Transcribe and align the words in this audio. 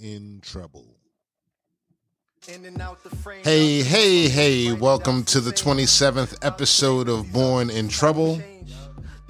in 0.00 0.40
Trouble. 0.42 0.86
Hey, 3.42 3.82
hey, 3.82 4.28
hey, 4.28 4.72
welcome 4.72 5.24
to 5.24 5.40
the 5.40 5.50
27th 5.50 6.38
episode 6.42 7.08
of 7.08 7.32
Born 7.32 7.68
in 7.68 7.88
Trouble. 7.88 8.40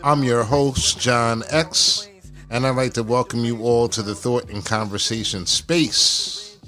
I'm 0.05 0.23
your 0.23 0.45
host, 0.45 1.01
John 1.01 1.43
X, 1.51 2.09
and 2.51 2.67
I'd 2.67 2.77
like 2.77 2.93
to 2.95 3.03
welcome 3.03 3.45
you 3.45 3.63
all 3.63 3.89
to 3.89 4.03
the 4.03 4.15
Thought 4.15 4.51
and 4.51 4.65
Conversation 4.65 5.47
space. 5.47 6.59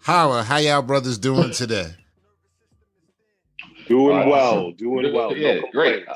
Holla, 0.00 0.42
how 0.42 0.56
y'all 0.56 0.82
brothers 0.82 1.18
doing 1.18 1.52
today? 1.52 1.94
Doing 3.88 4.18
uh, 4.18 4.28
well, 4.28 4.72
doing 4.72 5.12
well. 5.14 5.34
Yeah, 5.34 5.54
No 5.54 5.68
great. 5.72 6.06
Uh, 6.06 6.14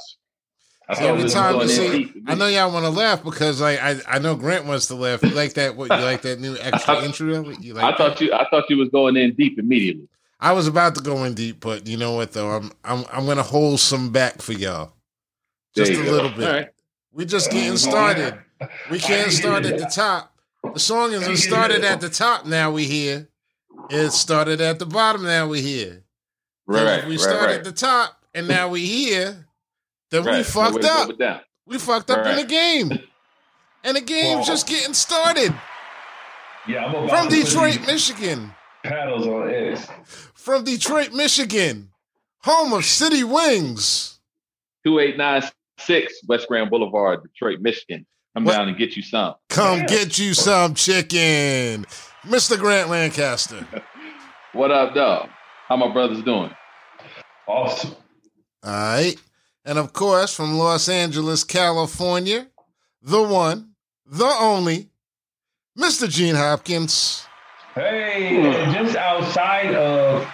every 1.00 1.28
time 1.28 1.60
you 1.60 1.66
deep. 1.66 2.24
I 2.26 2.34
know 2.34 2.46
y'all 2.46 2.72
want 2.72 2.84
to 2.84 2.90
laugh 2.90 3.22
because 3.22 3.60
like 3.60 3.80
I, 3.80 4.00
I 4.08 4.18
know 4.18 4.34
Grant 4.34 4.66
wants 4.66 4.86
to 4.88 4.94
laugh. 4.94 5.22
You 5.22 5.30
like 5.30 5.54
that? 5.54 5.76
What 5.76 5.90
you 5.90 6.04
like 6.04 6.22
that 6.22 6.40
new 6.40 6.56
extra 6.58 7.02
intro? 7.02 7.50
You 7.50 7.74
like 7.74 7.94
I 7.94 7.96
thought 7.96 8.20
you 8.20 8.32
I 8.32 8.48
thought 8.50 8.68
you 8.68 8.78
was 8.78 8.88
going 8.90 9.16
in 9.16 9.34
deep 9.34 9.58
immediately. 9.58 10.08
I 10.40 10.52
was 10.52 10.66
about 10.66 10.96
to 10.96 11.02
go 11.02 11.24
in 11.24 11.34
deep, 11.34 11.60
but 11.60 11.86
you 11.86 11.96
know 11.96 12.12
what 12.12 12.32
though? 12.32 12.50
I'm 12.50 12.72
I'm 12.84 13.04
I'm 13.12 13.26
gonna 13.26 13.42
hold 13.42 13.80
some 13.80 14.10
back 14.10 14.42
for 14.42 14.52
y'all. 14.52 14.92
Just 15.74 15.92
a 15.92 15.96
go. 15.96 16.10
little 16.10 16.30
bit. 16.30 16.48
Right. 16.48 16.68
We're 17.12 17.26
just 17.26 17.50
getting 17.50 17.76
started. 17.76 18.38
We 18.90 18.98
can't 19.00 19.30
start 19.30 19.66
at 19.66 19.78
the 19.78 19.86
top. 19.86 20.34
The 20.74 20.80
song 20.80 21.12
isn't 21.12 21.36
started 21.36 21.84
at 21.84 22.00
the 22.00 22.08
top 22.08 22.46
now 22.46 22.70
we 22.70 22.84
here. 22.84 23.28
It 23.90 24.10
started 24.10 24.60
at 24.60 24.78
the 24.78 24.86
bottom 24.86 25.22
now 25.22 25.48
we 25.48 25.60
here. 25.60 26.04
Right, 26.66 27.04
we 27.04 27.12
right, 27.12 27.20
start 27.20 27.46
right. 27.46 27.56
at 27.56 27.64
the 27.64 27.72
top 27.72 28.22
and 28.34 28.48
now 28.48 28.68
we 28.68 28.86
here, 28.86 29.46
we 30.12 30.18
Right. 30.18 30.44
So 30.46 30.60
fucked 30.62 30.84
up. 30.84 31.18
that. 31.18 31.44
We 31.66 31.78
fucked 31.78 32.10
up 32.10 32.26
in 32.26 32.36
the 32.36 32.44
game. 32.44 32.90
And 33.84 33.96
the 33.96 34.00
game's 34.00 34.46
just 34.46 34.66
getting 34.68 34.94
started. 34.94 35.52
Yeah, 36.68 36.84
I'm 36.84 36.94
about 36.94 37.10
From 37.10 37.28
to 37.28 37.42
Detroit, 37.42 37.80
Michigan. 37.86 38.52
paddles 38.84 39.26
on 39.26 39.50
X. 39.52 39.88
From 40.34 40.62
Detroit, 40.64 41.12
Michigan. 41.12 41.90
Home 42.44 42.72
of 42.72 42.84
City 42.84 43.24
Wings. 43.24 44.20
2896 44.84 46.20
West 46.28 46.48
Grand 46.48 46.70
Boulevard, 46.70 47.22
Detroit, 47.22 47.60
Michigan. 47.60 48.06
Come 48.34 48.44
What? 48.44 48.52
down 48.52 48.68
and 48.68 48.76
get 48.78 48.96
you 48.96 49.02
some. 49.02 49.34
Come 49.48 49.80
Yeah. 49.80 49.86
get 49.86 50.18
you 50.18 50.34
some 50.34 50.74
chicken. 50.74 51.84
Mr. 52.24 52.58
Grant 52.58 52.88
Lancaster. 52.90 53.66
What 54.54 54.70
up, 54.70 54.94
dog? 54.94 55.30
How 55.66 55.76
my 55.76 55.90
brothers 55.94 56.22
doing? 56.22 56.54
Awesome. 57.48 57.96
All 58.62 58.70
right. 58.70 59.16
And 59.64 59.78
of 59.78 59.92
course, 59.92 60.34
from 60.34 60.58
Los 60.58 60.88
Angeles, 60.88 61.44
California, 61.44 62.48
the 63.00 63.22
one, 63.22 63.74
the 64.04 64.26
only, 64.40 64.90
Mr. 65.78 66.08
Gene 66.08 66.34
Hopkins. 66.34 67.24
Hey, 67.74 68.42
just 68.72 68.96
outside 68.96 69.74
of 69.74 70.28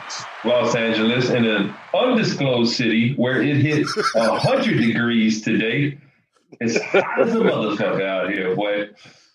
Los 0.44 0.74
Angeles, 0.74 1.30
in 1.30 1.44
an 1.44 1.74
undisclosed 1.94 2.74
city 2.74 3.14
where 3.14 3.42
it 3.42 3.56
hit 3.56 3.86
100 4.14 4.78
degrees 4.78 5.42
today. 5.42 5.98
It's 6.60 6.82
hot 6.86 7.20
as 7.20 7.34
a 7.34 7.38
motherfucker 7.38 8.04
out 8.04 8.32
here, 8.32 8.56
boy. 8.56 8.88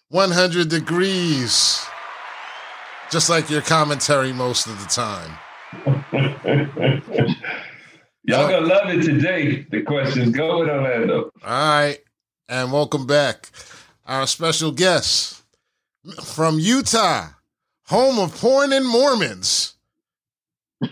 100 0.10 0.68
degrees. 0.70 1.86
Just 3.12 3.30
like 3.30 3.50
your 3.50 3.62
commentary 3.62 4.34
most 4.34 4.66
of 4.66 4.80
the 4.82 4.88
time. 4.88 5.38
Y'all 8.26 8.48
gonna 8.48 8.66
love 8.66 8.90
it 8.90 9.04
today. 9.04 9.66
The 9.70 9.82
questions 9.82 10.36
go 10.36 10.64
in 10.64 10.70
Orlando. 10.70 11.30
All 11.46 11.50
right. 11.50 12.00
And 12.48 12.72
welcome 12.72 13.06
back. 13.06 13.50
Our 14.06 14.28
special 14.28 14.72
guest 14.72 15.44
from 16.24 16.58
Utah, 16.58 17.28
home 17.88 18.20
of 18.20 18.34
porn 18.40 18.72
and 18.72 18.88
Mormons. 18.88 19.76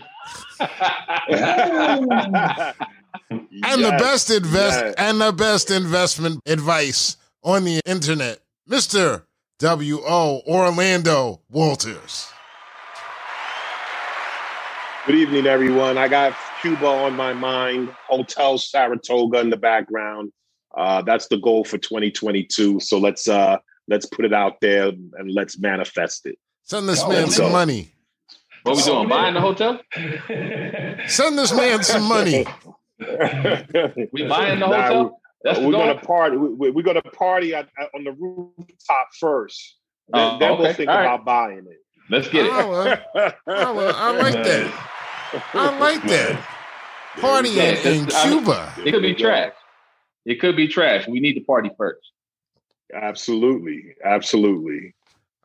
And 3.64 3.82
the 3.82 3.96
best 3.98 4.30
invest 4.30 4.84
yes. 4.84 4.94
and 4.98 5.20
the 5.20 5.32
best 5.32 5.70
investment 5.70 6.40
advice 6.46 7.16
on 7.42 7.64
the 7.64 7.80
internet, 7.86 8.40
Mr. 8.68 9.24
W.O. 9.58 10.42
Orlando 10.46 11.40
Walters. 11.48 12.28
Good 15.06 15.14
evening, 15.16 15.46
everyone. 15.46 15.96
I 15.96 16.08
got 16.08 16.34
Cuba 16.62 16.86
on 16.86 17.14
my 17.16 17.32
mind. 17.32 17.90
Hotel 18.08 18.56
Saratoga 18.56 19.40
in 19.40 19.50
the 19.50 19.56
background. 19.56 20.32
Uh, 20.76 21.02
that's 21.02 21.26
the 21.28 21.36
goal 21.38 21.64
for 21.64 21.76
2022. 21.76 22.80
So 22.80 22.98
let's 22.98 23.28
uh, 23.28 23.58
let's 23.88 24.06
put 24.06 24.24
it 24.24 24.32
out 24.32 24.60
there 24.60 24.88
and 24.88 25.30
let's 25.32 25.58
manifest 25.58 26.24
it. 26.26 26.38
Send 26.62 26.88
this 26.88 27.02
Oh, 27.02 27.08
man 27.08 27.28
some 27.30 27.46
go. 27.46 27.52
money. 27.52 27.92
What 28.62 28.76
we 28.76 28.82
doing? 28.84 29.08
Buying 29.08 29.34
the 29.34 29.40
hotel? 29.40 29.80
Send 31.08 31.36
this 31.36 31.52
man 31.52 31.82
some 31.82 32.04
money. 32.04 32.46
We 32.98 34.22
buying 34.28 34.60
the 34.60 34.66
Nah, 34.68 34.82
hotel? 34.86 35.20
That's 35.42 35.58
the 35.58 35.66
we're 35.66 35.72
gonna 35.72 35.98
party. 36.00 36.36
We, 36.36 36.70
we're 36.70 36.82
gonna 36.84 37.02
party 37.02 37.54
at, 37.54 37.68
at- 37.78 37.90
on 37.94 38.04
the 38.04 38.12
rooftop 38.12 39.08
first. 39.18 39.78
Then, 40.08 40.34
Oh, 40.34 40.38
then 40.38 40.58
we'll 40.58 40.72
think 40.74 40.88
All 40.88 40.96
right. 40.96 41.04
about 41.06 41.24
buying 41.24 41.66
it. 41.68 41.78
Let's 42.08 42.28
get 42.28 42.46
it. 42.46 42.52
Oh, 42.52 42.70
well, 42.70 43.32
oh, 43.48 43.74
well, 43.74 43.94
I 43.96 44.10
like 44.18 44.34
that. 44.44 44.88
I 45.54 45.78
like 45.78 46.02
that. 46.04 46.48
Partying 47.16 47.54
Yeah, 47.56 47.90
in 47.90 48.04
that's- 48.04 48.14
I- 48.14 48.28
Cuba. 48.28 48.72
It 48.84 48.92
could 48.92 49.02
be 49.02 49.14
trash. 49.14 49.52
It 50.24 50.40
could 50.40 50.56
be 50.56 50.68
trash. 50.68 51.06
We 51.08 51.20
need 51.20 51.34
to 51.34 51.40
party 51.40 51.70
first. 51.76 52.10
Absolutely, 52.94 53.94
absolutely. 54.04 54.94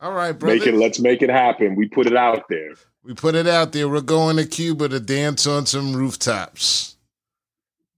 All 0.01 0.11
right, 0.13 0.31
brother. 0.33 0.57
Make 0.57 0.67
it. 0.67 0.75
Let's 0.75 0.99
make 0.99 1.21
it 1.21 1.29
happen. 1.29 1.75
We 1.75 1.87
put 1.87 2.05
it 2.05 2.15
out 2.15 2.43
there. 2.49 2.73
We 3.03 3.13
put 3.13 3.35
it 3.35 3.47
out 3.47 3.71
there. 3.71 3.87
We're 3.89 4.01
going 4.01 4.37
to 4.37 4.45
Cuba 4.45 4.89
to 4.89 4.99
dance 4.99 5.47
on 5.47 5.65
some 5.65 5.95
rooftops. 5.95 6.97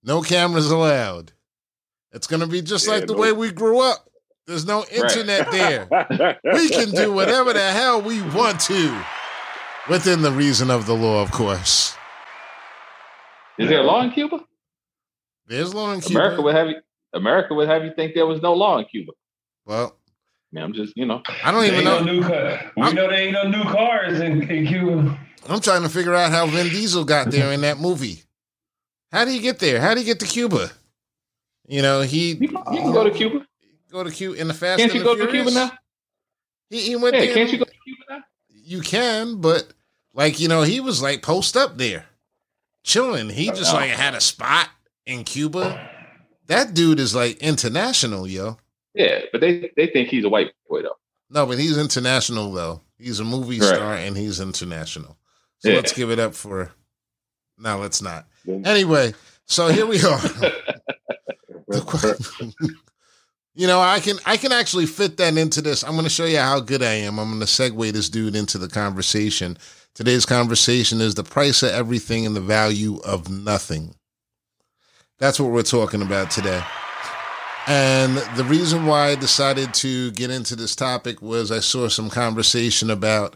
No 0.04 0.22
cameras 0.22 0.70
allowed. 0.72 1.32
It's 2.12 2.28
going 2.28 2.40
to 2.42 2.48
be 2.48 2.62
just 2.62 2.88
Yeah, 2.88 2.94
like 2.94 3.08
the 3.08 3.14
no- 3.14 3.20
way 3.20 3.32
we 3.34 3.52
grew 3.52 3.82
up. 3.82 4.10
There's 4.48 4.66
no 4.66 4.84
internet 4.92 5.52
there. 5.52 5.88
We 6.54 6.70
can 6.70 6.90
do 6.92 7.12
whatever 7.14 7.54
the 7.54 7.70
hell 7.72 8.02
we 8.02 8.22
want 8.22 8.60
to 8.62 9.06
within 9.88 10.22
the 10.22 10.32
reason 10.32 10.70
of 10.72 10.86
the 10.86 10.94
law, 10.96 11.22
of 11.22 11.32
course. 11.32 11.96
Is 13.58 13.70
there 13.70 13.80
a 13.82 13.84
law 13.84 14.02
in 14.02 14.12
Cuba? 14.12 14.40
There's 15.48 15.74
law 15.74 15.92
in 15.92 16.02
Cuba. 16.02 16.20
America 16.20 16.42
would 16.42 16.56
have 16.56 16.68
you 16.70 16.76
America 17.14 17.54
would 17.54 17.68
have 17.68 17.84
you 17.84 17.92
think 17.96 18.14
there 18.14 18.26
was 18.28 18.42
no 18.42 18.54
law 18.54 18.78
in 18.78 18.86
Cuba. 18.86 19.12
well, 19.66 19.96
I 20.52 20.56
mean, 20.56 20.64
I'm 20.64 20.74
just, 20.74 20.94
you 20.98 21.06
know. 21.06 21.22
I 21.44 21.52
don't 21.52 21.64
even 21.66 21.76
ain't 21.76 21.86
no 21.86 22.00
know. 22.04 22.14
new 22.14 22.22
car. 22.24 22.72
We 22.76 22.94
know 22.94 23.08
there 23.08 23.14
ain't 23.14 23.34
no 23.34 23.44
new 23.48 23.64
cars 23.64 24.20
in, 24.20 24.50
in 24.50 24.66
Cuba. 24.66 25.18
I'm 25.48 25.60
trying 25.62 25.84
to 25.84 25.90
figure 25.90 26.16
out 26.16 26.32
how 26.32 26.48
Vin 26.48 26.70
Diesel 26.70 27.04
got 27.06 27.30
there 27.32 27.52
in 27.52 27.62
that 27.62 27.78
movie. 27.80 28.24
How 29.12 29.26
did 29.26 29.32
he 29.34 29.40
get 29.40 29.60
there? 29.60 29.80
How 29.82 29.90
did 29.90 30.00
he 30.00 30.04
get 30.06 30.20
to 30.22 30.26
Cuba? 30.26 30.72
You 31.68 31.82
know, 31.84 32.02
he 32.02 32.32
You, 32.34 32.48
can- 32.48 32.74
you 32.74 32.82
can 32.82 32.92
go 32.92 33.04
to 33.04 33.12
Cuba. 33.12 33.46
go 33.92 34.04
to 34.04 34.10
Cuba 34.12 34.38
in 34.40 34.48
the 34.48 34.54
Fast 34.56 34.80
Can't 34.80 34.94
you 34.94 35.00
the 35.00 35.06
go 35.06 35.16
to 35.16 35.28
Cuba 35.28 35.52
now? 35.52 35.72
He, 36.70 36.82
he 36.82 36.96
went 36.96 37.16
Yeah, 37.16 37.26
there. 37.26 37.34
can't 37.36 37.52
you 37.52 37.58
go 37.60 37.66
to 37.66 37.72
Cuba 37.72 37.99
now? 37.99 37.99
You 38.70 38.82
can, 38.82 39.42
but 39.42 39.66
like 40.14 40.40
you 40.40 40.48
know, 40.48 40.62
he 40.62 40.80
was 40.80 41.02
like 41.02 41.24
post 41.24 41.58
up 41.58 41.80
there, 41.80 42.06
chilling. 42.84 43.28
He 43.28 43.48
just 43.48 43.74
like 43.74 43.90
had 43.90 44.14
a 44.14 44.22
spot 44.22 44.70
in 45.08 45.24
Cuba. 45.24 45.90
That 46.46 46.76
dude 46.76 47.00
is 47.00 47.16
like 47.16 47.38
international, 47.38 48.28
yo. 48.28 48.58
Yeah, 48.94 49.22
but 49.32 49.42
they, 49.42 49.72
they 49.76 49.88
think 49.88 50.10
he's 50.10 50.24
a 50.24 50.30
white 50.30 50.52
boy 50.70 50.84
though. 50.84 50.98
No, 51.32 51.48
but 51.48 51.58
he's 51.58 51.80
international 51.80 52.52
though. 52.52 52.82
He's 53.00 53.20
a 53.20 53.24
movie 53.24 53.60
Right. 53.60 53.70
star 53.76 53.96
and 53.96 54.16
he's 54.16 54.40
international. 54.40 55.18
So 55.60 55.70
Yeah. 55.70 55.78
let's 55.78 55.94
give 55.94 56.12
it 56.12 56.20
up 56.20 56.36
for. 56.36 56.72
No, 57.58 57.80
let's 57.80 58.04
not. 58.04 58.28
Anyway, 58.48 59.16
so 59.48 59.70
here 59.70 59.88
we 59.88 60.00
are. 60.04 60.22
You 63.56 63.68
know, 63.68 63.82
I 63.82 64.00
can 64.00 64.18
I 64.26 64.38
can 64.38 64.52
actually 64.52 64.86
fit 64.86 65.18
that 65.18 65.38
into 65.38 65.62
this. 65.62 65.84
I'm 65.84 65.94
going 65.94 66.04
to 66.04 66.10
show 66.10 66.26
you 66.26 66.38
how 66.38 66.60
good 66.60 66.84
I 66.84 66.94
am. 66.94 67.20
I'm 67.20 67.30
going 67.30 67.40
to 67.40 67.46
segue 67.46 67.92
this 67.92 68.10
dude 68.10 68.36
into 68.36 68.58
the 68.58 68.70
conversation. 68.70 69.58
Today's 69.96 70.26
conversation 70.26 71.02
is 71.02 71.16
the 71.16 71.24
price 71.24 71.64
of 71.64 71.72
everything 71.72 72.26
and 72.26 72.36
the 72.36 72.42
value 72.42 73.00
of 73.02 73.30
nothing. 73.30 73.96
That's 75.18 75.40
what 75.40 75.52
we're 75.52 75.64
talking 75.64 76.02
about 76.02 76.32
today. 76.32 76.64
And 77.68 78.18
the 78.36 78.46
reason 78.46 78.86
why 78.86 79.10
I 79.10 79.16
decided 79.16 79.74
to 79.76 80.12
get 80.12 80.32
into 80.32 80.56
this 80.56 80.76
topic 80.76 81.22
was 81.22 81.52
I 81.52 81.60
saw 81.60 81.88
some 81.90 82.10
conversation 82.10 82.90
about 82.90 83.36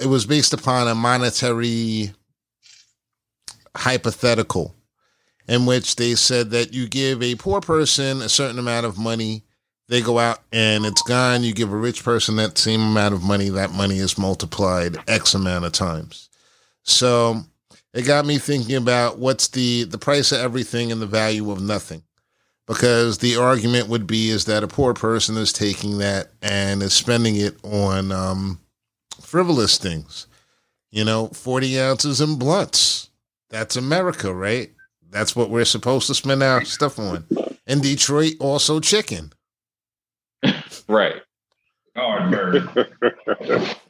it 0.00 0.06
was 0.06 0.24
based 0.24 0.52
upon 0.52 0.88
a 0.88 0.94
monetary 0.94 2.12
hypothetical 3.76 4.74
in 5.48 5.66
which 5.66 5.96
they 5.96 6.14
said 6.14 6.50
that 6.50 6.72
you 6.72 6.88
give 6.88 7.22
a 7.22 7.34
poor 7.34 7.60
person 7.60 8.22
a 8.22 8.28
certain 8.28 8.58
amount 8.58 8.86
of 8.86 8.96
money, 8.96 9.44
they 9.94 10.02
go 10.02 10.18
out 10.18 10.40
and 10.52 10.84
it's 10.84 11.02
gone. 11.02 11.44
You 11.44 11.54
give 11.54 11.72
a 11.72 11.76
rich 11.76 12.02
person 12.02 12.34
that 12.36 12.58
same 12.58 12.80
amount 12.82 13.14
of 13.14 13.22
money, 13.22 13.48
that 13.50 13.70
money 13.70 13.98
is 13.98 14.18
multiplied 14.18 14.96
X 15.08 15.34
amount 15.34 15.64
of 15.64 15.72
times. 15.72 16.28
So 16.82 17.42
it 17.92 18.02
got 18.02 18.26
me 18.26 18.38
thinking 18.38 18.74
about 18.74 19.18
what's 19.18 19.46
the 19.48 19.84
the 19.84 19.98
price 19.98 20.32
of 20.32 20.40
everything 20.40 20.90
and 20.90 21.00
the 21.00 21.06
value 21.06 21.52
of 21.52 21.60
nothing. 21.62 22.02
because 22.66 23.18
the 23.18 23.36
argument 23.36 23.88
would 23.88 24.06
be 24.06 24.30
is 24.30 24.46
that 24.46 24.64
a 24.64 24.68
poor 24.68 24.94
person 24.94 25.36
is 25.36 25.52
taking 25.52 25.98
that 25.98 26.32
and 26.42 26.82
is 26.82 26.94
spending 26.94 27.36
it 27.36 27.56
on 27.62 28.10
um, 28.10 28.58
frivolous 29.20 29.78
things. 29.78 30.26
You 30.90 31.04
know, 31.04 31.28
40 31.28 31.80
ounces 31.80 32.20
in 32.20 32.36
blunts. 32.38 33.10
That's 33.50 33.76
America, 33.76 34.32
right? 34.34 34.72
That's 35.10 35.36
what 35.36 35.50
we're 35.50 35.64
supposed 35.64 36.06
to 36.08 36.14
spend 36.14 36.42
our 36.42 36.64
stuff 36.64 36.98
on. 36.98 37.26
In 37.66 37.80
Detroit, 37.80 38.34
also 38.40 38.80
chicken. 38.80 39.32
Right. 40.88 41.22
Hard 41.96 42.30
bird. 42.30 43.76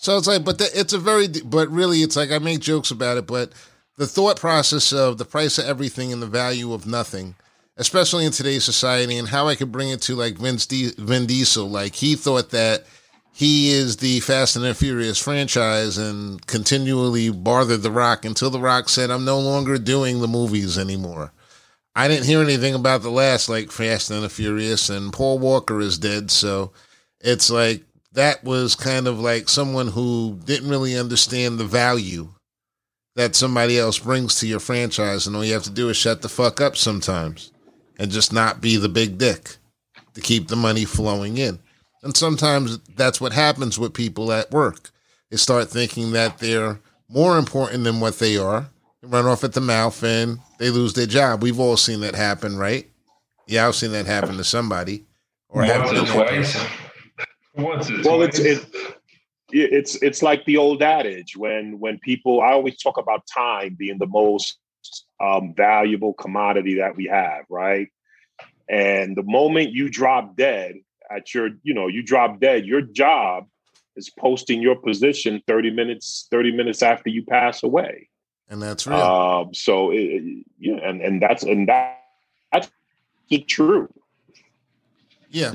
So 0.00 0.16
it's 0.16 0.26
like, 0.26 0.46
but 0.46 0.56
the, 0.56 0.66
it's 0.72 0.94
a 0.94 0.98
very, 0.98 1.28
but 1.28 1.68
really, 1.68 1.98
it's 1.98 2.16
like 2.16 2.30
I 2.30 2.38
make 2.38 2.60
jokes 2.60 2.90
about 2.90 3.18
it, 3.18 3.26
but 3.26 3.52
the 3.98 4.06
thought 4.06 4.40
process 4.40 4.94
of 4.94 5.18
the 5.18 5.26
price 5.26 5.58
of 5.58 5.66
everything 5.66 6.10
and 6.10 6.22
the 6.22 6.26
value 6.26 6.72
of 6.72 6.86
nothing, 6.86 7.34
especially 7.76 8.24
in 8.24 8.32
today's 8.32 8.64
society, 8.64 9.18
and 9.18 9.28
how 9.28 9.46
I 9.46 9.56
could 9.56 9.70
bring 9.70 9.90
it 9.90 10.00
to 10.02 10.16
like 10.16 10.38
Vince 10.38 10.64
D, 10.64 10.92
Vin 10.96 11.26
Diesel, 11.26 11.68
like 11.68 11.96
he 11.96 12.14
thought 12.14 12.48
that 12.48 12.86
he 13.30 13.72
is 13.72 13.98
the 13.98 14.20
Fast 14.20 14.56
and 14.56 14.64
the 14.64 14.74
Furious 14.74 15.18
franchise 15.18 15.98
and 15.98 16.46
continually 16.46 17.28
bothered 17.28 17.82
The 17.82 17.90
Rock 17.90 18.24
until 18.24 18.48
The 18.48 18.58
Rock 18.58 18.88
said, 18.88 19.10
I'm 19.10 19.26
no 19.26 19.38
longer 19.38 19.76
doing 19.76 20.22
the 20.22 20.28
movies 20.28 20.78
anymore. 20.78 21.30
I 21.94 22.08
didn't 22.08 22.26
hear 22.26 22.40
anything 22.40 22.74
about 22.74 23.02
the 23.02 23.10
last 23.10 23.48
like 23.48 23.70
Fast 23.70 24.10
and 24.10 24.22
the 24.22 24.28
Furious, 24.28 24.90
and 24.90 25.12
Paul 25.12 25.38
Walker 25.38 25.80
is 25.80 25.98
dead, 25.98 26.30
so 26.30 26.72
it's 27.20 27.50
like 27.50 27.82
that 28.12 28.44
was 28.44 28.74
kind 28.74 29.06
of 29.06 29.20
like 29.20 29.48
someone 29.48 29.88
who 29.88 30.38
didn't 30.44 30.70
really 30.70 30.96
understand 30.96 31.58
the 31.58 31.64
value 31.64 32.28
that 33.16 33.34
somebody 33.34 33.78
else 33.78 33.98
brings 33.98 34.36
to 34.36 34.46
your 34.46 34.60
franchise, 34.60 35.26
and 35.26 35.34
all 35.34 35.44
you 35.44 35.52
have 35.52 35.64
to 35.64 35.70
do 35.70 35.88
is 35.88 35.96
shut 35.96 36.22
the 36.22 36.28
fuck 36.28 36.60
up 36.60 36.76
sometimes 36.76 37.52
and 37.98 38.10
just 38.10 38.32
not 38.32 38.60
be 38.60 38.76
the 38.76 38.88
big 38.88 39.18
dick 39.18 39.56
to 40.14 40.20
keep 40.20 40.48
the 40.48 40.56
money 40.56 40.84
flowing 40.84 41.36
in. 41.36 41.58
And 42.02 42.16
sometimes 42.16 42.78
that's 42.96 43.20
what 43.20 43.32
happens 43.32 43.78
with 43.78 43.92
people 43.92 44.32
at 44.32 44.50
work. 44.50 44.90
They 45.30 45.36
start 45.36 45.68
thinking 45.68 46.12
that 46.12 46.38
they're 46.38 46.80
more 47.08 47.36
important 47.36 47.84
than 47.84 48.00
what 48.00 48.18
they 48.18 48.36
are, 48.38 48.70
run 49.02 49.26
off 49.26 49.44
at 49.44 49.52
the 49.52 49.60
mouth, 49.60 50.02
and 50.02 50.38
they 50.58 50.70
lose 50.70 50.94
their 50.94 51.06
job. 51.06 51.42
We've 51.42 51.60
all 51.60 51.76
seen 51.76 52.00
that 52.00 52.14
happen, 52.14 52.56
right? 52.56 52.88
Yeah, 53.46 53.66
I've 53.66 53.74
seen 53.74 53.92
that 53.92 54.06
happen 54.06 54.36
to 54.36 54.44
somebody. 54.44 55.04
Once 55.48 55.70
happen 55.70 55.96
or 55.96 56.00
to 56.00 56.06
that 56.06 56.12
twice. 56.12 56.66
Once 57.54 57.90
or 57.90 58.02
well, 58.02 58.16
twice. 58.18 58.38
it's 58.38 58.64
it, 59.52 59.72
it's 59.72 60.02
it's 60.02 60.22
like 60.22 60.44
the 60.44 60.56
old 60.56 60.82
adage 60.82 61.36
when 61.36 61.78
when 61.78 61.98
people. 61.98 62.40
I 62.40 62.52
always 62.52 62.78
talk 62.78 62.98
about 62.98 63.26
time 63.26 63.74
being 63.78 63.98
the 63.98 64.06
most 64.06 64.58
um, 65.20 65.54
valuable 65.56 66.12
commodity 66.14 66.76
that 66.76 66.96
we 66.96 67.06
have, 67.06 67.44
right? 67.48 67.88
And 68.68 69.16
the 69.16 69.24
moment 69.24 69.72
you 69.72 69.90
drop 69.90 70.36
dead 70.36 70.76
at 71.10 71.34
your, 71.34 71.50
you 71.62 71.74
know, 71.74 71.88
you 71.88 72.02
drop 72.02 72.38
dead, 72.40 72.64
your 72.64 72.82
job 72.82 73.46
is 73.96 74.10
posting 74.10 74.62
your 74.62 74.76
position 74.76 75.42
30 75.46 75.70
minutes, 75.72 76.28
30 76.30 76.52
minutes 76.52 76.82
after 76.82 77.10
you 77.10 77.24
pass 77.24 77.62
away. 77.62 78.08
And 78.50 78.60
that's 78.60 78.86
real. 78.86 78.98
Um, 78.98 79.54
so 79.54 79.92
it, 79.92 80.44
yeah, 80.58 80.74
and, 80.82 81.00
and 81.00 81.22
that's 81.22 81.44
and 81.44 81.68
that 81.68 82.02
that's 82.52 82.70
the 83.28 83.38
truth. 83.38 83.90
yeah. 85.30 85.54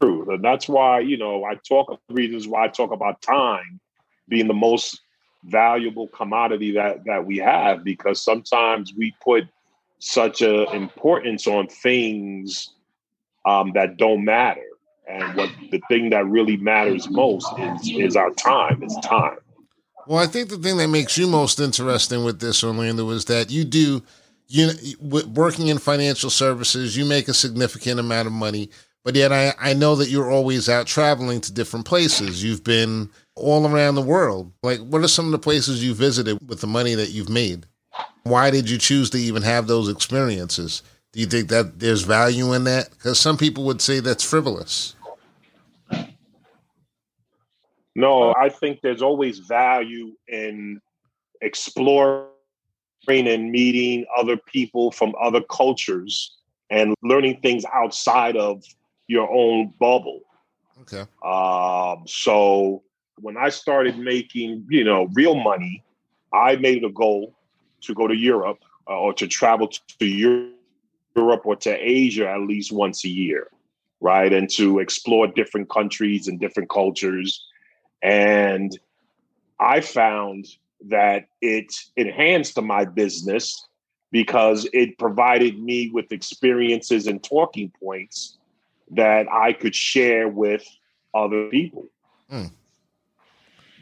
True. 0.00 0.32
And 0.32 0.44
that's 0.44 0.68
why, 0.68 1.00
you 1.00 1.16
know, 1.16 1.44
I 1.44 1.54
talk 1.54 1.90
of 1.90 1.98
the 2.08 2.14
reasons 2.14 2.48
why 2.48 2.64
I 2.64 2.68
talk 2.68 2.92
about 2.92 3.22
time 3.22 3.80
being 4.28 4.48
the 4.48 4.54
most 4.54 5.00
valuable 5.44 6.08
commodity 6.08 6.72
that 6.72 7.04
that 7.04 7.24
we 7.24 7.38
have 7.38 7.84
because 7.84 8.20
sometimes 8.20 8.92
we 8.96 9.14
put 9.22 9.44
such 10.00 10.42
a 10.42 10.70
importance 10.72 11.46
on 11.46 11.68
things 11.68 12.70
um, 13.46 13.72
that 13.74 13.96
don't 13.96 14.24
matter. 14.24 14.62
And 15.08 15.36
what 15.36 15.50
the 15.70 15.80
thing 15.88 16.10
that 16.10 16.26
really 16.26 16.56
matters 16.56 17.08
most 17.08 17.48
is 17.58 17.88
is 17.88 18.16
our 18.16 18.30
time. 18.30 18.82
Is 18.82 18.96
time. 19.02 19.38
Well, 20.08 20.18
I 20.18 20.26
think 20.26 20.48
the 20.48 20.56
thing 20.56 20.78
that 20.78 20.88
makes 20.88 21.18
you 21.18 21.26
most 21.26 21.60
interesting 21.60 22.24
with 22.24 22.40
this, 22.40 22.64
Orlando, 22.64 23.10
is 23.10 23.26
that 23.26 23.50
you 23.50 23.62
do, 23.62 24.02
you 24.46 24.70
working 25.02 25.66
in 25.66 25.76
financial 25.76 26.30
services, 26.30 26.96
you 26.96 27.04
make 27.04 27.28
a 27.28 27.34
significant 27.34 28.00
amount 28.00 28.26
of 28.26 28.32
money, 28.32 28.70
but 29.04 29.14
yet 29.14 29.34
I, 29.34 29.52
I 29.60 29.74
know 29.74 29.96
that 29.96 30.08
you're 30.08 30.30
always 30.30 30.66
out 30.66 30.86
traveling 30.86 31.42
to 31.42 31.52
different 31.52 31.84
places. 31.84 32.42
You've 32.42 32.64
been 32.64 33.10
all 33.34 33.66
around 33.66 33.96
the 33.96 34.00
world. 34.00 34.50
Like, 34.62 34.80
what 34.80 35.04
are 35.04 35.08
some 35.08 35.26
of 35.26 35.32
the 35.32 35.38
places 35.38 35.84
you 35.84 35.92
visited 35.92 36.38
with 36.48 36.62
the 36.62 36.66
money 36.66 36.94
that 36.94 37.10
you've 37.10 37.28
made? 37.28 37.66
Why 38.22 38.50
did 38.50 38.70
you 38.70 38.78
choose 38.78 39.10
to 39.10 39.18
even 39.18 39.42
have 39.42 39.66
those 39.66 39.90
experiences? 39.90 40.82
Do 41.12 41.20
you 41.20 41.26
think 41.26 41.50
that 41.50 41.80
there's 41.80 42.02
value 42.02 42.54
in 42.54 42.64
that? 42.64 42.88
Because 42.92 43.20
some 43.20 43.36
people 43.36 43.64
would 43.64 43.82
say 43.82 44.00
that's 44.00 44.24
frivolous. 44.24 44.94
No, 47.98 48.32
I 48.40 48.48
think 48.48 48.80
there's 48.80 49.02
always 49.02 49.40
value 49.40 50.12
in 50.28 50.80
exploring 51.40 52.28
and 53.08 53.50
meeting 53.50 54.06
other 54.16 54.36
people 54.36 54.92
from 54.92 55.14
other 55.20 55.40
cultures 55.40 56.36
and 56.70 56.94
learning 57.02 57.40
things 57.40 57.64
outside 57.74 58.36
of 58.36 58.62
your 59.08 59.28
own 59.28 59.72
bubble. 59.80 60.20
Okay. 60.82 61.06
Um, 61.24 62.04
so 62.06 62.84
when 63.20 63.36
I 63.36 63.48
started 63.48 63.98
making, 63.98 64.66
you 64.70 64.84
know, 64.84 65.08
real 65.14 65.34
money, 65.34 65.82
I 66.32 66.54
made 66.54 66.84
a 66.84 66.90
goal 66.90 67.34
to 67.80 67.94
go 67.94 68.06
to 68.06 68.14
Europe 68.14 68.58
uh, 68.88 68.96
or 68.96 69.12
to 69.14 69.26
travel 69.26 69.68
to 69.98 70.06
Europe 70.06 70.54
or 71.44 71.56
to 71.56 71.74
Asia 71.74 72.30
at 72.30 72.42
least 72.42 72.70
once 72.70 73.04
a 73.04 73.08
year, 73.08 73.48
right? 74.00 74.32
And 74.32 74.48
to 74.50 74.78
explore 74.78 75.26
different 75.26 75.68
countries 75.68 76.28
and 76.28 76.38
different 76.38 76.70
cultures. 76.70 77.44
And 78.02 78.78
I 79.58 79.80
found 79.80 80.46
that 80.88 81.26
it 81.40 81.74
enhanced 81.96 82.60
my 82.60 82.84
business 82.84 83.66
because 84.10 84.68
it 84.72 84.98
provided 84.98 85.58
me 85.58 85.90
with 85.92 86.12
experiences 86.12 87.06
and 87.06 87.22
talking 87.22 87.72
points 87.82 88.38
that 88.92 89.26
I 89.30 89.52
could 89.52 89.74
share 89.74 90.28
with 90.28 90.64
other 91.14 91.48
people. 91.48 91.86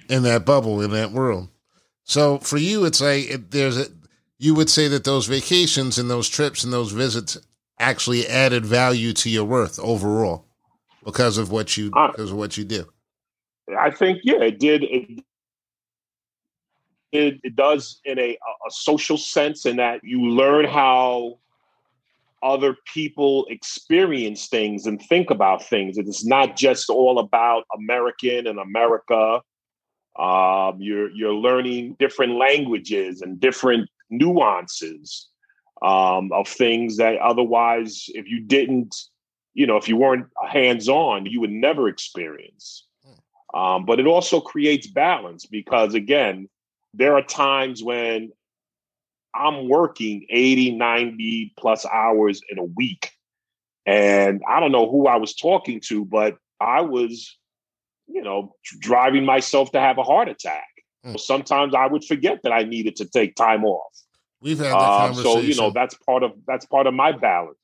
in 0.08 0.22
that 0.22 0.44
bubble 0.44 0.80
in 0.82 0.90
that 0.92 1.12
world. 1.12 1.48
So 2.04 2.38
for 2.38 2.56
you, 2.56 2.84
it's 2.84 3.00
like 3.00 3.28
it, 3.28 3.50
there's 3.50 3.78
a. 3.78 3.86
You 4.38 4.54
would 4.54 4.68
say 4.68 4.86
that 4.88 5.04
those 5.04 5.26
vacations 5.26 5.98
and 5.98 6.10
those 6.10 6.28
trips 6.28 6.62
and 6.62 6.72
those 6.72 6.92
visits 6.92 7.38
actually 7.78 8.26
added 8.26 8.66
value 8.66 9.12
to 9.14 9.30
your 9.30 9.44
worth 9.44 9.78
overall 9.78 10.46
because 11.04 11.38
of 11.38 11.50
what 11.50 11.76
you 11.76 11.90
Uh, 11.94 12.08
because 12.08 12.30
of 12.30 12.36
what 12.36 12.56
you 12.56 12.64
do. 12.64 12.86
I 13.78 13.90
think, 13.90 14.20
yeah, 14.22 14.42
it 14.42 14.58
did. 14.58 14.84
It, 14.84 15.24
it, 17.12 17.40
it 17.42 17.56
does 17.56 18.00
in 18.04 18.18
a, 18.18 18.36
a 18.66 18.70
social 18.70 19.16
sense, 19.16 19.66
in 19.66 19.76
that 19.76 20.00
you 20.04 20.22
learn 20.22 20.66
how 20.66 21.38
other 22.42 22.76
people 22.92 23.46
experience 23.48 24.48
things 24.48 24.86
and 24.86 25.00
think 25.02 25.30
about 25.30 25.64
things. 25.64 25.98
It's 25.98 26.24
not 26.24 26.56
just 26.56 26.90
all 26.90 27.18
about 27.18 27.64
American 27.76 28.46
and 28.46 28.58
America. 28.58 29.40
Um, 30.18 30.76
you're 30.78 31.10
you're 31.10 31.34
learning 31.34 31.96
different 31.98 32.36
languages 32.36 33.20
and 33.22 33.40
different 33.40 33.88
nuances 34.10 35.28
um, 35.82 36.30
of 36.32 36.48
things 36.48 36.96
that 36.98 37.18
otherwise, 37.18 38.06
if 38.08 38.26
you 38.28 38.40
didn't, 38.40 38.94
you 39.54 39.66
know, 39.66 39.76
if 39.76 39.88
you 39.88 39.96
weren't 39.96 40.26
hands 40.48 40.88
on, 40.88 41.26
you 41.26 41.40
would 41.40 41.50
never 41.50 41.88
experience. 41.88 42.85
Um, 43.56 43.86
but 43.86 43.98
it 44.00 44.06
also 44.06 44.40
creates 44.40 44.86
balance 44.86 45.46
because, 45.46 45.94
again, 45.94 46.48
there 46.92 47.14
are 47.16 47.22
times 47.22 47.82
when 47.82 48.30
I'm 49.34 49.68
working 49.68 50.26
80, 50.28 50.72
90 50.76 51.54
plus 51.58 51.86
hours 51.86 52.40
in 52.50 52.58
a 52.58 52.64
week. 52.64 53.10
And 53.86 54.42
I 54.46 54.60
don't 54.60 54.72
know 54.72 54.90
who 54.90 55.06
I 55.06 55.16
was 55.16 55.34
talking 55.34 55.80
to, 55.88 56.04
but 56.04 56.36
I 56.60 56.80
was, 56.82 57.38
you 58.08 58.22
know, 58.22 58.54
driving 58.80 59.24
myself 59.24 59.72
to 59.72 59.80
have 59.80 59.96
a 59.98 60.02
heart 60.02 60.28
attack. 60.28 60.66
Mm. 61.04 61.18
Sometimes 61.18 61.74
I 61.74 61.86
would 61.86 62.04
forget 62.04 62.40
that 62.42 62.52
I 62.52 62.62
needed 62.64 62.96
to 62.96 63.06
take 63.06 63.36
time 63.36 63.64
off. 63.64 63.92
We've 64.40 64.58
had 64.58 64.72
that 64.72 64.74
Um, 64.74 65.00
conversation. 65.14 65.32
so 65.32 65.38
you 65.40 65.54
know 65.54 65.70
that's 65.70 65.94
part 66.06 66.22
of 66.22 66.32
that's 66.46 66.66
part 66.66 66.86
of 66.86 66.94
my 66.94 67.12
balance. 67.12 67.56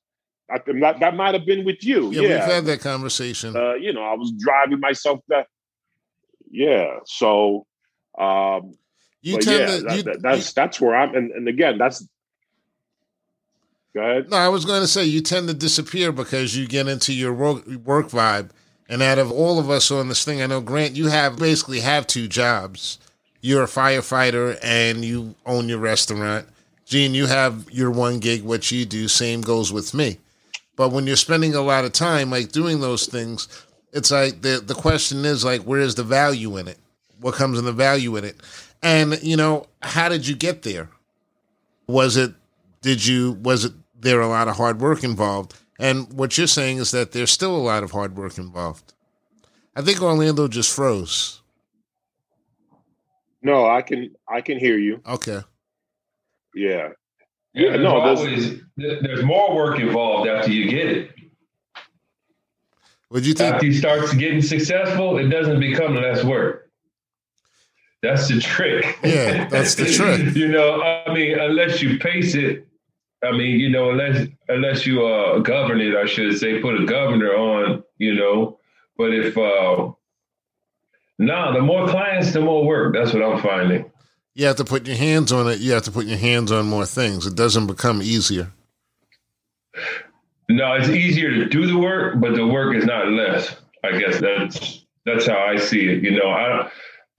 I, 0.50 0.58
that 0.80 1.00
that 1.00 1.16
might 1.16 1.34
have 1.34 1.44
been 1.44 1.64
with 1.64 1.84
you. 1.84 2.10
yeah, 2.12 2.22
Yeah, 2.22 2.28
we've 2.28 2.54
had 2.54 2.64
that 2.66 2.80
conversation. 2.80 3.54
uh, 3.56 3.74
you 3.74 3.92
know, 3.92 4.02
I 4.02 4.14
was 4.14 4.32
driving 4.38 4.80
myself 4.80 5.20
that. 5.28 5.46
Yeah, 6.52 6.98
so 7.06 7.66
um, 8.18 8.74
you 9.22 9.36
but 9.36 9.42
tend 9.42 9.60
yeah, 9.60 9.66
to. 9.66 9.82
that- 9.82 9.96
you, 9.96 10.02
that- 10.04 10.22
that's 10.22 10.52
that's 10.52 10.80
where 10.80 10.94
I'm, 10.94 11.14
and, 11.14 11.30
and 11.32 11.48
again, 11.48 11.78
that's. 11.78 12.06
Go 13.94 14.00
ahead. 14.02 14.30
No, 14.30 14.36
I 14.38 14.48
was 14.48 14.64
going 14.64 14.80
to 14.80 14.86
say 14.86 15.04
you 15.04 15.20
tend 15.20 15.48
to 15.48 15.54
disappear 15.54 16.12
because 16.12 16.56
you 16.56 16.66
get 16.66 16.88
into 16.88 17.12
your 17.12 17.32
work, 17.34 17.66
work 17.66 18.08
vibe. 18.08 18.50
And 18.88 19.02
out 19.02 19.18
of 19.18 19.30
all 19.30 19.58
of 19.58 19.68
us 19.70 19.90
on 19.90 20.08
this 20.08 20.24
thing, 20.24 20.40
I 20.42 20.46
know 20.46 20.60
Grant, 20.62 20.96
you 20.96 21.08
have 21.08 21.38
basically 21.38 21.80
have 21.80 22.06
two 22.06 22.26
jobs. 22.28 22.98
You're 23.42 23.64
a 23.64 23.66
firefighter 23.66 24.58
and 24.62 25.04
you 25.04 25.34
own 25.44 25.68
your 25.68 25.78
restaurant, 25.78 26.46
Gene, 26.86 27.14
you 27.14 27.26
have 27.26 27.70
your 27.70 27.90
one 27.90 28.18
gig, 28.18 28.42
what 28.42 28.70
you 28.70 28.84
do, 28.84 29.08
same 29.08 29.40
goes 29.40 29.72
with 29.72 29.94
me. 29.94 30.18
But 30.76 30.90
when 30.90 31.06
you're 31.06 31.16
spending 31.16 31.54
a 31.54 31.60
lot 31.62 31.84
of 31.84 31.92
time 31.92 32.30
like 32.30 32.52
doing 32.52 32.80
those 32.80 33.06
things, 33.06 33.48
it's 33.92 34.10
like 34.10 34.42
the 34.42 34.62
the 34.64 34.74
question 34.74 35.24
is 35.24 35.44
like 35.44 35.62
where 35.62 35.80
is 35.80 35.94
the 35.94 36.04
value 36.04 36.56
in 36.56 36.68
it? 36.68 36.78
What 37.20 37.34
comes 37.34 37.58
in 37.58 37.64
the 37.64 37.72
value 37.72 38.16
in 38.16 38.24
it? 38.24 38.36
And 38.82 39.18
you 39.22 39.36
know, 39.36 39.66
how 39.82 40.08
did 40.08 40.26
you 40.26 40.34
get 40.34 40.62
there? 40.62 40.88
Was 41.86 42.16
it 42.16 42.32
did 42.80 43.04
you 43.06 43.32
was 43.42 43.64
it 43.64 43.72
there 44.00 44.20
a 44.20 44.28
lot 44.28 44.48
of 44.48 44.56
hard 44.56 44.80
work 44.80 45.04
involved? 45.04 45.54
And 45.78 46.12
what 46.12 46.36
you're 46.38 46.46
saying 46.46 46.78
is 46.78 46.90
that 46.92 47.12
there's 47.12 47.30
still 47.30 47.54
a 47.56 47.58
lot 47.62 47.82
of 47.82 47.90
hard 47.92 48.16
work 48.16 48.38
involved. 48.38 48.92
I 49.74 49.82
think 49.82 50.00
Orlando 50.02 50.48
just 50.48 50.74
froze. 50.74 51.40
No, 53.42 53.66
I 53.66 53.82
can 53.82 54.14
I 54.28 54.40
can 54.40 54.58
hear 54.58 54.78
you. 54.78 55.00
Okay. 55.06 55.40
Yeah. 56.54 56.88
Yeah, 57.54 57.64
Yeah, 57.64 57.70
there's 57.70 57.82
no, 57.82 58.00
there's- 58.04 58.18
always 58.18 58.60
there's 59.02 59.24
more 59.24 59.54
work 59.54 59.78
involved 59.78 60.28
after 60.28 60.50
you 60.52 60.68
get 60.70 60.88
it. 60.88 61.10
Would 63.12 63.26
you 63.26 63.34
think 63.34 63.54
After 63.54 63.66
you 63.66 63.74
start 63.74 64.16
getting 64.16 64.40
successful, 64.40 65.18
it 65.18 65.28
doesn't 65.28 65.60
become 65.60 65.94
less 65.94 66.24
work. 66.24 66.70
That's 68.00 68.26
the 68.26 68.40
trick. 68.40 68.98
Yeah, 69.04 69.48
that's 69.48 69.74
the 69.74 69.84
trick. 69.84 70.34
you 70.34 70.48
know, 70.48 70.82
I 70.82 71.12
mean, 71.12 71.38
unless 71.38 71.82
you 71.82 71.98
pace 71.98 72.34
it, 72.34 72.66
I 73.22 73.32
mean, 73.32 73.60
you 73.60 73.68
know, 73.68 73.90
unless 73.90 74.26
unless 74.48 74.86
you 74.86 75.06
uh 75.06 75.40
govern 75.40 75.80
it, 75.82 75.94
I 75.94 76.06
should 76.06 76.36
say, 76.38 76.60
put 76.60 76.80
a 76.80 76.86
governor 76.86 77.34
on, 77.34 77.84
you 77.98 78.14
know. 78.14 78.58
But 78.96 79.12
if 79.12 79.36
uh 79.36 79.92
nah, 81.18 81.52
the 81.52 81.60
more 81.60 81.86
clients, 81.86 82.32
the 82.32 82.40
more 82.40 82.64
work. 82.66 82.94
That's 82.94 83.12
what 83.12 83.22
I'm 83.22 83.42
finding. 83.42 83.90
you 84.34 84.46
have 84.46 84.56
to 84.56 84.64
put 84.64 84.86
your 84.86 84.96
hands 84.96 85.32
on 85.32 85.48
it, 85.48 85.58
you 85.58 85.72
have 85.72 85.84
to 85.84 85.92
put 85.92 86.06
your 86.06 86.18
hands 86.18 86.50
on 86.50 86.66
more 86.66 86.86
things. 86.86 87.26
It 87.26 87.36
doesn't 87.36 87.66
become 87.66 88.00
easier. 88.00 88.50
No, 90.48 90.74
it's 90.74 90.88
easier 90.88 91.30
to 91.30 91.46
do 91.46 91.66
the 91.66 91.78
work, 91.78 92.20
but 92.20 92.34
the 92.34 92.46
work 92.46 92.76
is 92.76 92.84
not 92.84 93.08
less. 93.08 93.56
I 93.84 93.98
guess 93.98 94.20
that's 94.20 94.84
that's 95.04 95.26
how 95.26 95.38
I 95.38 95.56
see 95.56 95.88
it. 95.88 96.02
You 96.02 96.12
know, 96.12 96.28
I 96.28 96.70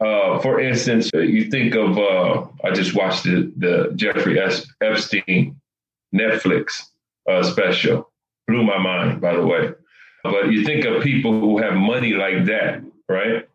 uh, 0.04 0.40
for 0.40 0.60
instance, 0.60 1.10
uh, 1.14 1.20
you 1.20 1.50
think 1.50 1.76
of 1.76 1.98
uh, 1.98 2.46
I 2.64 2.72
just 2.72 2.96
watched 2.96 3.24
the 3.24 3.52
the 3.58 3.94
Jeffrey 3.96 4.40
S. 4.40 4.66
Epstein 4.82 5.60
Netflix 6.14 6.84
uh, 7.30 7.44
special. 7.44 8.10
Blew 8.48 8.64
my 8.64 8.78
mind, 8.78 9.22
by 9.22 9.36
the 9.36 9.46
way. 9.46 9.70
But 10.24 10.52
you 10.52 10.66
think 10.66 10.86
of 10.86 11.04
people 11.04 11.40
who 11.40 11.58
have 11.60 11.76
money 11.76 12.14
like 12.14 12.46
that, 12.46 12.84
right? 13.10 13.48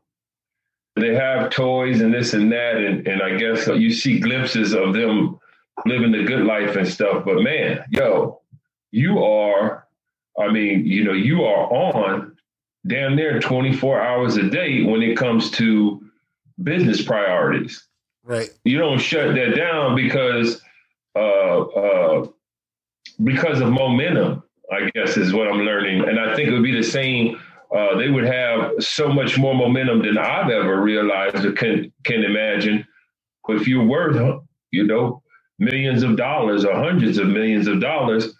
They 0.97 1.15
have 1.15 1.51
toys 1.51 2.01
and 2.01 2.13
this 2.13 2.35
and 2.35 2.51
that, 2.53 2.77
and, 2.77 3.07
and 3.07 3.23
I 3.23 3.37
guess 3.37 3.67
you 3.67 3.91
see 3.91 4.19
glimpses 4.19 4.75
of 4.75 4.95
them 4.95 5.39
living 5.87 6.13
the 6.13 6.25
good 6.25 6.45
life 6.45 6.77
and 6.77 6.89
stuff. 6.89 7.25
But 7.25 7.43
man, 7.43 7.85
yo, 7.91 8.38
you 8.91 9.23
are, 9.23 9.87
I 10.39 10.51
mean, 10.51 10.87
you 10.87 11.05
know, 11.05 11.13
you 11.13 11.45
are 11.45 11.73
on 11.73 12.37
damn 12.87 13.17
near 13.17 13.41
24 13.41 14.01
hours 14.01 14.37
a 14.37 14.49
day 14.49 14.83
when 14.83 15.03
it 15.03 15.17
comes 15.17 15.51
to 15.53 16.03
business 16.63 17.03
priorities. 17.03 17.87
Right. 18.25 18.51
You 18.65 18.79
don't 18.79 18.99
shut 18.99 19.35
that 19.35 19.57
down 19.57 19.97
because 19.97 20.61
uh, 21.17 21.63
uh, 21.63 22.27
because 23.25 23.61
of 23.61 23.71
momentum, 23.71 24.43
I 24.71 24.91
guess 24.95 25.17
is 25.17 25.33
what 25.33 25.49
I'm 25.49 25.61
learning. 25.61 26.09
And 26.09 26.21
I 26.21 26.37
think 26.37 26.49
it 26.49 26.53
would 26.53 26.63
be 26.63 26.77
the 26.77 26.83
same. 26.83 27.41
Uh, 27.75 27.97
they 27.97 28.09
would 28.09 28.25
have 28.25 28.73
so 28.79 29.09
much 29.09 29.39
more 29.39 29.55
momentum 29.55 30.03
than 30.03 30.19
I've 30.19 30.51
ever 30.51 30.81
realized 30.81 31.45
or 31.45 31.53
can 31.53 31.93
can 32.05 32.23
imagine. 32.23 32.87
If 33.51 33.67
you're 33.67 33.87
worth, 33.87 34.43
you 34.73 34.87
know, 34.87 35.23
millions 35.59 36.03
of 36.03 36.17
dollars 36.17 36.67
or 36.67 36.75
hundreds 36.75 37.17
of 37.17 37.29
millions 37.29 37.67
of 37.67 37.81
dollars, 37.81 38.35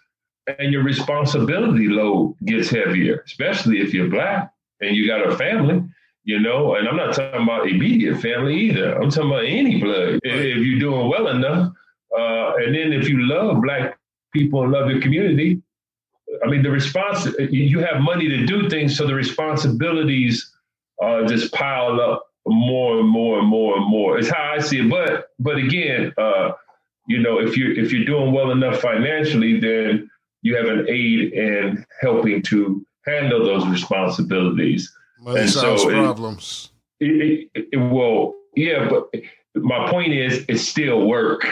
and 0.57 0.71
your 0.71 0.83
responsibility 0.83 1.87
load 1.87 2.35
gets 2.45 2.69
heavier, 2.69 3.23
especially 3.25 3.79
if 3.79 3.93
you're 3.93 4.09
black 4.09 4.51
and 4.81 4.95
you 4.95 5.07
got 5.07 5.25
a 5.25 5.35
family, 5.37 5.83
you 6.23 6.39
know. 6.39 6.75
And 6.75 6.87
I'm 6.87 6.95
not 6.95 7.13
talking 7.13 7.43
about 7.43 7.69
immediate 7.69 8.19
family 8.21 8.55
either. 8.55 8.99
I'm 8.99 9.09
talking 9.09 9.29
about 9.29 9.45
any 9.45 9.79
blood. 9.79 10.19
If, 10.23 10.65
you're 10.65 10.79
doing 10.79 11.09
well 11.09 11.27
enough, 11.27 11.73
uh, 12.17 12.53
and 12.57 12.73
then 12.73 12.93
if 12.93 13.07
you 13.07 13.27
love 13.27 13.61
black 13.61 13.99
people 14.33 14.63
and 14.63 14.71
love 14.71 14.89
your 14.89 15.01
community, 15.01 15.61
I 16.43 16.49
mean, 16.49 16.63
the 16.63 16.71
response 16.71 17.27
you 17.49 17.79
have 17.79 18.01
money 18.01 18.27
to 18.29 18.45
do 18.45 18.69
things, 18.69 18.97
so 18.97 19.07
the 19.07 19.15
responsibilities 19.15 20.51
uh, 21.01 21.25
just 21.25 21.51
pile 21.53 21.99
up 21.99 22.27
more 22.45 22.99
and 22.99 23.07
more 23.07 23.39
and 23.39 23.47
more 23.47 23.77
and 23.77 23.85
more. 23.89 24.17
It's 24.17 24.29
how 24.29 24.53
I 24.55 24.59
see 24.59 24.79
it. 24.79 24.89
But 24.89 25.29
but 25.39 25.57
again, 25.57 26.13
uh, 26.17 26.51
you 27.07 27.19
know, 27.19 27.39
if 27.39 27.57
you 27.57 27.73
if 27.73 27.91
you're 27.91 28.05
doing 28.05 28.31
well 28.31 28.51
enough 28.51 28.79
financially, 28.79 29.59
then 29.59 30.09
you 30.41 30.55
have 30.55 30.65
an 30.67 30.85
aid 30.89 31.33
in 31.33 31.85
helping 32.01 32.41
to 32.43 32.85
handle 33.05 33.43
those 33.45 33.67
responsibilities. 33.67 34.91
Money 35.19 35.41
And 35.41 35.49
so 35.49 35.75
it- 35.89 35.93
problems. 35.93 36.71
It, 37.01 37.49
it, 37.55 37.67
it, 37.71 37.77
well, 37.77 38.33
yeah, 38.57 38.89
but 38.89 39.09
my 39.55 39.89
point 39.89 40.11
is, 40.13 40.43
it's 40.49 40.67
still 40.67 41.07
work, 41.07 41.45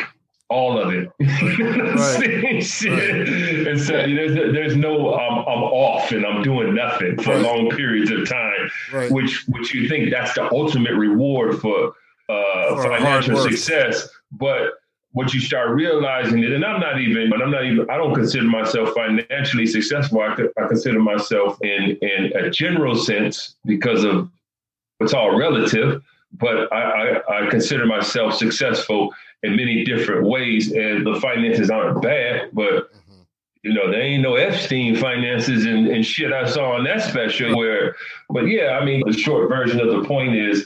all 0.49 0.77
of 0.77 0.93
it. 0.93 1.09
Right. 1.21 2.61
Shit. 2.63 3.67
And 3.67 3.79
so 3.79 3.93
there's 3.93 4.33
there's 4.53 4.75
no 4.75 5.13
I'm, 5.13 5.39
I'm 5.39 5.63
off 5.63 6.11
and 6.11 6.25
I'm 6.25 6.41
doing 6.43 6.75
nothing 6.75 7.17
for 7.21 7.31
Right. 7.35 7.41
long 7.41 7.69
periods 7.69 8.11
of 8.11 8.27
time, 8.27 8.69
right. 8.91 9.11
which 9.11 9.45
which 9.47 9.73
you 9.73 9.87
think 9.87 10.09
that's 10.11 10.33
the 10.33 10.51
ultimate 10.51 10.95
reward 10.95 11.59
for 11.61 11.93
uh, 12.29 12.75
For 12.75 12.83
financial 12.83 13.37
success, 13.37 14.09
but 14.31 14.73
what 15.11 15.33
you 15.33 15.39
start 15.39 15.69
realizing 15.71 16.43
it, 16.43 16.51
and 16.51 16.63
I'm 16.65 16.79
not 16.79 16.99
even, 16.99 17.31
and 17.33 17.41
I'm 17.41 17.51
not 17.51 17.65
even, 17.65 17.89
I 17.89 17.97
don't 17.97 18.13
consider 18.13 18.45
myself 18.45 18.93
financially 18.93 19.65
successful. 19.65 20.19
I, 20.21 20.33
I 20.61 20.67
consider 20.67 20.99
myself 20.99 21.57
in 21.61 21.97
in 22.01 22.31
a 22.35 22.49
general 22.49 22.95
sense 22.95 23.55
because 23.65 24.03
of 24.03 24.29
it's 24.99 25.13
all 25.13 25.37
relative, 25.37 26.01
but 26.33 26.71
I, 26.73 27.19
I, 27.19 27.45
I 27.45 27.49
consider 27.49 27.85
myself 27.85 28.33
successful 28.35 29.13
in 29.43 29.55
many 29.55 29.83
different 29.83 30.27
ways, 30.27 30.71
and 30.71 31.05
the 31.05 31.19
finances 31.21 31.69
aren't 31.69 32.01
bad, 32.01 32.49
but 32.53 32.89
Mhm. 32.91 33.25
you 33.63 33.73
know, 33.73 33.89
there 33.91 34.01
ain't 34.01 34.23
no 34.23 34.35
Epstein 34.35 34.95
finances 34.95 35.65
and, 35.65 35.87
and 35.87 36.05
shit 36.05 36.33
I 36.33 36.47
saw 36.47 36.71
on 36.73 36.83
that 36.85 37.01
special 37.01 37.55
where, 37.57 37.95
but 38.29 38.47
yeah, 38.47 38.77
I 38.79 38.85
mean, 38.85 39.03
the 39.05 39.13
short 39.13 39.49
version 39.49 39.79
of 39.79 39.89
the 39.89 40.03
point 40.03 40.35
is 40.35 40.65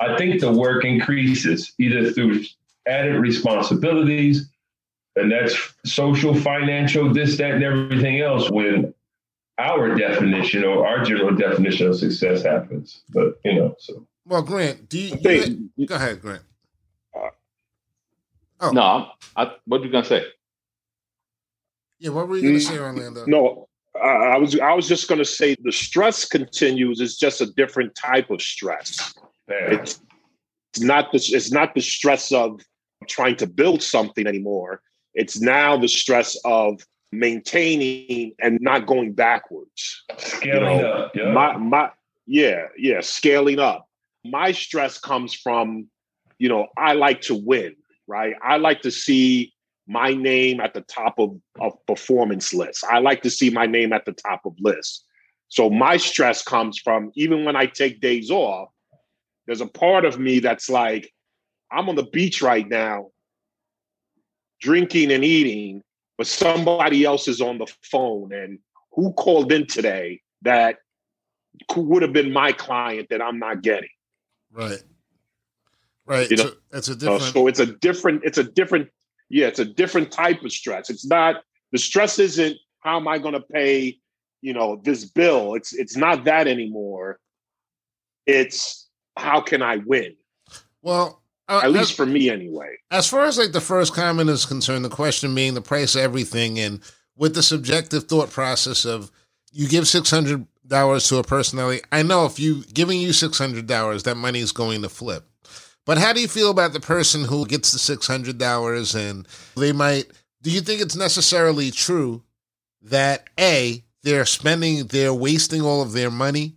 I 0.00 0.16
think 0.16 0.40
the 0.40 0.50
work 0.52 0.84
increases 0.84 1.72
either 1.78 2.10
through 2.12 2.44
added 2.86 3.16
responsibilities, 3.20 4.50
and 5.16 5.30
that's 5.30 5.74
social, 5.84 6.34
financial, 6.34 7.12
this, 7.12 7.36
that, 7.38 7.52
and 7.52 7.64
everything 7.64 8.20
else 8.20 8.50
when 8.50 8.94
our 9.58 9.94
definition 9.94 10.64
or 10.64 10.86
our 10.86 11.04
general 11.04 11.34
definition 11.34 11.88
of 11.88 11.98
success 11.98 12.42
happens. 12.42 13.02
But, 13.10 13.38
you 13.44 13.54
know, 13.54 13.74
so. 13.78 14.06
Well, 14.26 14.42
Grant, 14.42 14.88
do 14.88 14.98
you, 14.98 15.16
think- 15.16 15.70
you 15.76 15.86
go 15.86 15.96
ahead, 15.96 16.20
Grant. 16.20 16.42
Uh, 18.60 18.70
no, 18.70 18.82
I'm, 18.82 19.06
I, 19.48 19.52
what 19.66 19.82
you 19.82 19.90
gonna 19.90 20.04
say? 20.04 20.24
Yeah, 22.02 22.10
what 22.10 22.28
were 22.28 22.36
you 22.36 22.42
going 22.42 22.54
to 22.54 22.60
say, 22.60 22.78
Orlando? 22.78 23.24
No, 23.26 23.68
I 23.94 24.08
I 24.08 24.36
was 24.36 24.58
I 24.58 24.72
was 24.74 24.88
just 24.88 25.08
going 25.08 25.20
to 25.20 25.24
say 25.24 25.54
the 25.62 25.70
stress 25.70 26.24
continues. 26.24 27.00
It's 27.00 27.16
just 27.16 27.40
a 27.40 27.46
different 27.46 27.94
type 27.94 28.30
of 28.30 28.42
stress. 28.42 29.14
Man. 29.48 29.74
It's, 29.74 30.00
it's 30.74 30.80
not 30.80 31.12
the 31.12 31.18
it's 31.18 31.52
not 31.52 31.74
the 31.76 31.80
stress 31.80 32.32
of 32.32 32.60
trying 33.06 33.36
to 33.36 33.46
build 33.46 33.82
something 33.82 34.26
anymore. 34.26 34.82
It's 35.14 35.40
now 35.40 35.76
the 35.76 35.88
stress 35.88 36.36
of 36.44 36.80
maintaining 37.12 38.32
and 38.40 38.58
not 38.60 38.86
going 38.86 39.12
backwards. 39.12 40.04
Scaling 40.16 40.78
know, 40.78 40.92
up. 40.92 41.12
Yeah. 41.14 41.32
My 41.32 41.56
my 41.56 41.90
yeah 42.26 42.66
yeah 42.76 43.00
scaling 43.00 43.58
up. 43.58 43.86
My 44.24 44.52
stress 44.52 44.98
comes 44.98 45.34
from 45.34 45.88
you 46.38 46.48
know 46.48 46.68
I 46.76 46.94
like 46.94 47.20
to 47.22 47.34
win, 47.34 47.76
right? 48.06 48.34
I 48.42 48.56
like 48.56 48.82
to 48.82 48.90
see 48.90 49.52
my 49.86 50.14
name 50.14 50.60
at 50.60 50.74
the 50.74 50.80
top 50.82 51.18
of, 51.18 51.36
of 51.60 51.74
performance 51.86 52.54
lists. 52.54 52.84
I 52.88 53.00
like 53.00 53.22
to 53.22 53.30
see 53.30 53.50
my 53.50 53.66
name 53.66 53.92
at 53.92 54.04
the 54.04 54.12
top 54.12 54.42
of 54.46 54.54
lists. 54.60 55.04
So 55.48 55.68
my 55.68 55.96
stress 55.98 56.42
comes 56.42 56.78
from 56.78 57.12
even 57.14 57.44
when 57.44 57.56
I 57.56 57.66
take 57.66 58.00
days 58.00 58.30
off, 58.30 58.70
there's 59.46 59.60
a 59.60 59.66
part 59.66 60.04
of 60.04 60.18
me 60.18 60.38
that's 60.38 60.70
like, 60.70 61.12
I'm 61.72 61.88
on 61.88 61.96
the 61.96 62.04
beach 62.04 62.42
right 62.42 62.68
now, 62.68 63.10
drinking 64.60 65.10
and 65.12 65.24
eating, 65.24 65.82
but 66.18 66.26
somebody 66.26 67.04
else 67.04 67.28
is 67.28 67.40
on 67.40 67.58
the 67.58 67.66
phone. 67.82 68.32
And 68.32 68.58
who 68.92 69.12
called 69.14 69.52
in 69.52 69.66
today 69.66 70.20
that 70.42 70.78
would 71.76 72.02
have 72.02 72.12
been 72.12 72.32
my 72.32 72.52
client 72.52 73.08
that 73.10 73.22
I'm 73.22 73.38
not 73.38 73.62
getting? 73.62 73.88
Right. 74.52 74.82
Right. 76.04 76.30
You 76.30 76.36
so 76.36 76.44
know, 76.44 76.52
it's 76.72 76.88
a 76.88 76.92
Uh, 76.92 76.96
different. 76.96 77.22
so 77.22 77.46
it's 77.46 77.60
a 77.60 77.66
different, 77.66 78.22
it's 78.24 78.38
a 78.38 78.44
different, 78.44 78.88
yeah, 79.30 79.46
it's 79.46 79.60
a 79.60 79.64
different 79.64 80.10
type 80.12 80.42
of 80.42 80.52
stress. 80.52 80.90
It's 80.90 81.06
not 81.06 81.42
the 81.70 81.78
stress 81.78 82.18
isn't 82.18 82.56
how 82.80 82.98
am 82.98 83.08
I 83.08 83.18
going 83.18 83.34
to 83.34 83.40
pay, 83.40 83.98
you 84.42 84.52
know, 84.52 84.80
this 84.84 85.04
bill. 85.06 85.54
It's 85.54 85.72
it's 85.72 85.96
not 85.96 86.24
that 86.24 86.46
anymore. 86.48 87.18
It's 88.26 88.88
how 89.16 89.40
can 89.40 89.62
I 89.62 89.76
win? 89.76 90.16
well, 90.82 91.21
Uh, 91.48 91.60
At 91.64 91.72
least 91.72 91.90
as, 91.90 91.96
for 91.96 92.06
me, 92.06 92.30
anyway. 92.30 92.76
As 92.90 93.08
far 93.08 93.24
as 93.24 93.36
like 93.36 93.52
the 93.52 93.60
first 93.60 93.94
comment 93.94 94.30
is 94.30 94.46
concerned, 94.46 94.84
the 94.84 94.88
question 94.90 95.34
being 95.34 95.54
the 95.54 95.60
price 95.60 95.94
of 95.94 96.02
everything, 96.02 96.58
and 96.58 96.80
with 97.16 97.34
the 97.34 97.42
subjective 97.42 98.04
thought 98.04 98.30
process 98.30 98.84
of 98.84 99.10
you 99.50 99.68
give 99.68 99.86
six 99.86 100.10
hundred 100.10 100.46
dollars 100.66 101.08
to 101.08 101.18
a 101.18 101.22
personality. 101.22 101.82
I 101.90 102.02
know 102.02 102.24
if 102.26 102.38
you 102.38 102.64
giving 102.72 103.00
you 103.00 103.12
six 103.12 103.38
hundred 103.38 103.66
dollars, 103.66 104.04
that 104.04 104.16
money 104.16 104.38
is 104.38 104.52
going 104.52 104.82
to 104.82 104.88
flip. 104.88 105.28
But 105.84 105.98
how 105.98 106.12
do 106.12 106.20
you 106.20 106.28
feel 106.28 106.50
about 106.50 106.72
the 106.72 106.80
person 106.80 107.24
who 107.24 107.44
gets 107.46 107.72
the 107.72 107.78
six 107.78 108.06
hundred 108.06 108.38
dollars 108.38 108.94
and 108.94 109.26
they 109.56 109.72
might? 109.72 110.06
Do 110.42 110.50
you 110.50 110.60
think 110.60 110.80
it's 110.80 110.96
necessarily 110.96 111.70
true 111.70 112.22
that 112.82 113.28
a 113.38 113.84
they're 114.02 114.24
spending, 114.24 114.86
they're 114.86 115.14
wasting 115.14 115.62
all 115.62 115.82
of 115.82 115.92
their 115.92 116.10
money, 116.10 116.56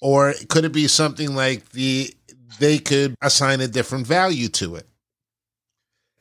or 0.00 0.34
could 0.48 0.64
it 0.64 0.72
be 0.72 0.88
something 0.88 1.34
like 1.34 1.70
the 1.70 2.14
they 2.58 2.78
could 2.78 3.14
assign 3.22 3.60
a 3.60 3.68
different 3.68 4.06
value 4.06 4.48
to 4.48 4.76
it? 4.76 4.86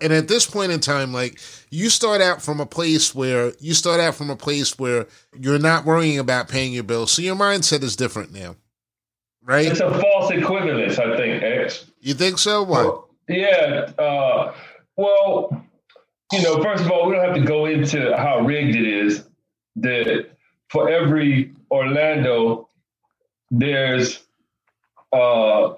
And 0.02 0.12
at 0.12 0.28
this 0.28 0.48
point 0.48 0.72
in 0.72 0.80
time, 0.80 1.14
like 1.14 1.40
you 1.70 1.90
start 1.90 2.22
out 2.22 2.42
from 2.42 2.60
a 2.60 2.66
place 2.66 3.14
where 3.14 3.54
you 3.60 3.74
start 3.74 4.00
out 4.00 4.16
from 4.16 4.32
a 4.32 4.36
place 4.36 4.80
where 4.80 5.08
you're 5.40 5.60
not 5.60 5.86
worrying 5.86 6.18
about 6.18 6.50
paying 6.50 6.74
your 6.74 6.84
bills. 6.84 7.12
So 7.12 7.22
your 7.22 7.36
mindset 7.36 7.84
is 7.84 7.96
different 7.96 8.34
now. 8.34 8.56
Right? 9.44 9.68
It's 9.68 9.80
a 9.80 10.00
false 10.00 10.32
equivalence, 10.32 10.98
I 11.00 11.18
think, 11.18 11.44
X. 11.44 11.86
You 12.00 12.14
think 12.14 12.38
so? 12.38 12.64
What? 12.64 13.06
Yeah. 13.28 13.92
Uh, 13.98 14.54
well, 14.98 15.66
you 16.32 16.42
know, 16.42 16.62
first 16.64 16.84
of 16.84 16.92
all, 16.92 17.08
we 17.08 17.16
don't 17.16 17.26
have 17.26 17.36
to 17.36 17.44
go 17.44 17.66
into 17.66 18.16
how 18.18 18.40
rigged 18.40 18.76
it 18.76 18.88
is 18.88 19.24
that 19.78 20.30
for 20.70 20.90
every 20.90 21.54
Orlando, 21.70 22.70
there's 23.50 24.22
uh, 25.12 25.74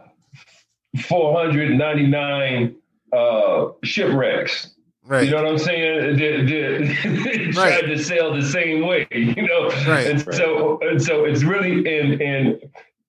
499 1.02 2.76
uh, 3.12 3.68
shipwrecks. 3.84 4.72
Right. 5.06 5.26
You 5.26 5.32
know 5.32 5.44
what 5.44 5.52
I'm 5.52 5.58
saying? 5.60 6.18
They, 6.18 6.46
they, 7.38 7.52
tried 7.52 7.56
right. 7.56 7.86
to 7.88 8.02
sail 8.02 8.34
the 8.34 8.42
same 8.42 8.88
way, 8.88 9.06
you 9.12 9.46
know. 9.46 9.68
Right. 9.88 10.08
And 10.08 10.26
right. 10.26 10.36
so, 10.36 10.80
and 10.82 11.02
so 11.02 11.26
it's 11.26 11.44
really 11.44 12.00
and 12.00 12.22
and 12.22 12.62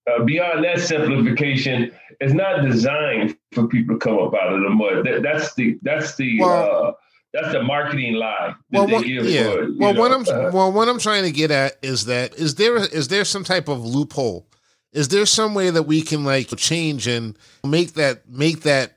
uh, 0.07 0.25
beyond 0.25 0.65
that 0.65 0.81
simplification. 0.81 1.93
It's 2.21 2.35
not 2.35 2.63
designed 2.63 3.37
for 3.53 3.67
people 3.67 3.97
to 3.97 3.99
come 3.99 4.19
up 4.19 4.35
out 4.35 4.53
of 4.53 4.63
the 4.63 4.71
mud. 4.71 5.05
That, 5.05 5.23
that's 5.23 5.55
the 5.55 5.79
that's 5.83 6.17
the 6.17 6.41
well, 6.41 6.87
uh, 6.87 6.93
that's 7.33 7.53
the 7.53 7.63
marketing 7.63 8.15
lie. 8.15 8.55
well, 8.71 8.87
what, 8.87 9.07
yeah. 9.07 9.53
For, 9.53 9.69
well, 9.77 9.95
know? 9.95 10.01
what 10.01 10.13
I'm 10.13 10.53
well, 10.53 10.73
what 10.73 10.89
I'm 10.89 10.99
trying 10.99 11.25
to 11.25 11.33
get 11.33 11.51
at 11.51 11.79
is 11.83 12.05
that 12.07 12.35
is 12.35 12.55
there 12.55 12.77
is 12.77 13.09
there 13.09 13.25
some 13.25 13.45
type 13.45 13.69
of 13.69 13.85
loophole? 13.85 14.47
Is 14.95 15.09
there 15.09 15.27
some 15.27 15.55
way 15.55 15.69
that 15.69 15.83
we 15.83 16.01
can 16.01 16.25
like 16.25 16.49
change 16.57 17.07
and 17.07 17.37
make 17.63 17.95
that 17.95 18.29
make 18.31 18.63
that 18.63 18.95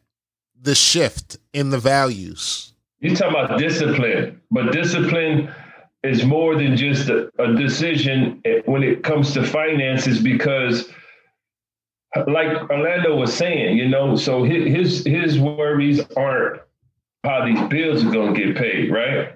the 0.61 0.75
shift 0.75 1.37
in 1.53 1.69
the 1.69 1.77
values. 1.77 2.73
You 2.99 3.15
talk 3.15 3.29
about 3.31 3.59
discipline, 3.59 4.41
but 4.51 4.71
discipline 4.71 5.53
is 6.03 6.25
more 6.25 6.55
than 6.55 6.75
just 6.75 7.09
a, 7.09 7.29
a 7.39 7.53
decision 7.53 8.41
when 8.65 8.83
it 8.83 9.03
comes 9.03 9.33
to 9.33 9.45
finances 9.45 10.21
because 10.21 10.89
like 12.27 12.69
Orlando 12.69 13.15
was 13.15 13.33
saying, 13.33 13.77
you 13.77 13.87
know, 13.87 14.15
so 14.15 14.43
his 14.43 15.05
his 15.05 15.39
worries 15.39 16.01
aren't 16.15 16.61
how 17.23 17.45
these 17.45 17.61
bills 17.69 18.03
are 18.03 18.11
going 18.11 18.33
to 18.33 18.45
get 18.45 18.57
paid, 18.57 18.91
right? 18.91 19.33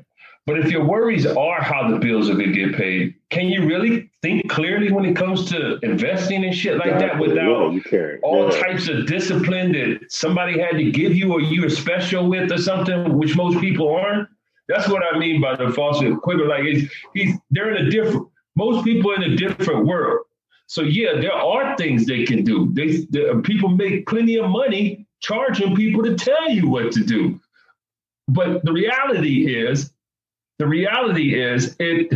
But 0.48 0.58
if 0.60 0.72
your 0.72 0.84
worries 0.84 1.26
are 1.26 1.62
how 1.62 1.90
the 1.92 2.00
bills 2.00 2.30
are 2.30 2.34
going 2.34 2.52
to 2.52 2.54
get 2.54 2.76
paid, 2.76 3.14
can 3.30 3.48
you 3.48 3.66
really 3.68 4.10
think 4.24 4.50
clearly 4.50 4.92
when 4.92 5.06
it 5.06 5.16
comes 5.16 5.46
to 5.52 5.78
investing 5.84 6.44
and 6.44 6.54
shit 6.54 6.78
like 6.78 6.98
that 6.98 7.20
without 7.20 7.74
yeah, 7.92 8.16
all 8.24 8.50
types 8.50 8.88
of 8.88 9.06
discipline 9.06 9.72
that 9.74 10.12
somebody 10.12 10.60
had 10.60 10.72
to 10.72 10.92
give 10.92 11.16
you 11.16 11.32
or 11.32 11.42
you 11.42 11.62
were 11.62 11.70
special 11.70 12.28
with 12.28 12.52
or 12.52 12.58
something, 12.58 13.18
which 13.18 13.36
most 13.36 13.60
people 13.62 13.94
aren't? 13.94 14.28
That's 14.68 14.88
what 14.88 15.04
I 15.14 15.18
mean 15.18 15.42
by 15.42 15.56
the 15.56 15.72
false 15.72 16.02
equivalent. 16.02 16.50
Like 16.50 16.64
it's, 16.64 16.94
he's 17.14 17.36
they're 17.52 17.76
in 17.76 17.88
a 17.88 17.90
different. 17.90 18.28
Most 18.56 18.84
people 18.84 19.14
in 19.14 19.24
a 19.24 19.36
different 19.36 19.86
world. 19.86 20.26
So 20.68 20.82
yeah, 20.82 21.20
there 21.20 21.34
are 21.34 21.76
things 21.78 22.06
they 22.06 22.26
can 22.26 22.44
do. 22.44 22.70
They, 22.74 23.06
they 23.10 23.34
people 23.44 23.70
make 23.70 24.08
plenty 24.08 24.38
of 24.38 24.50
money 24.50 25.06
charging 25.20 25.76
people 25.76 26.04
to 26.04 26.16
tell 26.16 26.50
you 26.50 26.68
what 26.68 26.92
to 26.94 27.04
do. 27.04 27.40
But 28.28 28.64
the 28.64 28.72
reality 28.72 29.56
is 29.56 29.92
the 30.62 30.68
reality 30.68 31.42
is 31.42 31.76
it 31.80 32.14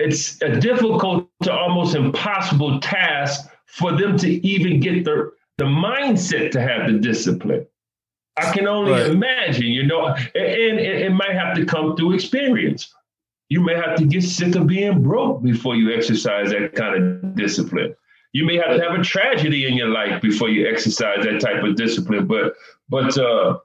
it's 0.00 0.42
a 0.42 0.58
difficult 0.58 1.28
to 1.44 1.52
almost 1.52 1.94
impossible 1.94 2.80
task 2.80 3.48
for 3.66 3.92
them 3.92 4.18
to 4.18 4.28
even 4.44 4.80
get 4.80 5.04
the 5.04 5.32
the 5.58 5.64
mindset 5.64 6.50
to 6.50 6.60
have 6.60 6.90
the 6.90 6.98
discipline. 6.98 7.64
I 8.36 8.52
can 8.52 8.66
only 8.66 8.90
right. 8.90 9.06
imagine, 9.06 9.68
you 9.68 9.86
know, 9.86 10.08
and, 10.08 10.18
and 10.34 10.80
it, 10.80 11.02
it 11.02 11.10
might 11.10 11.34
have 11.34 11.54
to 11.56 11.64
come 11.64 11.96
through 11.96 12.14
experience. 12.14 12.92
You 13.48 13.60
may 13.60 13.76
have 13.76 13.96
to 13.98 14.04
get 14.04 14.24
sick 14.24 14.56
of 14.56 14.66
being 14.66 15.00
broke 15.04 15.44
before 15.44 15.76
you 15.76 15.94
exercise 15.94 16.50
that 16.50 16.74
kind 16.74 16.96
of 16.96 17.36
discipline. 17.36 17.94
You 18.32 18.44
may 18.44 18.56
have 18.56 18.76
to 18.76 18.82
have 18.82 18.98
a 18.98 19.04
tragedy 19.04 19.68
in 19.68 19.74
your 19.74 19.88
life 19.88 20.20
before 20.20 20.48
you 20.48 20.68
exercise 20.68 21.24
that 21.24 21.40
type 21.40 21.62
of 21.62 21.76
discipline. 21.76 22.26
But 22.26 22.54
but 22.88 23.16
uh 23.16 23.58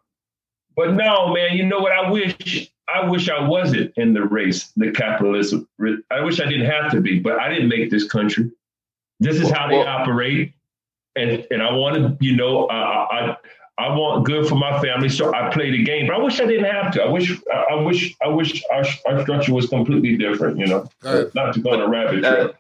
but 0.76 0.94
no, 0.94 1.34
man, 1.34 1.58
you 1.58 1.66
know 1.66 1.80
what 1.80 1.92
I 1.92 2.10
wish 2.12 2.72
I 2.94 3.10
wish 3.10 3.30
I 3.30 3.48
wasn't 3.48 3.94
in 3.98 4.14
the 4.14 4.24
race, 4.24 4.72
the 4.76 4.92
capitalism. 4.92 5.68
I 6.12 6.22
wish 6.22 6.40
I 6.40 6.46
didn't 6.46 6.68
have 6.68 6.92
to 6.92 7.02
be, 7.02 7.20
but 7.20 7.40
I 7.40 7.50
didn't 7.50 7.70
make 7.70 7.90
this 7.90 8.08
country. 8.08 8.52
This 9.20 9.40
is 9.40 9.50
how 9.52 9.68
they 9.68 9.78
well, 9.78 9.88
operate, 9.88 10.54
and 11.16 11.46
and 11.52 11.62
I 11.62 11.72
want 11.74 11.96
to, 11.96 12.26
you 12.26 12.36
know, 12.36 12.68
I, 12.68 13.32
I 13.32 13.38
I 13.78 13.96
want 13.96 14.26
good 14.26 14.48
for 14.48 14.56
my 14.56 14.82
family, 14.82 15.10
so 15.10 15.34
I 15.34 15.52
play 15.52 15.72
the 15.72 15.84
game. 15.84 16.08
But 16.08 16.16
I 16.16 16.20
wish 16.20 16.40
I 16.40 16.46
didn't 16.46 16.66
have 16.66 16.92
to. 16.94 17.04
I 17.04 17.10
wish 17.10 17.40
I 17.52 17.76
wish 17.76 18.16
I 18.24 18.28
wish 18.28 18.64
our, 18.72 18.84
our 19.08 19.22
structure 19.22 19.54
was 19.54 19.68
completely 19.68 20.18
different. 20.18 20.58
You 20.58 20.68
know, 20.68 20.90
not 21.36 21.54
to 21.54 21.60
go 21.62 21.72
on 21.72 21.82
a 21.82 21.88
rabbit 21.88 22.22
trail. 22.22 22.54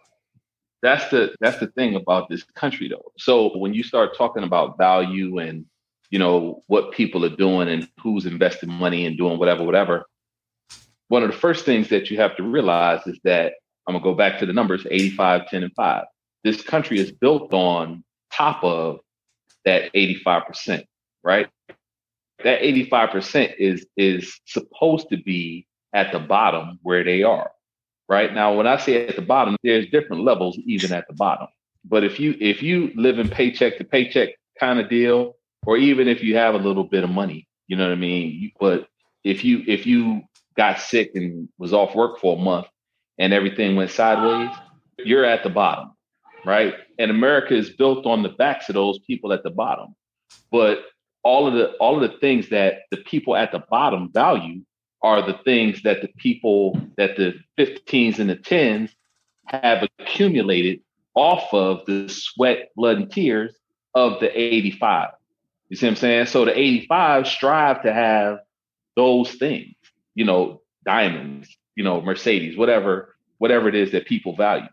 That's 0.81 1.07
the 1.09 1.35
that's 1.39 1.59
the 1.59 1.67
thing 1.67 1.95
about 1.95 2.29
this 2.29 2.43
country, 2.43 2.87
though. 2.87 3.11
So 3.17 3.57
when 3.57 3.73
you 3.73 3.83
start 3.83 4.17
talking 4.17 4.43
about 4.43 4.77
value 4.77 5.37
and 5.37 5.65
you 6.09 6.19
know 6.19 6.61
what 6.67 6.91
people 6.91 7.23
are 7.25 7.35
doing 7.35 7.67
and 7.67 7.87
who's 8.01 8.25
investing 8.25 8.71
money 8.71 9.05
and 9.05 9.17
doing 9.17 9.37
whatever, 9.37 9.63
whatever, 9.63 10.05
one 11.11 11.23
of 11.23 11.29
the 11.29 11.37
first 11.37 11.65
things 11.65 11.89
that 11.89 12.09
you 12.09 12.15
have 12.15 12.37
to 12.37 12.43
realize 12.43 13.05
is 13.05 13.19
that 13.25 13.55
I'm 13.85 13.93
gonna 13.95 14.01
go 14.01 14.13
back 14.13 14.39
to 14.39 14.45
the 14.45 14.53
numbers 14.53 14.87
85, 14.89 15.49
10, 15.49 15.63
and 15.63 15.73
5. 15.73 16.05
This 16.45 16.61
country 16.61 16.99
is 16.99 17.11
built 17.11 17.53
on 17.53 18.05
top 18.31 18.63
of 18.63 19.01
that 19.65 19.91
85%, 19.93 20.85
right? 21.21 21.49
That 22.45 22.61
85% 22.61 23.55
is 23.59 23.85
is 23.97 24.39
supposed 24.45 25.09
to 25.09 25.17
be 25.17 25.67
at 25.93 26.13
the 26.13 26.19
bottom 26.19 26.79
where 26.81 27.03
they 27.03 27.23
are. 27.23 27.51
Right 28.07 28.33
now, 28.33 28.53
when 28.53 28.65
I 28.65 28.77
say 28.77 29.05
at 29.05 29.17
the 29.17 29.21
bottom, 29.21 29.57
there's 29.63 29.89
different 29.89 30.23
levels 30.23 30.57
even 30.65 30.93
at 30.93 31.09
the 31.09 31.13
bottom. 31.13 31.49
But 31.83 32.05
if 32.05 32.21
you 32.21 32.37
if 32.39 32.63
you 32.63 32.93
live 32.95 33.19
in 33.19 33.27
paycheck 33.27 33.77
to 33.79 33.83
paycheck 33.83 34.29
kind 34.57 34.79
of 34.79 34.89
deal, 34.89 35.35
or 35.65 35.75
even 35.75 36.07
if 36.07 36.23
you 36.23 36.37
have 36.37 36.55
a 36.55 36.65
little 36.69 36.85
bit 36.85 37.03
of 37.03 37.09
money, 37.09 37.49
you 37.67 37.75
know 37.75 37.83
what 37.83 37.91
I 37.91 37.95
mean. 37.95 38.53
But 38.61 38.87
if 39.25 39.43
you 39.43 39.65
if 39.67 39.85
you 39.85 40.23
got 40.55 40.79
sick 40.79 41.11
and 41.15 41.49
was 41.57 41.73
off 41.73 41.95
work 41.95 42.19
for 42.19 42.37
a 42.37 42.41
month 42.41 42.67
and 43.17 43.33
everything 43.33 43.75
went 43.75 43.91
sideways, 43.91 44.49
you're 44.99 45.25
at 45.25 45.43
the 45.43 45.49
bottom, 45.49 45.91
right? 46.45 46.73
And 46.99 47.11
America 47.11 47.55
is 47.55 47.69
built 47.69 48.05
on 48.05 48.23
the 48.23 48.29
backs 48.29 48.69
of 48.69 48.75
those 48.75 48.99
people 48.99 49.33
at 49.33 49.43
the 49.43 49.49
bottom. 49.49 49.95
But 50.51 50.79
all 51.23 51.47
of 51.47 51.53
the 51.53 51.71
all 51.73 52.01
of 52.01 52.11
the 52.11 52.17
things 52.17 52.49
that 52.49 52.83
the 52.89 52.97
people 52.97 53.35
at 53.35 53.51
the 53.51 53.63
bottom 53.69 54.11
value 54.11 54.61
are 55.03 55.25
the 55.25 55.39
things 55.45 55.81
that 55.83 56.01
the 56.01 56.09
people 56.17 56.79
that 56.97 57.15
the 57.15 57.33
15s 57.57 58.19
and 58.19 58.29
the 58.29 58.35
10s 58.35 58.91
have 59.45 59.87
accumulated 59.99 60.79
off 61.15 61.53
of 61.53 61.85
the 61.85 62.07
sweat, 62.07 62.69
blood, 62.75 62.97
and 62.97 63.11
tears 63.11 63.53
of 63.95 64.19
the 64.19 64.29
85. 64.37 65.09
You 65.69 65.75
see 65.75 65.85
what 65.85 65.91
I'm 65.91 65.95
saying? 65.97 66.25
So 66.27 66.45
the 66.45 66.57
85 66.57 67.27
strive 67.27 67.83
to 67.83 67.93
have 67.93 68.39
those 68.95 69.31
things 69.35 69.75
you 70.15 70.25
know, 70.25 70.61
diamonds, 70.85 71.57
you 71.75 71.83
know, 71.83 72.01
Mercedes, 72.01 72.57
whatever, 72.57 73.15
whatever 73.37 73.67
it 73.69 73.75
is 73.75 73.91
that 73.91 74.05
people 74.05 74.35
value. 74.35 74.67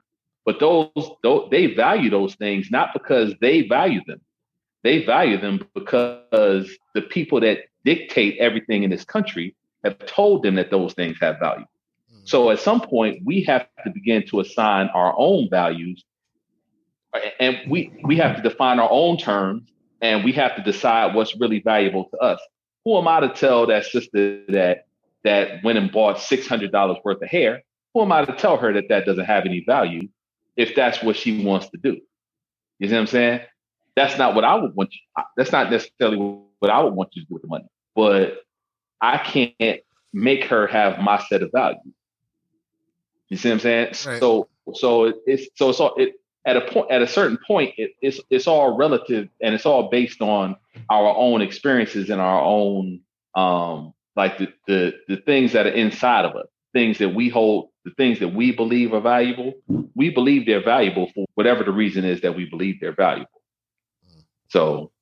But 0.44 0.60
those, 0.60 1.10
those 1.22 1.48
they 1.50 1.74
value 1.74 2.08
those 2.10 2.34
things 2.34 2.70
not 2.70 2.94
because 2.94 3.34
they 3.40 3.68
value 3.68 4.00
them. 4.06 4.20
They 4.82 5.04
value 5.04 5.38
them 5.38 5.66
because 5.74 6.70
the 6.94 7.02
people 7.02 7.40
that 7.40 7.58
dictate 7.84 8.38
everything 8.38 8.82
in 8.82 8.90
this 8.90 9.04
country 9.04 9.54
have 9.84 9.98
told 10.06 10.42
them 10.42 10.54
that 10.54 10.70
those 10.70 10.94
things 10.94 11.18
have 11.20 11.38
value. 11.38 11.64
Mm-hmm. 11.64 12.20
So 12.24 12.50
at 12.50 12.60
some 12.60 12.80
point, 12.80 13.22
we 13.24 13.42
have 13.44 13.66
to 13.84 13.90
begin 13.90 14.26
to 14.28 14.40
assign 14.40 14.88
our 14.94 15.14
own 15.16 15.48
values, 15.50 16.04
and 17.38 17.58
we 17.68 17.92
we 18.04 18.16
have 18.16 18.36
to 18.36 18.42
define 18.42 18.78
our 18.78 18.90
own 18.90 19.18
terms, 19.18 19.68
and 20.00 20.24
we 20.24 20.32
have 20.32 20.56
to 20.56 20.62
decide 20.62 21.14
what's 21.14 21.36
really 21.36 21.60
valuable 21.60 22.08
to 22.10 22.16
us. 22.18 22.40
Who 22.84 22.96
am 22.96 23.08
I 23.08 23.20
to 23.20 23.28
tell 23.28 23.66
that 23.66 23.84
sister 23.84 24.44
that 24.48 24.86
that 25.24 25.62
went 25.64 25.78
and 25.78 25.90
bought 25.90 26.16
$600 26.16 27.04
worth 27.04 27.22
of 27.22 27.28
hair, 27.28 27.62
who 27.94 28.02
am 28.02 28.12
I 28.12 28.24
to 28.24 28.32
tell 28.32 28.56
her 28.56 28.72
that 28.74 28.88
that 28.88 29.06
doesn't 29.06 29.24
have 29.24 29.44
any 29.44 29.64
value 29.66 30.08
if 30.56 30.74
that's 30.74 31.02
what 31.02 31.16
she 31.16 31.44
wants 31.44 31.68
to 31.70 31.78
do? 31.78 31.98
You 32.78 32.88
see 32.88 32.94
what 32.94 33.00
I'm 33.00 33.06
saying? 33.06 33.40
That's 33.96 34.16
not 34.18 34.34
what 34.34 34.44
I 34.44 34.54
would 34.54 34.74
want. 34.74 34.94
You, 34.94 35.24
that's 35.36 35.52
not 35.52 35.70
necessarily 35.70 36.16
what 36.16 36.70
I 36.70 36.80
would 36.80 36.94
want 36.94 37.10
you 37.14 37.22
to 37.22 37.28
do 37.28 37.34
with 37.34 37.42
the 37.42 37.48
money. 37.48 37.66
But 37.96 38.42
I 39.00 39.18
can't 39.18 39.80
make 40.12 40.44
her 40.44 40.66
have 40.66 41.00
my 41.00 41.22
set 41.28 41.42
of 41.42 41.50
values. 41.52 41.80
You 43.28 43.36
see 43.36 43.48
what 43.48 43.54
I'm 43.54 43.60
saying? 43.60 43.86
Right. 44.06 44.20
So 44.20 44.48
so 44.74 45.12
it's 45.26 45.48
so 45.54 45.70
it's 45.70 45.80
all 45.80 45.94
it 45.96 46.14
at 46.46 46.56
a 46.56 46.60
point 46.62 46.90
at 46.90 47.02
a 47.02 47.06
certain 47.06 47.38
point 47.46 47.74
it, 47.76 47.92
it's 48.00 48.20
it's 48.30 48.46
all 48.46 48.76
relative 48.76 49.28
and 49.42 49.54
it's 49.54 49.66
all 49.66 49.88
based 49.90 50.20
on 50.20 50.56
our 50.90 51.14
own 51.16 51.42
experiences 51.42 52.10
and 52.10 52.20
our 52.20 52.42
own 52.42 53.00
um 53.34 53.92
like 54.18 54.36
the 54.36 54.48
the 54.66 54.92
the 55.08 55.16
things 55.16 55.52
that 55.52 55.66
are 55.66 55.70
inside 55.70 56.26
of 56.26 56.36
us 56.36 56.46
things 56.74 56.98
that 56.98 57.14
we 57.14 57.30
hold 57.30 57.70
the 57.86 57.92
things 57.92 58.18
that 58.18 58.28
we 58.28 58.52
believe 58.52 58.92
are 58.92 59.00
valuable 59.00 59.54
we 59.94 60.10
believe 60.10 60.46
they're 60.46 60.62
valuable 60.62 61.10
for 61.14 61.26
whatever 61.34 61.64
the 61.64 61.72
reason 61.72 62.04
is 62.04 62.20
that 62.20 62.36
we 62.36 62.44
believe 62.44 62.76
they're 62.80 62.94
valuable. 62.94 63.42
So. 64.48 64.92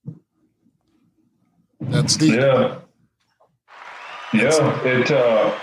That's 1.80 2.16
the 2.16 2.26
yeah. 2.26 2.78
Yeah 4.32 4.82
it 4.84 5.10
uh 5.10 5.54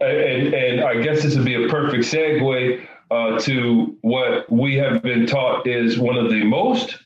and, 0.00 0.52
and 0.52 0.80
i 0.80 1.00
guess 1.00 1.22
this 1.22 1.36
would 1.36 1.44
be 1.44 1.64
a 1.64 1.68
perfect 1.68 2.04
segue 2.04 2.86
uh, 3.10 3.38
to 3.38 3.96
what 4.00 4.50
we 4.50 4.74
have 4.74 5.02
been 5.02 5.26
taught 5.26 5.66
is 5.66 5.98
one 5.98 6.16
of 6.16 6.30
the 6.30 6.42
most 6.44 6.98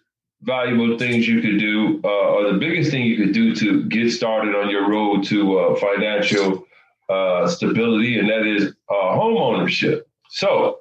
valuable 0.42 0.98
things 0.98 1.26
you 1.26 1.40
could 1.40 1.58
do, 1.58 2.00
uh, 2.04 2.08
or 2.08 2.52
the 2.52 2.58
biggest 2.58 2.90
thing 2.90 3.04
you 3.04 3.16
could 3.16 3.32
do 3.32 3.54
to 3.54 3.84
get 3.84 4.10
started 4.10 4.54
on 4.54 4.70
your 4.70 4.88
road 4.88 5.24
to 5.24 5.58
uh, 5.58 5.74
financial 5.76 6.64
uh, 7.08 7.46
stability, 7.46 8.18
and 8.18 8.28
that 8.28 8.46
is 8.46 8.74
uh, 8.90 9.14
home 9.14 9.36
ownership. 9.36 10.08
So, 10.28 10.80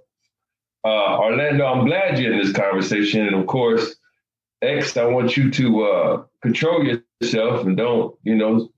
uh, 0.84 1.18
Orlando, 1.20 1.66
I'm 1.66 1.86
glad 1.86 2.20
you're 2.20 2.34
in 2.34 2.40
this 2.40 2.52
conversation, 2.52 3.28
and 3.28 3.36
of 3.36 3.48
course, 3.48 3.96
X, 4.62 4.98
I 4.98 5.06
want 5.06 5.38
you 5.38 5.52
to 5.52 6.26
control 6.42 6.84
yourself 6.84 7.66
and 7.66 7.78
don't, 7.78 8.16
you 8.24 8.36
know, 8.36 8.70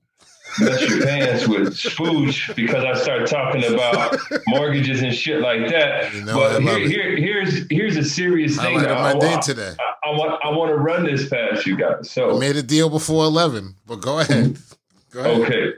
mess 0.60 0.88
your 0.88 1.02
pants 1.02 1.46
with 1.46 1.74
spooge 1.74 2.54
because 2.54 2.84
I 2.84 3.00
start 3.00 3.28
talking 3.28 3.64
about 3.64 4.18
mortgages 4.48 5.02
and 5.02 5.14
shit 5.14 5.40
like 5.40 5.68
that. 5.68 6.12
You 6.14 6.24
know, 6.24 6.34
but 6.34 6.62
here, 6.62 6.78
here, 6.78 7.16
here's 7.16 7.66
here's 7.70 7.96
a 7.96 8.04
serious 8.04 8.56
thing. 8.56 8.78
I 8.78 9.12
my 9.12 9.18
day 9.18 9.38
today. 9.42 9.74
I, 9.78 10.10
I, 10.10 10.10
want 10.10 10.44
I 10.44 10.50
want 10.50 10.70
to 10.70 10.76
run 10.76 11.04
this 11.04 11.28
past 11.28 11.66
you 11.66 11.76
guys. 11.76 12.10
So 12.10 12.36
I 12.36 12.38
made 12.38 12.56
a 12.56 12.62
deal 12.62 12.90
before 12.90 13.24
eleven, 13.24 13.74
but 13.86 13.96
go 13.96 14.20
ahead. 14.20 14.58
Go 15.10 15.20
ahead. 15.20 15.40
Okay, 15.42 15.72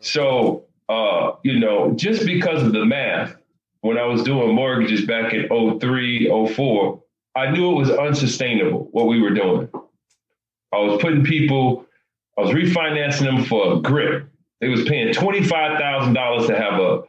so 0.00 0.64
uh, 0.88 1.32
you 1.42 1.58
know, 1.58 1.92
just 1.94 2.24
because 2.24 2.62
of 2.62 2.72
the 2.72 2.84
math, 2.84 3.36
when 3.80 3.98
I 3.98 4.04
was 4.04 4.22
doing 4.22 4.54
mortgages 4.54 5.04
back 5.06 5.32
in 5.32 5.48
03, 5.48 6.48
04, 6.54 7.02
I 7.34 7.50
knew 7.50 7.72
it 7.72 7.74
was 7.74 7.90
unsustainable 7.90 8.88
what 8.92 9.06
we 9.06 9.20
were 9.20 9.30
doing. 9.30 9.68
I 10.72 10.78
was 10.78 11.00
putting 11.00 11.24
people 11.24 11.85
I 12.38 12.42
was 12.42 12.50
refinancing 12.50 13.24
them 13.24 13.44
for 13.44 13.74
a 13.74 13.80
grip. 13.80 14.28
They 14.60 14.68
was 14.68 14.84
paying 14.84 15.12
$25,000 15.12 16.46
to 16.46 16.56
have 16.56 16.80
a, 16.80 17.02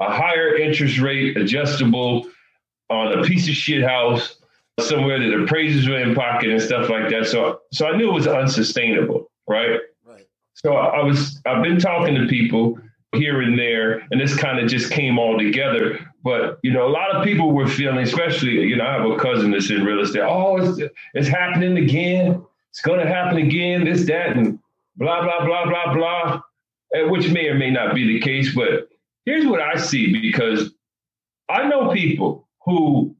a 0.00 0.12
higher 0.12 0.56
interest 0.56 0.98
rate 0.98 1.36
adjustable 1.36 2.26
on 2.90 3.18
a 3.18 3.22
piece 3.22 3.48
of 3.48 3.54
shit 3.54 3.82
house 3.82 4.36
somewhere 4.80 5.18
that 5.18 5.34
appraisers 5.34 5.88
were 5.88 5.98
in 5.98 6.14
pocket 6.14 6.50
and 6.50 6.60
stuff 6.60 6.88
like 6.88 7.08
that. 7.10 7.26
So 7.26 7.60
so 7.72 7.86
I 7.86 7.96
knew 7.96 8.10
it 8.10 8.14
was 8.14 8.26
unsustainable, 8.26 9.30
right? 9.48 9.80
Right. 10.04 10.26
So 10.54 10.74
I 10.74 11.02
was 11.02 11.40
I've 11.46 11.62
been 11.62 11.78
talking 11.78 12.14
to 12.14 12.26
people 12.26 12.78
here 13.14 13.40
and 13.40 13.58
there, 13.58 14.06
and 14.10 14.20
this 14.20 14.36
kind 14.36 14.58
of 14.58 14.68
just 14.68 14.90
came 14.90 15.18
all 15.18 15.38
together. 15.38 15.98
But 16.22 16.58
you 16.62 16.72
know, 16.72 16.86
a 16.86 16.90
lot 16.90 17.14
of 17.14 17.24
people 17.24 17.52
were 17.52 17.66
feeling, 17.66 17.98
especially 17.98 18.52
you 18.52 18.76
know, 18.76 18.84
I 18.84 18.92
have 18.92 19.10
a 19.10 19.16
cousin 19.16 19.50
that's 19.50 19.70
in 19.70 19.84
real 19.84 20.00
estate. 20.00 20.22
Oh, 20.22 20.56
it's 20.58 20.92
it's 21.14 21.28
happening 21.28 21.78
again. 21.78 22.44
It's 22.70 22.82
going 22.82 23.00
to 23.00 23.06
happen 23.06 23.38
again. 23.38 23.84
This, 23.86 24.04
that, 24.06 24.36
and 24.36 24.58
blah, 24.96 25.22
blah, 25.22 25.44
blah, 25.44 25.66
blah, 25.66 25.94
blah, 25.94 26.42
uh, 26.94 27.08
which 27.08 27.30
may 27.30 27.48
or 27.48 27.54
may 27.54 27.70
not 27.70 27.94
be 27.94 28.06
the 28.06 28.20
case. 28.20 28.54
But 28.54 28.88
here's 29.24 29.46
what 29.46 29.60
I 29.60 29.76
see 29.76 30.20
because 30.20 30.72
I 31.48 31.68
know 31.68 31.90
people 31.92 32.48
who 32.64 33.14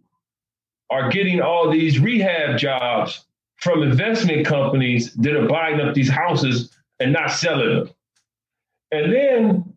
are 0.90 1.10
getting 1.10 1.40
all 1.40 1.70
these 1.70 1.98
rehab 1.98 2.58
jobs 2.58 3.24
from 3.56 3.82
investment 3.82 4.46
companies 4.46 5.14
that 5.14 5.34
are 5.34 5.48
buying 5.48 5.80
up 5.80 5.94
these 5.94 6.10
houses 6.10 6.76
and 7.00 7.12
not 7.12 7.30
selling 7.30 7.74
them. 7.74 7.90
And 8.92 9.12
then 9.12 9.76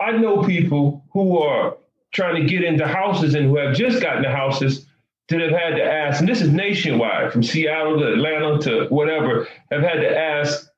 I 0.00 0.12
know 0.12 0.42
people 0.42 1.04
who 1.12 1.38
are 1.38 1.76
trying 2.12 2.42
to 2.42 2.48
get 2.48 2.64
into 2.64 2.86
houses 2.86 3.34
and 3.34 3.46
who 3.46 3.56
have 3.56 3.74
just 3.74 4.00
gotten 4.00 4.22
the 4.22 4.30
houses 4.30 4.86
that 5.28 5.40
have 5.40 5.52
had 5.52 5.76
to 5.76 5.84
ask, 5.84 6.20
and 6.20 6.28
this 6.28 6.40
is 6.40 6.50
nationwide 6.50 7.32
from 7.32 7.42
Seattle 7.42 7.98
to 7.98 8.12
Atlanta 8.12 8.58
to 8.62 8.86
whatever, 8.88 9.46
have 9.70 9.82
had 9.82 10.00
to 10.00 10.18
ask 10.18 10.69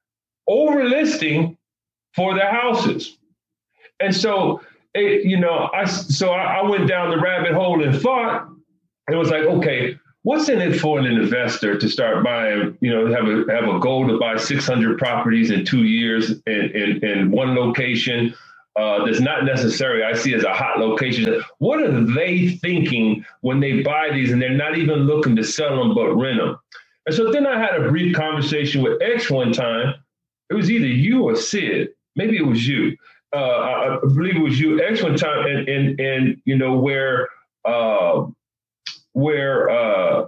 overlisting 0.49 1.57
for 2.15 2.35
their 2.35 2.51
houses. 2.51 3.19
And 4.01 4.15
so, 4.15 4.61
it, 4.95 5.25
you 5.25 5.39
know, 5.39 5.71
I 5.73 5.85
so 5.87 6.31
I, 6.31 6.59
I 6.59 6.69
went 6.69 6.89
down 6.89 7.11
the 7.11 7.19
rabbit 7.19 7.53
hole 7.53 7.83
and 7.83 7.99
thought 8.01 8.49
it 9.11 9.17
was 9.17 9.31
like, 9.31 9.45
okay, 9.45 9.99
what's 10.23 10.49
in 10.49 10.61
it 10.61 10.79
for 10.79 10.99
an 10.99 11.07
investor 11.07 11.79
to 11.79 11.89
start 11.89 12.25
buying, 12.25 12.77
you 12.81 12.91
know, 12.91 13.07
have 13.07 13.27
a 13.27 13.53
have 13.53 13.75
a 13.75 13.79
goal 13.79 14.07
to 14.09 14.19
buy 14.19 14.37
600 14.37 14.99
properties 14.99 15.51
in 15.51 15.65
two 15.65 15.85
years 15.85 16.31
in, 16.47 16.71
in, 16.75 17.05
in 17.05 17.31
one 17.31 17.55
location 17.55 18.35
uh, 18.77 19.05
that's 19.05 19.21
not 19.21 19.45
necessary 19.45 20.03
I 20.03 20.15
see 20.15 20.35
as 20.35 20.45
a 20.45 20.53
hot 20.53 20.79
location. 20.79 21.43
What 21.59 21.83
are 21.83 22.05
they 22.15 22.49
thinking 22.49 23.25
when 23.41 23.61
they 23.61 23.83
buy 23.83 24.11
these 24.13 24.33
and 24.33 24.41
they're 24.41 24.51
not 24.51 24.79
even 24.79 25.01
looking 25.01 25.37
to 25.37 25.45
sell 25.45 25.77
them 25.77 25.95
but 25.95 26.15
rent 26.15 26.39
them? 26.39 26.59
And 27.07 27.15
so 27.15 27.33
then 27.33 27.47
I 27.47 27.59
had 27.59 27.75
a 27.81 27.89
brief 27.89 28.15
conversation 28.15 28.83
with 28.83 29.03
X 29.03 29.31
one 29.31 29.53
time 29.53 29.95
it 30.53 30.57
was 30.57 30.71
either 30.71 30.87
you 30.87 31.25
or 31.25 31.35
Sid. 31.35 31.89
Maybe 32.15 32.37
it 32.37 32.47
was 32.47 32.67
you. 32.67 32.97
Uh, 33.35 33.39
I, 33.39 33.99
believe 34.03 34.37
it 34.37 34.43
was 34.43 34.61
you. 34.61 34.85
X 34.85 35.03
one 35.03 35.17
time, 35.17 35.47
and 35.47 35.67
and 35.67 36.01
and 36.01 36.43
you 36.45 36.57
know 36.57 36.77
where 36.77 37.29
uh, 37.65 38.27
where 39.13 39.71
uh, 39.71 40.27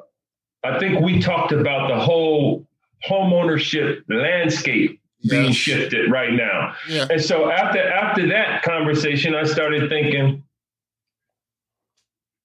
I 0.64 0.78
think 0.78 1.00
we 1.00 1.20
talked 1.20 1.52
about 1.52 1.88
the 1.88 2.00
whole 2.00 2.66
home 3.02 3.34
ownership 3.34 4.02
landscape 4.08 4.98
yes. 5.20 5.30
being 5.30 5.52
shifted 5.52 6.10
right 6.10 6.32
now. 6.32 6.74
Yeah. 6.88 7.06
And 7.10 7.22
so 7.22 7.50
after 7.50 7.86
after 7.86 8.26
that 8.28 8.62
conversation, 8.62 9.34
I 9.34 9.44
started 9.44 9.90
thinking 9.90 10.42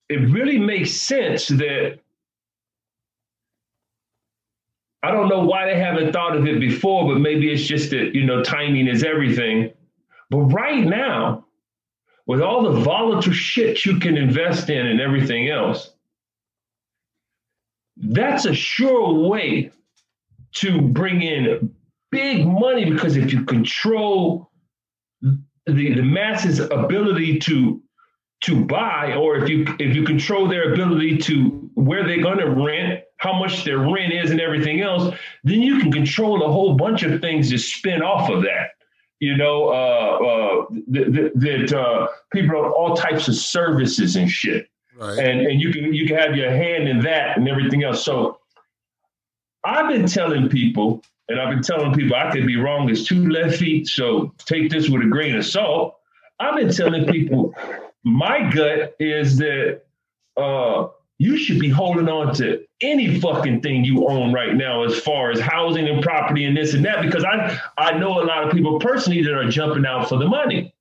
it 0.10 0.30
really 0.30 0.60
makes 0.60 0.92
sense 0.92 1.48
that 1.48 2.00
I 5.02 5.12
don't 5.12 5.30
know 5.30 5.46
why 5.46 5.66
they 5.66 5.80
haven't 5.80 6.12
thought 6.12 6.36
of 6.36 6.46
it 6.46 6.60
before, 6.60 7.08
but 7.08 7.20
maybe 7.20 7.52
it's 7.52 7.66
just 7.66 7.92
that, 7.92 8.14
you 8.14 8.26
know, 8.26 8.44
timing 8.44 8.88
is 8.88 9.04
everything. 9.04 9.72
But 10.30 10.40
right 10.40 10.86
now, 10.86 11.46
with 12.28 12.42
all 12.42 12.64
the 12.64 12.82
volatile 12.82 13.34
shit 13.34 13.86
you 13.86 14.00
can 14.00 14.18
invest 14.18 14.70
in 14.70 14.86
and 14.86 15.00
everything 15.00 15.50
else, 15.50 15.94
that's 17.98 18.46
a 18.46 18.54
sure 18.54 19.28
way 19.28 19.72
to 20.56 20.82
bring 20.82 21.22
in 21.22 21.74
big 22.12 22.46
money 22.46 22.90
because 22.90 23.18
if 23.18 23.32
you 23.32 23.44
control 23.46 24.52
the, 25.22 25.38
the 25.66 26.02
masses' 26.02 26.60
ability 26.60 27.40
to 27.40 27.82
to 28.42 28.64
buy, 28.64 29.14
or 29.16 29.36
if 29.36 29.50
you 29.50 29.66
if 29.80 29.96
you 29.96 30.04
control 30.04 30.48
their 30.48 30.74
ability 30.74 31.18
to 31.18 31.70
where 31.74 32.08
they're 32.08 32.22
going 32.22 32.38
to 32.38 32.50
rent, 32.50 33.04
how 33.20 33.38
much 33.38 33.64
their 33.64 33.78
rent 33.78 34.12
is, 34.12 34.32
and 34.32 34.42
everything 34.42 34.82
else, 34.82 35.14
then 35.44 35.62
you 35.62 35.80
can 35.80 35.92
control 35.92 36.44
a 36.44 36.52
whole 36.52 36.74
bunch 36.76 37.04
of 37.04 37.22
things 37.22 37.50
that 37.52 37.60
spin 37.60 38.02
off 38.02 38.30
of 38.30 38.42
that. 38.44 38.72
You 39.20 39.36
know, 39.36 39.68
uh, 39.68 39.72
uh, 39.72 40.66
that, 40.88 41.32
that 41.36 41.78
uh, 41.78 42.08
people 42.32 42.64
have 42.64 42.72
all 42.72 42.96
types 42.96 43.28
of 43.28 43.36
services 43.36 44.16
and 44.16 44.30
shit, 44.30 44.70
right. 44.98 45.20
and 45.20 45.42
and 45.42 45.62
you 45.62 45.72
can 45.74 45.94
you 45.94 46.08
can 46.08 46.16
have 46.16 46.36
your 46.36 46.50
hand 46.50 46.88
in 46.88 47.02
that 47.02 47.38
and 47.38 47.48
everything 47.48 47.84
else. 47.84 48.04
So 48.04 48.40
I've 49.66 49.90
been 49.90 50.08
telling 50.08 50.48
people, 50.48 51.04
and 51.28 51.40
I've 51.40 51.50
been 51.50 51.62
telling 51.62 51.94
people 51.94 52.16
I 52.16 52.32
could 52.32 52.48
be 52.48 52.56
wrong. 52.56 52.86
There's 52.86 53.06
two 53.06 53.30
left 53.30 53.58
feet, 53.58 53.88
so 53.88 54.34
take 54.46 54.72
this 54.72 54.90
with 54.90 55.02
a 55.02 55.08
grain 55.08 55.36
of 55.36 55.46
salt. 55.46 55.98
I've 56.40 56.56
been 56.56 56.72
telling 56.72 57.06
people 57.06 57.54
my 58.06 58.50
gut 58.50 58.96
is 59.00 59.38
that 59.38 59.82
uh, 60.38 60.88
you 61.20 61.38
should 61.38 61.60
be 61.60 61.70
holding 61.70 62.08
on 62.08 62.34
to 62.34 62.66
any 62.82 63.20
fucking 63.20 63.62
thing 63.62 63.84
you 63.84 64.08
own 64.08 64.34
right 64.34 64.56
now 64.56 64.86
as 64.86 64.98
far 65.00 65.32
as 65.32 65.40
housing 65.40 65.88
and 65.88 66.02
property 66.02 66.46
and 66.46 66.56
this 66.56 66.74
and 66.74 66.84
that 66.86 67.02
because 67.02 67.24
I 67.26 67.60
I 67.78 67.98
know 67.98 68.22
a 68.22 68.26
lot 68.26 68.46
of 68.46 68.52
people 68.52 68.80
personally 68.80 69.22
that 69.24 69.34
are 69.34 69.50
jumping 69.50 69.86
out 69.86 70.10
for 70.10 70.18
the 70.18 70.28
money. 70.28 70.74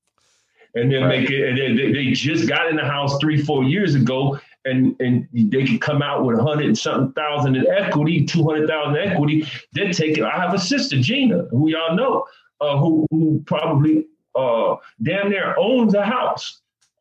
And 0.75 0.93
then 0.93 1.03
right. 1.03 1.21
make 1.23 1.31
it 1.31 1.49
and 1.49 1.79
they, 1.79 1.93
they 1.93 2.13
just 2.13 2.49
got 2.49 2.71
in 2.71 2.77
the 2.77 2.85
house 2.85 3.19
three 3.19 3.43
four 3.43 3.65
years 3.65 3.97
ago 3.97 4.39
and 4.65 4.95
and 5.01 5.27
they 5.33 5.65
could 5.67 5.81
come 5.81 6.03
out 6.03 6.25
with 6.25 6.39
a 6.39 6.43
hundred 6.43 6.67
and 6.67 6.79
something 6.79 7.13
thousand 7.15 7.57
in 7.57 7.67
equity 7.67 8.25
two 8.25 8.45
hundred 8.45 8.69
thousand 8.69 8.97
equity. 8.97 9.45
Then 9.73 9.91
take 9.91 10.19
it 10.19 10.25
I 10.25 10.39
have 10.39 10.55
a 10.55 10.59
sister 10.59 11.01
Gina 11.01 11.49
who 11.51 11.69
y'all 11.69 11.97
know 11.97 12.27
uh, 12.61 12.77
who 12.79 13.07
who 13.11 13.43
probably 13.45 14.07
uh, 14.37 14.77
damn 15.03 15.31
near 15.31 15.57
owns 15.59 15.95
a 15.95 16.05
house. 16.05 16.61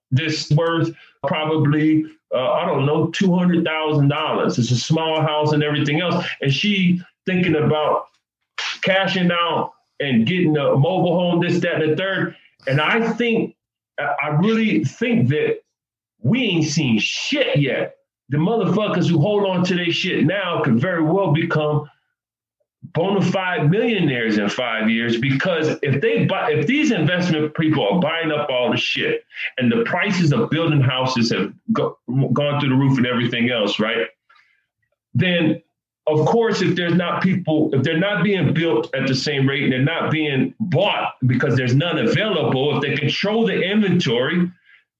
This 0.09 0.49
worth 0.51 0.95
probably 1.27 2.05
uh, 2.33 2.51
I 2.51 2.65
don't 2.65 2.85
know 2.85 3.07
two 3.07 3.33
hundred 3.35 3.65
thousand 3.65 4.09
dollars. 4.09 4.57
It's 4.57 4.71
a 4.71 4.77
small 4.77 5.21
house 5.21 5.53
and 5.53 5.63
everything 5.63 6.01
else, 6.01 6.25
and 6.41 6.53
she 6.53 7.01
thinking 7.25 7.55
about 7.55 8.07
cashing 8.81 9.31
out 9.31 9.73
and 9.99 10.25
getting 10.25 10.55
a 10.57 10.75
mobile 10.75 11.15
home, 11.19 11.41
this, 11.41 11.59
that, 11.59 11.81
and 11.81 11.91
the 11.91 11.95
third. 11.95 12.35
And 12.67 12.79
I 12.79 13.11
think, 13.13 13.55
I 13.99 14.29
really 14.39 14.83
think 14.83 15.29
that 15.29 15.59
we 16.21 16.43
ain't 16.43 16.65
seen 16.65 16.99
shit 16.99 17.57
yet. 17.57 17.95
The 18.29 18.37
motherfuckers 18.37 19.09
who 19.09 19.19
hold 19.19 19.47
on 19.47 19.63
to 19.65 19.75
their 19.75 19.91
shit 19.91 20.25
now 20.25 20.61
could 20.63 20.79
very 20.79 21.01
well 21.01 21.33
become 21.33 21.89
bona 22.93 23.21
fide 23.21 23.69
millionaires 23.69 24.37
in 24.37 24.49
five 24.49 24.89
years 24.89 25.19
because 25.19 25.77
if 25.81 26.01
they 26.01 26.25
buy 26.25 26.51
if 26.51 26.67
these 26.67 26.91
investment 26.91 27.53
people 27.55 27.87
are 27.87 27.99
buying 27.99 28.31
up 28.31 28.49
all 28.49 28.71
the 28.71 28.77
shit 28.77 29.23
and 29.57 29.71
the 29.71 29.83
prices 29.83 30.31
of 30.31 30.49
building 30.49 30.81
houses 30.81 31.31
have 31.31 31.53
go, 31.71 31.97
gone 32.33 32.59
through 32.59 32.69
the 32.69 32.75
roof 32.75 32.97
and 32.97 33.07
everything 33.07 33.49
else 33.49 33.79
right? 33.79 34.07
Then 35.13 35.61
of 36.05 36.25
course 36.25 36.61
if 36.61 36.75
there's 36.75 36.93
not 36.93 37.21
people 37.21 37.69
if 37.73 37.83
they're 37.83 37.99
not 37.99 38.23
being 38.23 38.53
built 38.53 38.93
at 38.95 39.07
the 39.07 39.15
same 39.15 39.47
rate 39.47 39.63
and 39.63 39.73
they're 39.73 39.81
not 39.81 40.11
being 40.11 40.53
bought 40.59 41.13
because 41.25 41.55
there's 41.55 41.75
none 41.75 41.97
available 41.97 42.75
if 42.75 42.81
they 42.81 42.95
control 42.95 43.45
the 43.45 43.61
inventory 43.61 44.49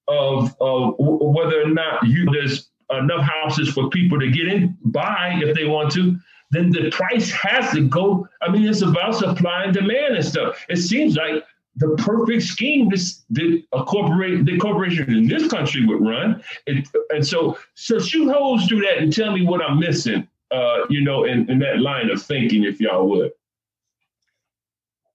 of, 0.08 0.56
of 0.62 0.96
whether 0.98 1.62
or 1.62 1.70
not 1.70 2.06
you 2.06 2.26
there's 2.32 2.70
enough 2.90 3.22
houses 3.22 3.70
for 3.70 3.90
people 3.90 4.20
to 4.20 4.32
get 4.32 4.48
in 4.48 4.78
buy 4.86 5.40
if 5.42 5.56
they 5.56 5.66
want 5.66 5.92
to 5.92 6.18
then 6.52 6.70
the 6.70 6.90
price 6.92 7.30
has 7.32 7.72
to 7.74 7.88
go. 7.88 8.28
I 8.42 8.50
mean, 8.50 8.68
it's 8.68 8.82
about 8.82 9.16
supply 9.16 9.66
and 9.66 9.74
demand 9.74 10.16
and 10.16 10.26
stuff. 10.26 10.66
It 10.70 10.78
seems 10.78 11.16
like 11.16 11.44
the 11.76 11.96
perfect 11.98 12.44
scheme 12.44 12.90
this 12.90 13.24
the 13.30 13.66
a 13.74 13.84
corporate 13.84 14.46
the 14.46 14.58
corporation 14.58 15.14
in 15.14 15.28
this 15.28 15.48
country 15.48 15.86
would 15.86 16.02
run. 16.02 16.42
It, 16.66 16.88
and 17.10 17.26
so 17.26 17.58
so 17.76 18.00
shoot 18.00 18.32
holes 18.32 18.66
through 18.66 18.82
that 18.82 18.98
and 19.00 19.14
tell 19.14 19.32
me 19.32 19.46
what 19.46 19.62
I'm 19.62 19.80
missing. 19.80 20.28
Uh, 20.50 20.86
you 20.90 21.02
know, 21.02 21.26
in, 21.26 21.50
in 21.52 21.60
that 21.60 21.80
line 21.80 22.10
of 22.10 22.22
thinking, 22.22 22.64
if 22.64 22.80
y'all 22.80 23.10
would. 23.10 23.32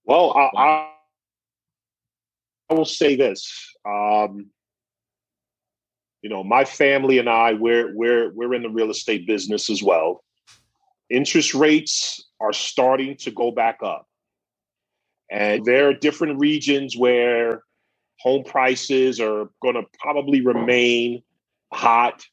Well, 0.05 0.31
I, 0.37 0.61
I, 0.61 0.89
I 2.69 2.73
will 2.75 2.85
say 2.85 3.15
this. 3.15 3.51
Um, 3.83 4.51
you 6.21 6.29
know, 6.29 6.43
my 6.43 6.65
family 6.65 7.17
and 7.17 7.27
I, 7.27 7.53
we're 7.53 7.95
we're 7.95 8.31
we're 8.31 8.53
in 8.53 8.61
the 8.61 8.69
real 8.69 8.91
estate 8.91 9.25
business 9.25 9.71
as 9.71 9.81
well 9.81 10.23
interest 11.13 11.53
rates 11.53 12.27
are 12.41 12.53
starting 12.53 13.15
to 13.17 13.31
go 13.31 13.51
back 13.51 13.77
up. 13.83 14.07
And 15.31 15.63
there 15.63 15.87
are 15.87 15.93
different 15.93 16.39
regions 16.39 16.97
where 16.97 17.63
home 18.19 18.43
prices 18.43 19.19
are 19.19 19.49
going 19.61 19.75
to 19.75 19.83
probably 19.99 20.41
remain 20.41 21.21
hot, 21.71 22.23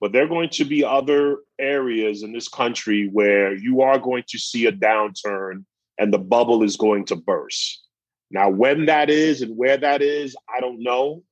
but 0.00 0.12
there 0.12 0.24
are 0.24 0.28
going 0.28 0.48
to 0.50 0.64
be 0.64 0.82
other 0.82 1.38
areas 1.58 2.22
in 2.22 2.32
this 2.32 2.48
country 2.48 3.08
where 3.12 3.54
you 3.54 3.82
are 3.82 3.98
going 3.98 4.24
to 4.28 4.38
see 4.38 4.66
a 4.66 4.72
downturn 4.72 5.64
and 5.98 6.12
the 6.12 6.18
bubble 6.18 6.62
is 6.62 6.76
going 6.76 7.04
to 7.06 7.16
burst. 7.16 7.86
Now, 8.30 8.48
when 8.48 8.86
that 8.86 9.10
is 9.10 9.42
and 9.42 9.56
where 9.56 9.76
that 9.76 10.00
is, 10.00 10.34
I 10.52 10.60
don't 10.60 10.82
know, 10.82 11.22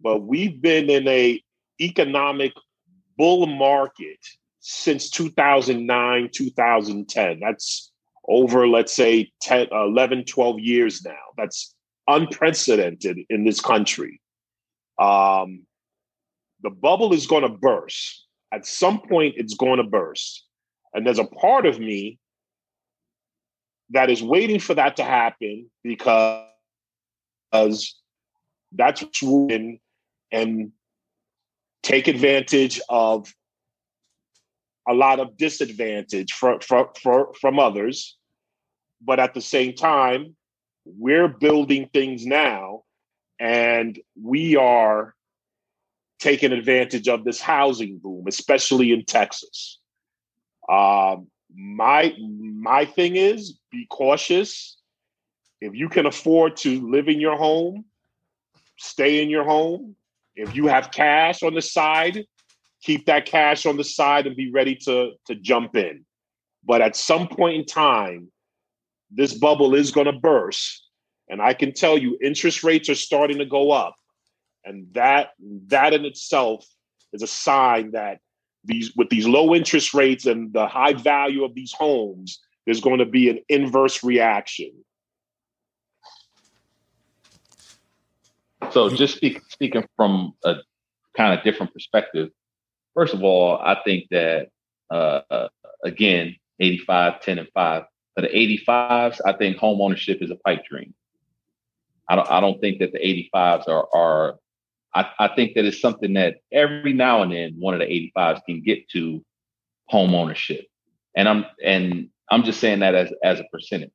but 0.00 0.22
we've 0.22 0.60
been 0.60 0.90
in 0.90 1.06
a 1.06 1.40
economic 1.80 2.52
bull 3.16 3.46
market 3.46 4.18
since 4.62 5.10
2009, 5.10 6.30
2010. 6.32 7.40
That's 7.40 7.90
over, 8.26 8.66
let's 8.66 8.94
say, 8.94 9.32
10, 9.42 9.68
11, 9.72 10.24
12 10.24 10.60
years 10.60 11.04
now. 11.04 11.18
That's 11.36 11.74
unprecedented 12.08 13.18
in 13.28 13.44
this 13.44 13.60
country. 13.60 14.20
Um, 14.98 15.66
the 16.62 16.70
bubble 16.70 17.12
is 17.12 17.26
going 17.26 17.42
to 17.42 17.48
burst. 17.48 18.24
At 18.52 18.64
some 18.64 19.00
point, 19.00 19.34
it's 19.36 19.54
going 19.54 19.78
to 19.78 19.84
burst. 19.84 20.46
And 20.94 21.04
there's 21.04 21.18
a 21.18 21.24
part 21.24 21.66
of 21.66 21.80
me 21.80 22.20
that 23.90 24.10
is 24.10 24.22
waiting 24.22 24.60
for 24.60 24.74
that 24.74 24.96
to 24.96 25.04
happen 25.04 25.68
because 25.82 26.46
that's 27.52 29.02
what's 29.02 29.22
and 30.30 30.72
take 31.82 32.06
advantage 32.06 32.80
of 32.88 33.34
a 34.88 34.94
lot 34.94 35.20
of 35.20 35.36
disadvantage 35.36 36.32
for, 36.32 36.58
for, 36.60 37.32
from 37.40 37.58
others. 37.58 38.16
But 39.00 39.20
at 39.20 39.34
the 39.34 39.40
same 39.40 39.74
time, 39.74 40.36
we're 40.84 41.28
building 41.28 41.88
things 41.92 42.26
now 42.26 42.82
and 43.38 43.98
we 44.20 44.56
are 44.56 45.14
taking 46.20 46.52
advantage 46.52 47.08
of 47.08 47.24
this 47.24 47.40
housing 47.40 47.98
boom, 47.98 48.26
especially 48.28 48.92
in 48.92 49.04
Texas. 49.04 49.80
Um, 50.68 51.26
my 51.54 52.14
my 52.18 52.84
thing 52.84 53.16
is 53.16 53.58
be 53.72 53.86
cautious. 53.90 54.78
If 55.60 55.74
you 55.74 55.88
can 55.88 56.06
afford 56.06 56.56
to 56.58 56.88
live 56.88 57.08
in 57.08 57.20
your 57.20 57.36
home, 57.36 57.84
stay 58.78 59.22
in 59.22 59.28
your 59.28 59.44
home. 59.44 59.96
If 60.36 60.54
you 60.54 60.68
have 60.68 60.92
cash 60.92 61.42
on 61.42 61.54
the 61.54 61.62
side, 61.62 62.24
keep 62.82 63.06
that 63.06 63.26
cash 63.26 63.64
on 63.64 63.76
the 63.76 63.84
side 63.84 64.26
and 64.26 64.36
be 64.36 64.50
ready 64.50 64.74
to 64.74 65.12
to 65.26 65.34
jump 65.34 65.76
in. 65.76 66.04
But 66.64 66.80
at 66.80 66.96
some 66.96 67.28
point 67.28 67.56
in 67.56 67.64
time, 67.64 68.30
this 69.10 69.34
bubble 69.34 69.74
is 69.74 69.90
going 69.90 70.06
to 70.06 70.12
burst, 70.12 70.86
and 71.28 71.40
I 71.40 71.54
can 71.54 71.72
tell 71.72 71.98
you, 71.98 72.18
interest 72.22 72.62
rates 72.62 72.88
are 72.88 72.94
starting 72.94 73.38
to 73.38 73.46
go 73.46 73.70
up, 73.70 73.96
and 74.64 74.86
that 74.92 75.30
that 75.68 75.92
in 75.92 76.04
itself 76.04 76.66
is 77.12 77.22
a 77.22 77.26
sign 77.26 77.92
that 77.92 78.18
these 78.64 78.94
with 78.96 79.08
these 79.08 79.26
low 79.26 79.54
interest 79.54 79.94
rates 79.94 80.26
and 80.26 80.52
the 80.52 80.66
high 80.66 80.92
value 80.92 81.44
of 81.44 81.54
these 81.54 81.72
homes, 81.72 82.40
there's 82.64 82.80
going 82.80 82.98
to 82.98 83.06
be 83.06 83.28
an 83.28 83.40
inverse 83.48 84.04
reaction. 84.04 84.72
So, 88.70 88.88
just 88.88 89.16
speak, 89.16 89.42
speaking 89.48 89.84
from 89.96 90.32
a 90.44 90.56
kind 91.16 91.36
of 91.36 91.44
different 91.44 91.72
perspective, 91.72 92.30
First 92.94 93.14
of 93.14 93.22
all, 93.22 93.58
I 93.58 93.76
think 93.84 94.06
that 94.10 94.48
uh, 94.90 95.48
again, 95.82 96.36
85, 96.60 97.20
10, 97.20 97.38
and 97.38 97.48
5. 97.54 97.82
For 98.14 98.20
the 98.20 98.28
85s, 98.28 99.20
I 99.24 99.32
think 99.32 99.56
home 99.56 99.80
ownership 99.80 100.18
is 100.20 100.30
a 100.30 100.36
pipe 100.36 100.64
dream. 100.68 100.94
I 102.08 102.16
don't 102.16 102.30
I 102.30 102.40
don't 102.40 102.60
think 102.60 102.80
that 102.80 102.92
the 102.92 103.30
85s 103.34 103.68
are 103.68 103.88
are 103.94 104.36
I, 104.94 105.08
I 105.18 105.28
think 105.28 105.54
that 105.54 105.64
it's 105.64 105.80
something 105.80 106.12
that 106.14 106.36
every 106.52 106.92
now 106.92 107.22
and 107.22 107.32
then 107.32 107.54
one 107.58 107.72
of 107.72 107.80
the 107.80 108.12
85s 108.14 108.44
can 108.44 108.60
get 108.62 108.86
to 108.90 109.24
home 109.86 110.14
ownership. 110.14 110.66
And 111.16 111.28
I'm 111.28 111.46
and 111.64 112.08
I'm 112.30 112.42
just 112.42 112.60
saying 112.60 112.80
that 112.80 112.94
as 112.94 113.10
as 113.24 113.40
a 113.40 113.44
percentage. 113.50 113.92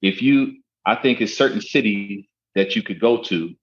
If 0.00 0.22
you 0.22 0.58
I 0.86 0.94
think 0.94 1.20
it's 1.20 1.36
certain 1.36 1.60
cities 1.60 2.24
that 2.54 2.76
you 2.76 2.82
could 2.82 3.00
go 3.00 3.22
to 3.24 3.54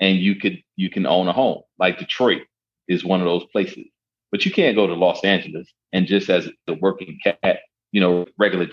and 0.00 0.18
you 0.18 0.36
could 0.36 0.62
you 0.76 0.90
can 0.90 1.06
own 1.06 1.26
a 1.26 1.32
home. 1.32 1.62
Like 1.78 1.98
Detroit 1.98 2.42
is 2.86 3.04
one 3.04 3.20
of 3.20 3.26
those 3.26 3.44
places. 3.46 3.86
But 4.34 4.44
you 4.44 4.50
can't 4.50 4.74
go 4.74 4.88
to 4.88 4.94
Los 4.94 5.22
Angeles 5.22 5.72
and 5.92 6.08
just 6.08 6.28
as 6.28 6.50
the 6.66 6.74
working 6.74 7.20
cat, 7.22 7.60
you 7.92 8.00
know, 8.00 8.26
regular 8.36 8.66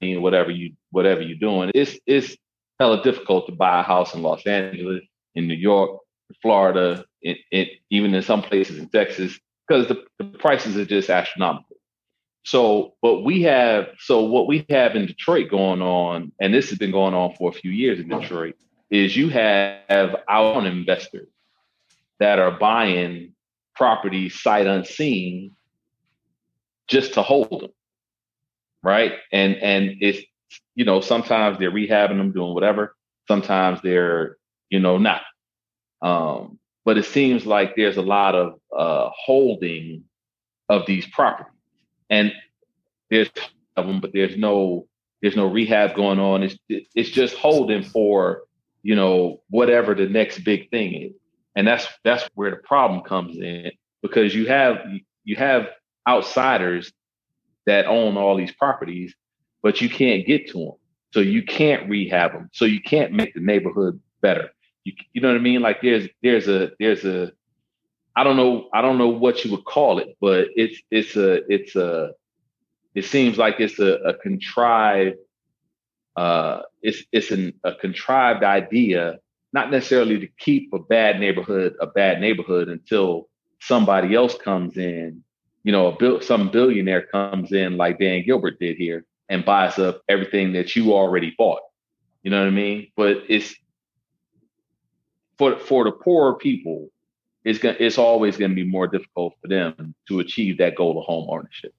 whatever 0.00 0.50
you 0.50 0.72
whatever 0.90 1.22
you're 1.22 1.38
doing. 1.38 1.70
It's 1.72 1.96
it's 2.04 2.36
hella 2.80 3.00
difficult 3.00 3.46
to 3.46 3.52
buy 3.52 3.78
a 3.78 3.84
house 3.84 4.12
in 4.12 4.22
Los 4.22 4.44
Angeles, 4.44 5.04
in 5.36 5.46
New 5.46 5.54
York, 5.54 6.00
Florida, 6.42 7.04
it, 7.22 7.38
it 7.52 7.68
even 7.90 8.12
in 8.12 8.22
some 8.22 8.42
places 8.42 8.80
in 8.80 8.88
Texas, 8.88 9.38
because 9.68 9.86
the, 9.86 10.02
the 10.18 10.24
prices 10.24 10.76
are 10.76 10.84
just 10.84 11.08
astronomical. 11.08 11.76
So, 12.42 12.94
but 13.00 13.20
we 13.20 13.42
have 13.42 13.90
so 14.00 14.24
what 14.24 14.48
we 14.48 14.66
have 14.68 14.96
in 14.96 15.06
Detroit 15.06 15.48
going 15.48 15.80
on, 15.80 16.32
and 16.40 16.52
this 16.52 16.70
has 16.70 16.78
been 16.80 16.90
going 16.90 17.14
on 17.14 17.36
for 17.36 17.50
a 17.50 17.54
few 17.54 17.70
years 17.70 18.00
in 18.00 18.08
Detroit, 18.08 18.56
is 18.90 19.16
you 19.16 19.28
have 19.28 20.16
our 20.26 20.54
own 20.56 20.66
investors 20.66 21.28
that 22.18 22.40
are 22.40 22.58
buying 22.58 23.33
property 23.74 24.28
sight 24.28 24.66
unseen 24.66 25.52
just 26.88 27.14
to 27.14 27.22
hold 27.22 27.62
them 27.62 27.70
right? 28.84 29.14
And 29.32 29.56
and 29.56 29.96
it's 30.00 30.20
you 30.76 30.84
know 30.84 31.00
sometimes 31.00 31.58
they're 31.58 31.72
rehabbing 31.72 32.18
them 32.18 32.30
doing 32.30 32.54
whatever. 32.54 32.94
Sometimes 33.26 33.80
they're 33.82 34.36
you 34.70 34.78
know 34.78 34.98
not. 34.98 35.22
Um 36.02 36.60
but 36.84 36.98
it 36.98 37.06
seems 37.06 37.46
like 37.46 37.74
there's 37.74 37.96
a 37.96 38.02
lot 38.02 38.36
of 38.36 38.60
uh 38.76 39.10
holding 39.16 40.04
of 40.68 40.86
these 40.86 41.06
properties. 41.08 41.52
And 42.10 42.32
there's 43.10 43.30
of 43.76 43.86
them 43.86 44.00
but 44.00 44.12
there's 44.12 44.36
no 44.36 44.86
there's 45.22 45.36
no 45.36 45.46
rehab 45.50 45.96
going 45.96 46.20
on. 46.20 46.42
It's 46.44 46.56
it's 46.68 47.10
just 47.10 47.34
holding 47.34 47.82
for 47.82 48.42
you 48.82 48.94
know 48.94 49.40
whatever 49.48 49.94
the 49.94 50.06
next 50.06 50.40
big 50.40 50.70
thing 50.70 50.94
is 50.94 51.12
and 51.56 51.66
that's 51.66 51.86
that's 52.04 52.28
where 52.34 52.50
the 52.50 52.56
problem 52.56 53.02
comes 53.02 53.36
in 53.38 53.70
because 54.02 54.34
you 54.34 54.46
have 54.46 54.78
you 55.24 55.36
have 55.36 55.68
outsiders 56.08 56.92
that 57.66 57.86
own 57.86 58.16
all 58.16 58.36
these 58.36 58.52
properties 58.52 59.14
but 59.62 59.80
you 59.80 59.88
can't 59.88 60.26
get 60.26 60.48
to 60.48 60.58
them 60.58 60.72
so 61.12 61.20
you 61.20 61.42
can't 61.42 61.88
rehab 61.88 62.32
them 62.32 62.50
so 62.52 62.64
you 62.64 62.80
can't 62.80 63.12
make 63.12 63.34
the 63.34 63.40
neighborhood 63.40 64.00
better. 64.20 64.50
You, 64.84 64.92
you 65.12 65.20
know 65.20 65.28
what 65.28 65.36
i 65.36 65.40
mean? 65.40 65.62
Like 65.62 65.80
there's 65.80 66.08
there's 66.22 66.48
a 66.48 66.72
there's 66.78 67.04
a 67.04 67.32
i 68.16 68.22
don't 68.22 68.36
know 68.36 68.68
i 68.72 68.82
don't 68.82 68.98
know 68.98 69.08
what 69.08 69.44
you 69.44 69.50
would 69.50 69.64
call 69.64 69.98
it 69.98 70.16
but 70.20 70.48
it's 70.54 70.80
it's 70.90 71.16
a 71.16 71.40
it's 71.52 71.74
a 71.74 72.12
it 72.94 73.04
seems 73.04 73.38
like 73.38 73.58
it's 73.58 73.78
a, 73.80 73.94
a 74.04 74.14
contrived 74.14 75.16
uh, 76.16 76.62
it's 76.82 77.02
it's 77.12 77.30
an, 77.30 77.54
a 77.64 77.74
contrived 77.74 78.44
idea, 78.44 79.18
not 79.54 79.70
necessarily 79.70 80.18
to 80.18 80.26
keep 80.38 80.72
a 80.74 80.80
bad 80.80 81.20
neighborhood 81.20 81.74
a 81.80 81.86
bad 81.86 82.20
neighborhood 82.20 82.68
until 82.68 83.28
somebody 83.60 84.14
else 84.14 84.36
comes 84.36 84.76
in. 84.76 85.22
You 85.62 85.72
know, 85.72 85.86
a 85.86 85.96
bil- 85.96 86.20
some 86.20 86.50
billionaire 86.50 87.06
comes 87.06 87.52
in 87.52 87.78
like 87.78 87.98
Dan 87.98 88.24
Gilbert 88.26 88.58
did 88.58 88.76
here 88.76 89.06
and 89.30 89.44
buys 89.44 89.78
up 89.78 90.02
everything 90.08 90.52
that 90.52 90.76
you 90.76 90.92
already 90.92 91.34
bought. 91.38 91.62
You 92.22 92.30
know 92.30 92.40
what 92.40 92.48
I 92.48 92.50
mean? 92.50 92.88
But 92.96 93.18
it's 93.28 93.54
for 95.38 95.58
for 95.58 95.84
the 95.84 95.92
poorer 95.92 96.34
people, 96.34 96.88
it's 97.44 97.60
gonna 97.60 97.76
it's 97.78 97.96
always 97.96 98.36
going 98.36 98.50
to 98.50 98.54
be 98.54 98.64
more 98.64 98.88
difficult 98.88 99.34
for 99.40 99.48
them 99.48 99.94
to 100.08 100.18
achieve 100.18 100.58
that 100.58 100.74
goal 100.74 100.98
of 100.98 101.04
home 101.06 101.28
ownership. 101.30 101.72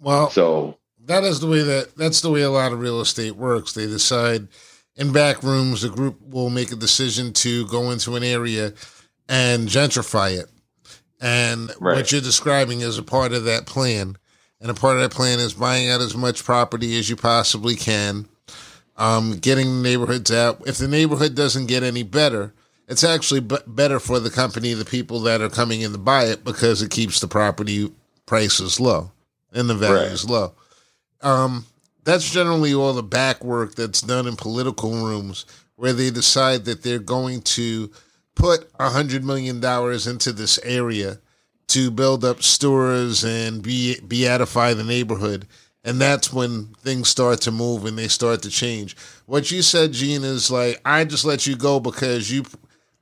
Well, 0.00 0.28
so 0.28 0.76
that 1.04 1.24
is 1.24 1.40
the 1.40 1.46
way 1.46 1.62
that 1.62 1.96
that's 1.96 2.20
the 2.20 2.30
way 2.30 2.42
a 2.42 2.50
lot 2.50 2.72
of 2.72 2.80
real 2.80 3.00
estate 3.00 3.36
works. 3.36 3.72
They 3.72 3.86
decide 3.86 4.48
in 4.98 5.12
back 5.12 5.42
rooms, 5.42 5.84
a 5.84 5.88
group 5.88 6.20
will 6.20 6.50
make 6.50 6.72
a 6.72 6.76
decision 6.76 7.32
to 7.32 7.66
go 7.68 7.90
into 7.92 8.16
an 8.16 8.24
area 8.24 8.74
and 9.28 9.68
gentrify 9.68 10.36
it. 10.38 10.50
And 11.20 11.70
right. 11.80 11.96
what 11.96 12.12
you're 12.12 12.20
describing 12.20 12.80
is 12.80 12.98
a 12.98 13.02
part 13.02 13.32
of 13.32 13.44
that 13.44 13.64
plan. 13.64 14.16
And 14.60 14.70
a 14.70 14.74
part 14.74 14.96
of 14.96 15.02
that 15.02 15.12
plan 15.12 15.38
is 15.38 15.54
buying 15.54 15.88
out 15.88 16.00
as 16.00 16.16
much 16.16 16.44
property 16.44 16.98
as 16.98 17.08
you 17.08 17.14
possibly 17.14 17.76
can, 17.76 18.28
um, 18.96 19.38
getting 19.38 19.66
the 19.66 19.88
neighborhoods 19.88 20.32
out. 20.32 20.66
If 20.66 20.78
the 20.78 20.88
neighborhood 20.88 21.36
doesn't 21.36 21.66
get 21.66 21.84
any 21.84 22.02
better, 22.02 22.52
it's 22.88 23.04
actually 23.04 23.40
b- 23.40 23.58
better 23.68 24.00
for 24.00 24.18
the 24.18 24.30
company, 24.30 24.74
the 24.74 24.84
people 24.84 25.20
that 25.20 25.40
are 25.40 25.48
coming 25.48 25.82
in 25.82 25.92
to 25.92 25.98
buy 25.98 26.24
it, 26.24 26.42
because 26.42 26.82
it 26.82 26.90
keeps 26.90 27.20
the 27.20 27.28
property 27.28 27.92
prices 28.26 28.80
low 28.80 29.12
and 29.52 29.70
the 29.70 29.74
values 29.74 30.24
right. 30.24 30.32
low. 30.32 30.52
Um, 31.20 31.66
that's 32.08 32.30
generally 32.30 32.74
all 32.74 32.92
the 32.92 33.02
back 33.02 33.44
work 33.44 33.74
that's 33.74 34.00
done 34.00 34.26
in 34.26 34.36
political 34.36 34.90
rooms 34.90 35.44
where 35.76 35.92
they 35.92 36.10
decide 36.10 36.64
that 36.64 36.82
they're 36.82 36.98
going 36.98 37.42
to 37.42 37.90
put 38.34 38.70
a 38.78 38.90
hundred 38.90 39.24
million 39.24 39.60
dollars 39.60 40.06
into 40.06 40.32
this 40.32 40.58
area 40.64 41.18
to 41.68 41.90
build 41.90 42.24
up 42.24 42.42
stores 42.42 43.24
and 43.24 43.62
be 43.62 43.96
beatify 44.06 44.74
the 44.74 44.84
neighborhood. 44.84 45.46
And 45.84 46.00
that's 46.00 46.32
when 46.32 46.74
things 46.80 47.08
start 47.08 47.40
to 47.42 47.50
move 47.50 47.84
and 47.84 47.96
they 47.98 48.08
start 48.08 48.42
to 48.42 48.50
change. 48.50 48.96
What 49.26 49.50
you 49.50 49.62
said, 49.62 49.92
Gene, 49.92 50.24
is 50.24 50.50
like 50.50 50.80
I 50.84 51.04
just 51.04 51.24
let 51.24 51.46
you 51.46 51.56
go 51.56 51.78
because 51.78 52.30
you 52.30 52.44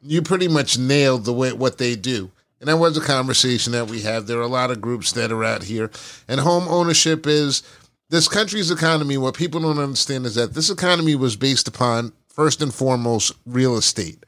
you 0.03 0.23
pretty 0.23 0.49
much 0.49 0.79
nailed 0.79 1.25
the 1.25 1.33
way 1.33 1.53
what 1.53 1.79
they 1.79 1.97
do. 1.97 2.31
And 2.61 2.69
that 2.69 2.79
was 2.79 2.97
a 2.97 3.03
conversation 3.03 3.73
that 3.73 3.89
we 3.89 4.01
had. 4.01 4.27
There 4.27 4.39
are 4.39 4.43
a 4.43 4.49
lot 4.49 4.71
of 4.71 4.81
groups 4.81 5.13
that 5.13 5.31
are 5.31 5.45
out 5.45 5.63
here, 5.63 5.91
and 6.27 6.41
home 6.41 6.67
ownership 6.69 7.27
is 7.27 7.63
this 8.09 8.29
country's 8.29 8.71
economy. 8.71 9.17
What 9.17 9.35
people 9.35 9.61
don't 9.61 9.79
understand 9.79 10.27
is 10.27 10.35
that 10.37 10.55
this 10.55 10.71
economy 10.71 11.15
was 11.15 11.37
based 11.37 11.69
upon 11.69 12.13
first 12.29 12.63
and 12.63 12.73
foremost 12.73 13.33
real 13.45 13.77
estate, 13.77 14.25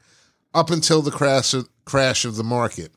up 0.53 0.69
until 0.69 1.01
the 1.01 1.11
crash 1.11 1.53
of, 1.53 1.69
crash 1.85 2.25
of 2.25 2.35
the 2.35 2.43
market. 2.43 2.91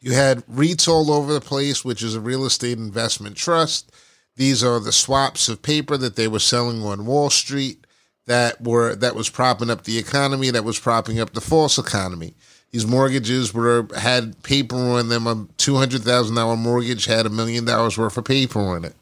You 0.00 0.12
had 0.12 0.46
REITs 0.46 0.88
all 0.88 1.10
over 1.10 1.32
the 1.32 1.40
place, 1.40 1.84
which 1.84 2.02
is 2.02 2.14
a 2.14 2.20
real 2.20 2.44
estate 2.44 2.78
investment 2.78 3.36
trust. 3.36 3.90
These 4.36 4.62
are 4.62 4.78
the 4.78 4.92
swaps 4.92 5.48
of 5.48 5.62
paper 5.62 5.96
that 5.96 6.16
they 6.16 6.28
were 6.28 6.38
selling 6.38 6.82
on 6.82 7.06
Wall 7.06 7.30
Street 7.30 7.86
that 8.26 8.60
were 8.60 8.94
that 8.96 9.14
was 9.14 9.30
propping 9.30 9.70
up 9.70 9.84
the 9.84 9.98
economy, 9.98 10.50
that 10.50 10.64
was 10.64 10.78
propping 10.78 11.18
up 11.18 11.32
the 11.32 11.40
false 11.40 11.78
economy. 11.78 12.34
These 12.72 12.86
mortgages 12.86 13.54
were 13.54 13.88
had 13.96 14.42
paper 14.42 14.76
on 14.76 15.08
them. 15.08 15.26
A 15.26 15.46
two 15.56 15.76
hundred 15.76 16.02
thousand 16.02 16.34
dollar 16.34 16.56
mortgage 16.56 17.06
had 17.06 17.24
a 17.24 17.30
million 17.30 17.64
dollars 17.64 17.96
worth 17.96 18.18
of 18.18 18.24
paper 18.24 18.60
on 18.60 18.84
it. 18.84 18.94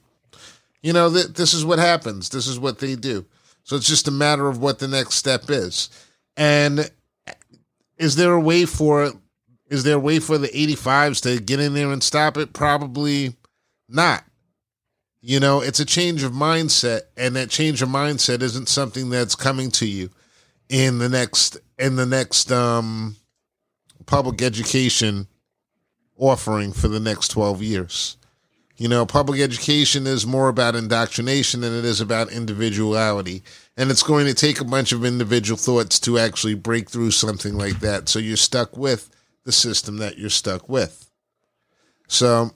You 0.85 0.93
know, 0.93 1.11
th- 1.11 1.29
this 1.29 1.55
is 1.55 1.65
what 1.65 1.79
happens. 1.79 2.29
This 2.29 2.47
is 2.47 2.59
what 2.61 2.79
they 2.79 2.95
do. 2.95 3.25
So 3.63 3.75
it's 3.75 3.89
just 3.89 4.07
a 4.07 4.11
matter 4.11 4.49
of 4.49 4.59
what 4.59 4.81
the 4.81 4.87
next 4.87 5.15
step 5.15 5.45
is. 5.49 5.89
And 6.37 6.91
is 7.97 8.17
there 8.17 8.35
a 8.35 8.41
way 8.41 8.67
for 8.67 9.13
is 9.71 9.83
there 9.83 9.97
a 9.97 9.99
way 9.99 10.19
for 10.19 10.37
the 10.37 10.49
85s 10.49 11.23
to 11.23 11.41
get 11.41 11.59
in 11.59 11.73
there 11.73 11.91
and 11.91 12.03
stop 12.03 12.37
it? 12.37 12.53
Probably 12.53 13.35
not. 13.89 14.25
You 15.23 15.41
know, 15.41 15.63
it's 15.63 15.81
a 15.81 15.87
change 15.87 16.23
of 16.23 16.33
mindset, 16.33 17.01
and 17.17 17.35
that 17.35 17.49
change 17.49 17.81
of 17.81 17.89
mindset 17.89 18.43
isn't 18.43 18.69
something 18.69 19.09
that's 19.09 19.35
coming 19.35 19.71
to 19.73 19.87
you 19.87 20.11
in 20.69 20.99
the 20.99 21.09
next 21.09 21.57
in 21.79 21.97
the 21.97 22.05
next 22.05 22.53
um, 22.53 23.17
public 24.05 24.43
education 24.43 25.29
offering 26.19 26.75
for 26.75 26.89
the 26.89 27.01
next 27.01 27.29
12 27.29 27.63
years. 27.63 28.19
You 28.77 28.89
know, 28.89 29.07
public 29.07 29.41
education 29.41 30.07
is 30.07 30.27
more 30.27 30.49
about 30.49 30.75
indoctrination 30.75 31.61
than 31.61 31.73
it 31.73 31.85
is 31.85 32.01
about 32.01 32.33
individuality. 32.33 33.43
And 33.77 33.91
it's 33.91 34.03
going 34.03 34.27
to 34.27 34.35
take 34.35 34.61
a 34.61 34.65
bunch 34.65 34.91
of 34.93 35.05
individual 35.05 35.57
thoughts 35.57 36.01
to 36.01 36.19
actually 36.19 36.55
break 36.55 36.91
through 36.91 37.13
something 37.13 37.55
like 37.57 37.81
that. 37.81 38.09
So 38.09 38.19
you're 38.19 38.37
stuck 38.37 38.77
with 38.77 39.11
the 39.45 39.53
system 39.53 39.99
that 39.99 40.19
you're 40.19 40.31
stuck 40.31 40.69
with. 40.69 41.09
So 42.09 42.51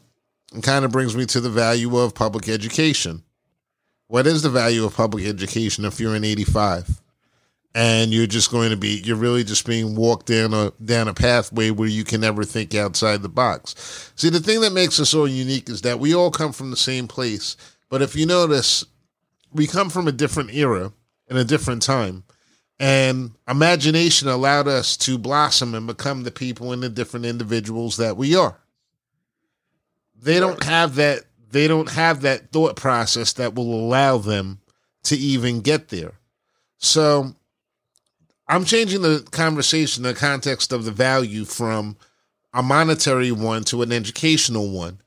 it 0.55 0.65
kind 0.65 0.85
of 0.85 0.91
brings 0.91 1.17
me 1.17 1.25
to 1.27 1.41
the 1.41 1.51
value 1.51 1.97
of 1.97 2.15
public 2.15 2.49
education. 2.49 3.23
What 4.09 4.27
is 4.27 4.43
the 4.43 4.51
value 4.51 4.85
of 4.85 4.97
public 4.97 5.25
education 5.25 5.85
if 5.85 6.01
you're 6.01 6.17
in 6.17 6.25
85? 6.25 7.01
And 7.75 8.13
you're 8.13 8.27
just 8.27 8.51
going 8.51 8.71
to 8.71 8.77
be 8.77 9.01
you're 9.05 9.17
really 9.17 9.45
just 9.45 9.67
being 9.67 9.95
walked 9.95 10.27
down 10.27 10.55
a 10.55 10.73
down 10.85 11.09
a 11.09 11.15
pathway 11.15 11.71
where 11.71 11.89
you 11.89 12.05
can 12.05 12.21
never 12.21 12.45
think 12.45 12.75
outside 12.75 13.23
the 13.23 13.29
box. 13.29 14.13
See, 14.17 14.31
the 14.31 14.41
thing 14.41 14.61
that 14.63 14.73
makes 14.73 14.99
us 14.99 15.11
so 15.11 15.25
unique 15.27 15.69
is 15.69 15.83
that 15.83 16.01
we 16.01 16.15
all 16.15 16.31
come 16.31 16.53
from 16.53 16.71
the 16.71 16.77
same 16.77 17.07
place, 17.07 17.57
but 17.89 18.03
if 18.03 18.17
you 18.17 18.27
notice, 18.27 18.85
we 19.53 19.67
come 19.67 19.91
from 19.91 20.09
a 20.09 20.13
different 20.13 20.55
era 20.55 20.93
and 21.29 21.39
a 21.39 21.45
different 21.45 21.83
time. 21.83 22.25
And 22.81 23.33
imagination 23.49 24.29
allowed 24.29 24.69
us 24.69 24.97
to 24.99 25.19
blossom 25.19 25.75
and 25.75 25.87
become 25.87 26.23
the 26.23 26.31
people 26.31 26.73
and 26.73 26.81
the 26.81 26.89
different 26.89 27.27
individuals 27.27 27.97
that 27.97 28.17
we 28.17 28.37
are. 28.37 28.57
They 30.21 30.39
don't 30.39 30.63
have 30.63 30.95
that 30.95 31.25
they 31.51 31.67
don't 31.67 31.91
have 31.91 32.23
that 32.23 32.53
thought 32.53 32.77
process 32.77 33.33
that 33.35 33.55
will 33.55 33.75
allow 33.75 34.19
them 34.19 34.61
to 35.05 35.17
even 35.17 35.61
get 35.61 35.89
there. 35.89 36.13
So 36.79 37.35
I'm 38.49 38.65
changing 38.65 39.03
the 39.03 39.27
conversation, 39.31 40.03
the 40.03 40.15
context 40.15 40.73
of 40.73 40.85
the 40.85 40.91
value 40.91 41.45
from 41.45 41.97
a 42.55 42.63
monetary 42.63 43.31
one 43.31 43.65
to 43.65 43.83
an 43.83 43.93
educational 43.93 44.71
one. 44.71 45.01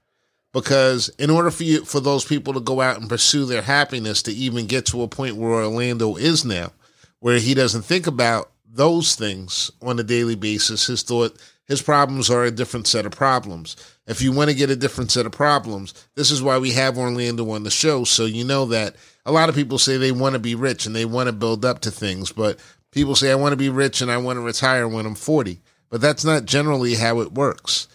Because 0.54 1.10
in 1.18 1.30
order 1.30 1.50
for 1.50 1.64
you 1.64 1.86
for 1.86 2.02
those 2.02 2.26
people 2.26 2.54
to 2.54 2.60
go 2.60 2.82
out 2.82 3.00
and 3.00 3.10
pursue 3.10 3.46
their 3.46 3.62
happiness 3.62 4.22
to 4.24 4.34
even 4.34 4.68
get 4.68 4.86
to 4.88 5.02
a 5.02 5.08
point 5.08 5.38
where 5.38 5.64
Orlando 5.64 6.18
is 6.18 6.44
now, 6.44 6.72
where 7.20 7.40
he 7.40 7.54
doesn't 7.54 7.84
think 7.84 8.06
about 8.06 8.52
those 8.66 9.16
things 9.16 9.72
on 9.82 9.98
a 10.00 10.04
daily 10.04 10.36
basis, 10.36 10.88
his 10.88 11.04
thought 11.04 11.38
his 11.68 11.82
problems 11.82 12.30
are 12.30 12.44
a 12.44 12.52
different 12.52 12.86
set 12.86 13.06
of 13.06 13.14
problems. 13.14 13.78
If 14.06 14.22
you 14.22 14.34
want 14.34 14.50
to 14.50 14.56
get 14.56 14.70
a 14.70 14.76
different 14.76 15.10
set 15.10 15.26
of 15.26 15.32
problems, 15.32 15.94
this 16.16 16.30
is 16.30 16.44
why 16.44 16.58
we 16.58 16.72
have 16.72 16.98
Orlando 16.98 17.50
on 17.50 17.64
the 17.64 17.72
show. 17.72 18.04
So 18.04 18.26
you 18.26 18.44
know 18.44 18.66
that 18.66 18.98
a 19.26 19.32
lot 19.32 19.48
of 19.48 19.56
people 19.56 19.78
say 19.78 19.96
they 19.96 20.12
want 20.12 20.34
to 20.34 20.40
be 20.40 20.54
rich 20.54 20.86
and 20.86 20.94
they 20.94 21.06
want 21.06 21.28
to 21.28 21.34
build 21.34 21.64
up 21.64 21.80
to 21.82 21.92
things, 21.92 22.34
but 22.34 22.60
People 22.92 23.16
say, 23.16 23.32
I 23.32 23.36
want 23.36 23.54
to 23.54 23.58
be 23.58 23.70
rich 23.70 24.02
and 24.02 24.12
I 24.12 24.18
want 24.18 24.38
to 24.38 24.42
retire 24.42 24.88
when 24.88 25.06
I'm 25.06 25.16
40. 25.16 25.62
But 25.90 26.02
that's 26.02 26.24
not 26.24 26.46
generally 26.46 26.96
how 26.96 27.20
it 27.22 27.34
works. 27.34 27.88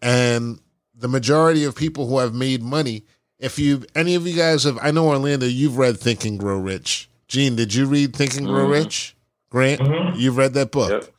And 0.00 0.60
the 0.94 1.08
majority 1.08 1.64
of 1.64 1.74
people 1.74 2.06
who 2.06 2.18
have 2.18 2.34
made 2.34 2.62
money, 2.62 3.04
if 3.38 3.58
you, 3.58 3.84
any 3.94 4.14
of 4.14 4.26
you 4.26 4.34
guys 4.34 4.64
have, 4.64 4.78
I 4.82 4.90
know 4.90 5.08
Orlando, 5.08 5.46
you've 5.46 5.78
read 5.78 5.98
Think 5.98 6.24
and 6.24 6.38
Grow 6.38 6.58
Rich. 6.58 7.08
Gene, 7.28 7.56
did 7.56 7.74
you 7.74 7.86
read 7.86 8.14
Think 8.14 8.36
and 8.36 8.46
Grow 8.46 8.64
mm-hmm. 8.64 8.72
Rich? 8.72 9.16
Grant, 9.50 9.80
mm-hmm. 9.80 10.18
you've 10.18 10.36
read 10.36 10.54
that 10.54 10.70
book. 10.70 10.90
Yep. 10.90 11.14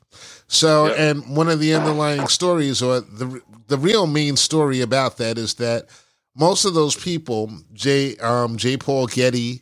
So, 0.48 0.88
yep. 0.88 1.00
and 1.00 1.36
one 1.36 1.50
of 1.50 1.60
the 1.60 1.74
underlying 1.74 2.28
stories, 2.28 2.82
or 2.82 3.02
the 3.02 3.42
the 3.68 3.78
real 3.78 4.08
main 4.08 4.36
story 4.36 4.82
about 4.82 5.18
that, 5.18 5.38
is 5.38 5.56
that 5.56 5.88
most 6.36 6.66
of 6.66 6.74
those 6.74 6.96
people, 6.96 7.52
J. 7.74 8.18
Um, 8.18 8.58
J. 8.58 8.78
Paul 8.78 9.08
Getty, 9.08 9.62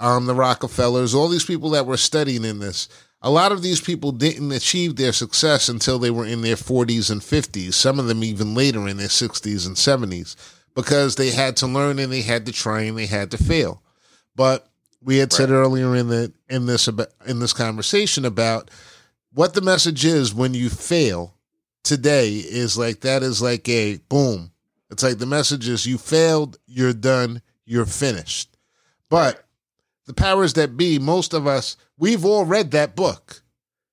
um, 0.00 0.26
the 0.26 0.34
Rockefellers, 0.34 1.14
all 1.14 1.28
these 1.28 1.44
people 1.44 1.70
that 1.70 1.86
were 1.86 1.96
studying 1.96 2.44
in 2.44 2.58
this, 2.60 2.88
a 3.22 3.30
lot 3.30 3.52
of 3.52 3.62
these 3.62 3.80
people 3.80 4.12
didn't 4.12 4.50
achieve 4.52 4.96
their 4.96 5.12
success 5.12 5.68
until 5.68 5.98
they 5.98 6.10
were 6.10 6.26
in 6.26 6.42
their 6.42 6.56
40s 6.56 7.10
and 7.10 7.20
50s, 7.20 7.74
some 7.74 7.98
of 7.98 8.06
them 8.06 8.24
even 8.24 8.54
later 8.54 8.88
in 8.88 8.96
their 8.96 9.08
60s 9.08 9.66
and 9.66 9.76
70s, 9.76 10.34
because 10.74 11.14
they 11.14 11.30
had 11.30 11.56
to 11.58 11.66
learn 11.66 11.98
and 11.98 12.12
they 12.12 12.22
had 12.22 12.46
to 12.46 12.52
try 12.52 12.82
and 12.82 12.98
they 12.98 13.06
had 13.06 13.30
to 13.30 13.38
fail. 13.38 13.80
But 14.34 14.68
we 15.00 15.18
had 15.18 15.32
right. 15.32 15.32
said 15.32 15.50
earlier 15.50 15.94
in 15.94 16.08
the 16.08 16.32
in 16.48 16.66
this 16.66 16.88
in 17.26 17.38
this 17.38 17.52
conversation 17.52 18.24
about 18.24 18.70
what 19.32 19.54
the 19.54 19.60
message 19.60 20.04
is 20.04 20.34
when 20.34 20.54
you 20.54 20.68
fail 20.68 21.34
today 21.82 22.36
is 22.36 22.76
like 22.76 23.00
that 23.00 23.22
is 23.22 23.42
like 23.42 23.68
a 23.68 23.98
boom. 24.08 24.52
It's 24.90 25.02
like 25.02 25.18
the 25.18 25.26
message 25.26 25.68
is 25.68 25.86
you 25.86 25.98
failed, 25.98 26.58
you're 26.66 26.92
done, 26.92 27.40
you're 27.64 27.86
finished. 27.86 28.56
But 29.08 29.44
the 30.06 30.14
powers 30.14 30.54
that 30.54 30.76
be, 30.76 30.98
most 30.98 31.32
of 31.32 31.46
us, 31.46 31.76
we've 32.02 32.24
all 32.24 32.44
read 32.44 32.72
that 32.72 32.96
book. 32.96 33.42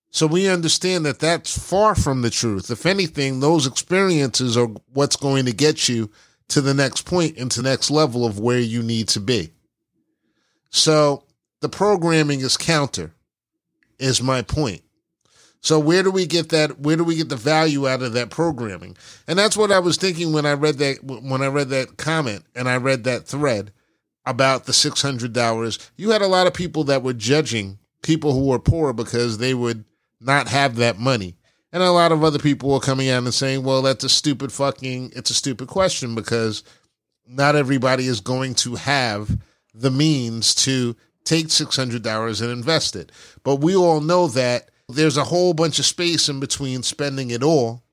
So 0.09 0.25
we 0.25 0.49
understand 0.49 1.05
that 1.05 1.19
that's 1.19 1.55
far 1.55 1.93
from 1.93 2.23
the 2.23 2.31
truth. 2.31 2.71
If 2.71 2.87
anything, 2.87 3.39
those 3.39 3.67
experiences 3.67 4.57
are 4.57 4.67
what's 4.91 5.15
going 5.15 5.45
to 5.45 5.53
get 5.53 5.87
you 5.87 6.09
to 6.47 6.59
the 6.59 6.73
next 6.73 7.03
point 7.03 7.37
and 7.37 7.51
to 7.51 7.61
the 7.61 7.69
next 7.69 7.91
level 7.91 8.25
of 8.25 8.39
where 8.39 8.59
you 8.59 8.81
need 8.81 9.09
to 9.09 9.19
be. 9.19 9.51
So 10.71 11.23
the 11.61 11.69
programming 11.69 12.39
is 12.39 12.57
counter, 12.57 13.13
is 13.99 14.23
my 14.23 14.41
point. 14.41 14.81
So 15.61 15.77
where 15.77 16.01
do 16.01 16.09
we 16.09 16.25
get 16.25 16.49
that? 16.49 16.79
Where 16.79 16.95
do 16.95 17.03
we 17.03 17.15
get 17.17 17.29
the 17.29 17.35
value 17.35 17.87
out 17.87 18.01
of 18.01 18.13
that 18.13 18.31
programming? 18.31 18.97
And 19.27 19.37
that's 19.37 19.57
what 19.57 19.71
I 19.71 19.77
was 19.77 19.97
thinking 19.97 20.33
when 20.33 20.47
I 20.47 20.53
read 20.53 20.79
that 20.79 21.03
when 21.03 21.43
I 21.43 21.47
read 21.47 21.69
that 21.69 21.97
comment 21.97 22.45
and 22.55 22.67
I 22.67 22.77
read 22.77 23.03
that 23.03 23.27
thread 23.27 23.71
about 24.25 24.65
the 24.65 24.73
six 24.73 25.01
hundred 25.01 25.33
dollars. 25.33 25.91
You 25.97 26.09
had 26.11 26.21
a 26.23 26.27
lot 26.27 26.47
of 26.47 26.53
people 26.53 26.85
that 26.85 27.03
were 27.03 27.13
judging 27.13 27.77
people 28.01 28.33
who 28.33 28.47
were 28.47 28.59
poor 28.59 28.93
because 28.93 29.37
they 29.37 29.53
would 29.53 29.85
not 30.19 30.47
have 30.47 30.75
that 30.77 30.99
money. 30.99 31.35
And 31.71 31.83
a 31.83 31.91
lot 31.91 32.11
of 32.11 32.23
other 32.23 32.39
people 32.39 32.69
were 32.71 32.79
coming 32.79 33.09
out 33.09 33.23
and 33.23 33.33
saying, 33.33 33.63
well, 33.63 33.81
that's 33.81 34.03
a 34.03 34.09
stupid 34.09 34.51
fucking, 34.51 35.13
it's 35.15 35.29
a 35.29 35.35
stupid 35.35 35.67
question 35.67 36.15
because 36.15 36.63
not 37.27 37.55
everybody 37.55 38.07
is 38.07 38.21
going 38.21 38.55
to 38.55 38.75
have 38.75 39.37
the 39.73 39.91
means 39.91 40.55
to 40.55 40.95
take 41.25 41.47
$600 41.47 42.41
and 42.41 42.51
invest 42.51 42.95
it. 42.95 43.11
But 43.43 43.57
we 43.57 43.75
all 43.75 44.01
know 44.01 44.27
that 44.27 44.71
there's 44.87 45.17
a 45.17 45.23
whole 45.25 45.53
bunch 45.53 45.77
of 45.77 45.85
space 45.85 46.27
in 46.27 46.39
between 46.39 46.81
spending 46.81 47.29
it 47.29 47.43
all 47.43 47.83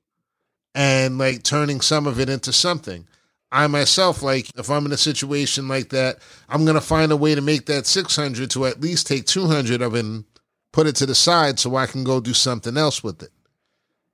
and 0.73 1.19
like 1.19 1.43
turning 1.43 1.81
some 1.81 2.07
of 2.07 2.19
it 2.19 2.29
into 2.29 2.51
something. 2.51 3.07
I 3.51 3.67
myself, 3.67 4.21
like, 4.21 4.49
if 4.57 4.69
I'm 4.69 4.85
in 4.85 4.91
a 4.91 4.97
situation 4.97 5.67
like 5.67 5.89
that, 5.89 6.19
I'm 6.49 6.65
going 6.65 6.75
to 6.75 6.81
find 6.81 7.11
a 7.11 7.17
way 7.17 7.33
to 7.33 7.41
make 7.41 7.65
that 7.67 7.85
600 7.85 8.51
to 8.51 8.65
at 8.65 8.81
least 8.81 9.07
take 9.07 9.25
200 9.25 9.81
of 9.81 9.95
it 9.95 9.99
and 10.03 10.25
put 10.73 10.87
it 10.87 10.95
to 10.97 11.05
the 11.05 11.15
side 11.15 11.57
so 11.59 11.75
I 11.75 11.85
can 11.85 12.03
go 12.03 12.19
do 12.19 12.33
something 12.33 12.75
else 12.75 13.03
with 13.03 13.23
it. 13.23 13.31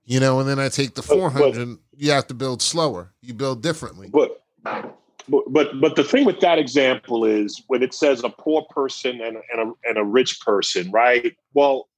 You 0.04 0.20
know, 0.20 0.38
and 0.38 0.48
then 0.48 0.60
I 0.60 0.68
take 0.68 0.94
the 0.94 1.02
400, 1.02 1.66
but, 1.66 1.78
you 1.96 2.10
have 2.12 2.26
to 2.28 2.34
build 2.34 2.62
slower. 2.62 3.12
You 3.22 3.34
build 3.34 3.62
differently. 3.62 4.10
But 4.12 4.42
but 5.28 5.80
but 5.80 5.96
the 5.96 6.04
thing 6.04 6.24
with 6.24 6.40
that 6.40 6.58
example 6.58 7.24
is 7.24 7.62
when 7.68 7.82
it 7.82 7.94
says 7.94 8.22
a 8.22 8.28
poor 8.28 8.66
person 8.70 9.20
and, 9.22 9.38
and 9.52 9.70
a 9.70 9.72
and 9.88 9.98
a 9.98 10.04
rich 10.04 10.40
person, 10.40 10.90
right? 10.90 11.34
Well, 11.54 11.88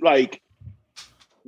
like 0.00 0.40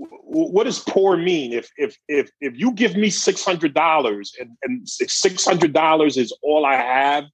what 0.07 0.65
does 0.65 0.79
poor 0.79 1.17
mean 1.17 1.53
if 1.53 1.71
if 1.77 1.97
if 2.09 2.31
if 2.41 2.59
you 2.59 2.73
give 2.73 2.97
me 2.97 3.11
six 3.11 3.45
hundred 3.45 3.75
dollars 3.75 4.35
and 4.41 4.51
and 4.63 4.89
six 4.89 5.45
hundred 5.45 5.73
dollars 5.73 6.17
is 6.17 6.33
all 6.43 6.65
I 6.65 6.77
have 6.77 7.25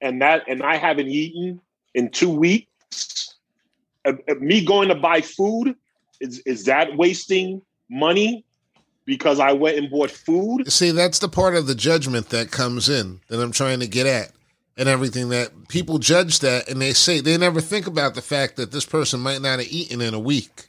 and 0.00 0.22
that 0.22 0.44
and 0.46 0.62
I 0.62 0.76
haven't 0.76 1.08
eaten 1.08 1.60
in 1.94 2.10
two 2.10 2.30
weeks 2.30 3.36
uh, 4.04 4.12
uh, 4.28 4.34
me 4.34 4.64
going 4.64 4.88
to 4.88 4.94
buy 4.94 5.20
food 5.20 5.74
is 6.20 6.38
is 6.40 6.64
that 6.66 6.96
wasting 6.96 7.62
money 7.90 8.44
because 9.04 9.40
I 9.40 9.52
went 9.52 9.78
and 9.78 9.90
bought 9.90 10.10
food. 10.10 10.70
See, 10.70 10.92
that's 10.92 11.18
the 11.18 11.28
part 11.28 11.56
of 11.56 11.66
the 11.66 11.74
judgment 11.74 12.28
that 12.28 12.50
comes 12.52 12.88
in 12.88 13.20
that 13.28 13.40
I'm 13.40 13.52
trying 13.52 13.80
to 13.80 13.88
get 13.88 14.06
at 14.06 14.30
and 14.76 14.88
everything 14.88 15.30
that 15.30 15.68
people 15.68 15.98
judge 15.98 16.38
that 16.40 16.68
and 16.68 16.80
they 16.80 16.92
say 16.92 17.20
they 17.20 17.36
never 17.36 17.60
think 17.60 17.86
about 17.86 18.14
the 18.14 18.22
fact 18.22 18.56
that 18.56 18.70
this 18.70 18.84
person 18.84 19.20
might 19.20 19.42
not 19.42 19.58
have 19.58 19.68
eaten 19.70 20.00
in 20.00 20.14
a 20.14 20.20
week. 20.20 20.66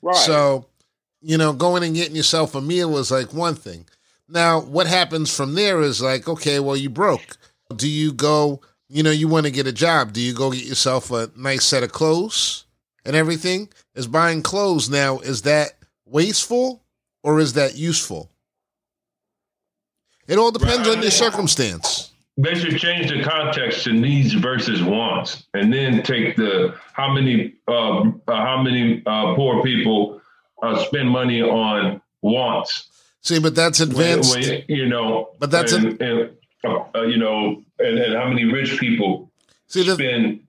Right. 0.00 0.16
So, 0.16 0.66
you 1.20 1.36
know, 1.36 1.52
going 1.52 1.82
and 1.82 1.94
getting 1.94 2.16
yourself 2.16 2.54
a 2.54 2.60
meal 2.60 2.96
is 2.96 3.10
like 3.10 3.32
one 3.32 3.54
thing. 3.54 3.86
Now, 4.28 4.60
what 4.60 4.86
happens 4.86 5.34
from 5.34 5.54
there 5.54 5.80
is 5.80 6.02
like, 6.02 6.28
okay, 6.28 6.60
well, 6.60 6.76
you 6.76 6.90
broke. 6.90 7.38
Do 7.74 7.88
you 7.88 8.12
go, 8.12 8.60
you 8.88 9.02
know, 9.02 9.10
you 9.10 9.28
want 9.28 9.46
to 9.46 9.52
get 9.52 9.66
a 9.66 9.72
job? 9.72 10.12
Do 10.12 10.20
you 10.20 10.34
go 10.34 10.52
get 10.52 10.64
yourself 10.64 11.10
a 11.10 11.30
nice 11.36 11.64
set 11.64 11.82
of 11.82 11.92
clothes 11.92 12.64
and 13.04 13.16
everything? 13.16 13.68
Is 13.94 14.06
buying 14.06 14.42
clothes 14.42 14.88
now, 14.90 15.18
is 15.18 15.42
that 15.42 15.72
wasteful 16.04 16.82
or 17.22 17.40
is 17.40 17.54
that 17.54 17.76
useful? 17.76 18.30
It 20.26 20.38
all 20.38 20.50
depends 20.50 20.86
right. 20.86 20.96
on 20.96 21.02
your 21.02 21.10
circumstance. 21.10 22.12
They 22.36 22.54
should 22.54 22.78
change 22.78 23.10
the 23.10 23.22
context 23.22 23.82
to 23.84 23.92
needs 23.92 24.32
versus 24.34 24.80
wants, 24.80 25.44
and 25.54 25.72
then 25.72 26.04
take 26.04 26.36
the 26.36 26.78
how 26.92 27.12
many 27.12 27.54
uh, 27.66 28.02
uh, 28.02 28.10
how 28.28 28.62
many 28.62 29.02
uh, 29.06 29.34
poor 29.34 29.60
people 29.64 30.20
uh, 30.62 30.84
spend 30.84 31.08
money 31.08 31.42
on 31.42 32.00
wants. 32.22 32.88
See, 33.22 33.38
but 33.40 33.54
that's 33.54 33.80
advanced. 33.80 34.34
When, 34.34 34.48
when, 34.48 34.64
you 34.68 34.86
know, 34.86 35.30
but 35.38 35.50
that's 35.50 35.72
and, 35.72 36.00
and 36.00 36.30
uh, 36.64 37.02
you 37.02 37.16
know, 37.16 37.62
and, 37.78 37.98
and, 37.98 38.14
how 38.14 38.28
many 38.28 38.44
rich 38.44 38.78
people 38.78 39.30
see 39.66 39.84
the, 39.84 39.94
spend. 39.94 40.40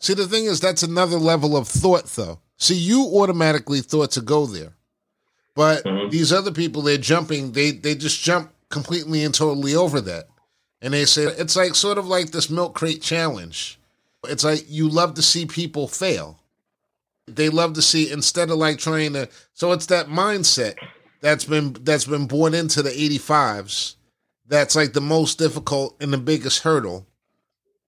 See, 0.00 0.14
the 0.14 0.26
thing 0.26 0.46
is, 0.46 0.60
that's 0.60 0.82
another 0.82 1.16
level 1.16 1.56
of 1.56 1.68
thought, 1.68 2.06
though. 2.06 2.40
See, 2.58 2.74
you 2.74 3.04
automatically 3.14 3.80
thought 3.80 4.12
to 4.12 4.20
go 4.20 4.46
there. 4.46 4.74
But 5.54 5.84
mm-hmm. 5.84 6.10
these 6.10 6.32
other 6.32 6.52
people, 6.52 6.82
they're 6.82 6.98
jumping, 6.98 7.52
they 7.52 7.72
they 7.72 7.94
just 7.94 8.22
jump 8.22 8.52
completely 8.68 9.22
and 9.24 9.34
totally 9.34 9.74
over 9.74 10.00
that. 10.00 10.28
And 10.80 10.94
they 10.94 11.04
say 11.04 11.24
it's 11.24 11.56
like 11.56 11.74
sort 11.74 11.98
of 11.98 12.06
like 12.06 12.30
this 12.30 12.50
milk 12.50 12.74
crate 12.74 13.02
challenge. 13.02 13.78
It's 14.24 14.44
like 14.44 14.64
you 14.68 14.88
love 14.88 15.14
to 15.14 15.22
see 15.22 15.46
people 15.46 15.88
fail. 15.88 16.40
They 17.26 17.48
love 17.48 17.74
to 17.74 17.82
see 17.82 18.10
instead 18.10 18.50
of 18.50 18.56
like 18.56 18.78
trying 18.78 19.12
to 19.12 19.28
so 19.52 19.72
it's 19.72 19.86
that 19.86 20.08
mindset 20.08 20.74
that's 21.20 21.44
been 21.44 21.76
that's 21.80 22.04
been 22.04 22.26
born 22.26 22.54
into 22.54 22.82
the 22.82 22.90
85s 22.90 23.96
that's 24.46 24.74
like 24.76 24.92
the 24.92 25.00
most 25.00 25.38
difficult 25.38 25.96
and 26.00 26.12
the 26.12 26.18
biggest 26.18 26.62
hurdle. 26.62 27.06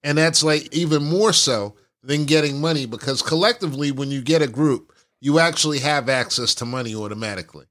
And 0.03 0.17
that's 0.17 0.43
like 0.43 0.75
even 0.75 1.05
more 1.05 1.33
so 1.33 1.75
than 2.03 2.27
getting 2.27 2.61
money 2.61 2.87
because 2.87 3.23
collectively 3.23 3.91
when 3.91 4.11
you 4.11 4.23
get 4.23 4.43
a 4.43 4.47
group 4.47 4.93
you 5.21 5.39
actually 5.39 5.79
have 5.79 6.11
access 6.11 6.55
to 6.55 6.67
money 6.67 6.95
automatically. 6.95 7.65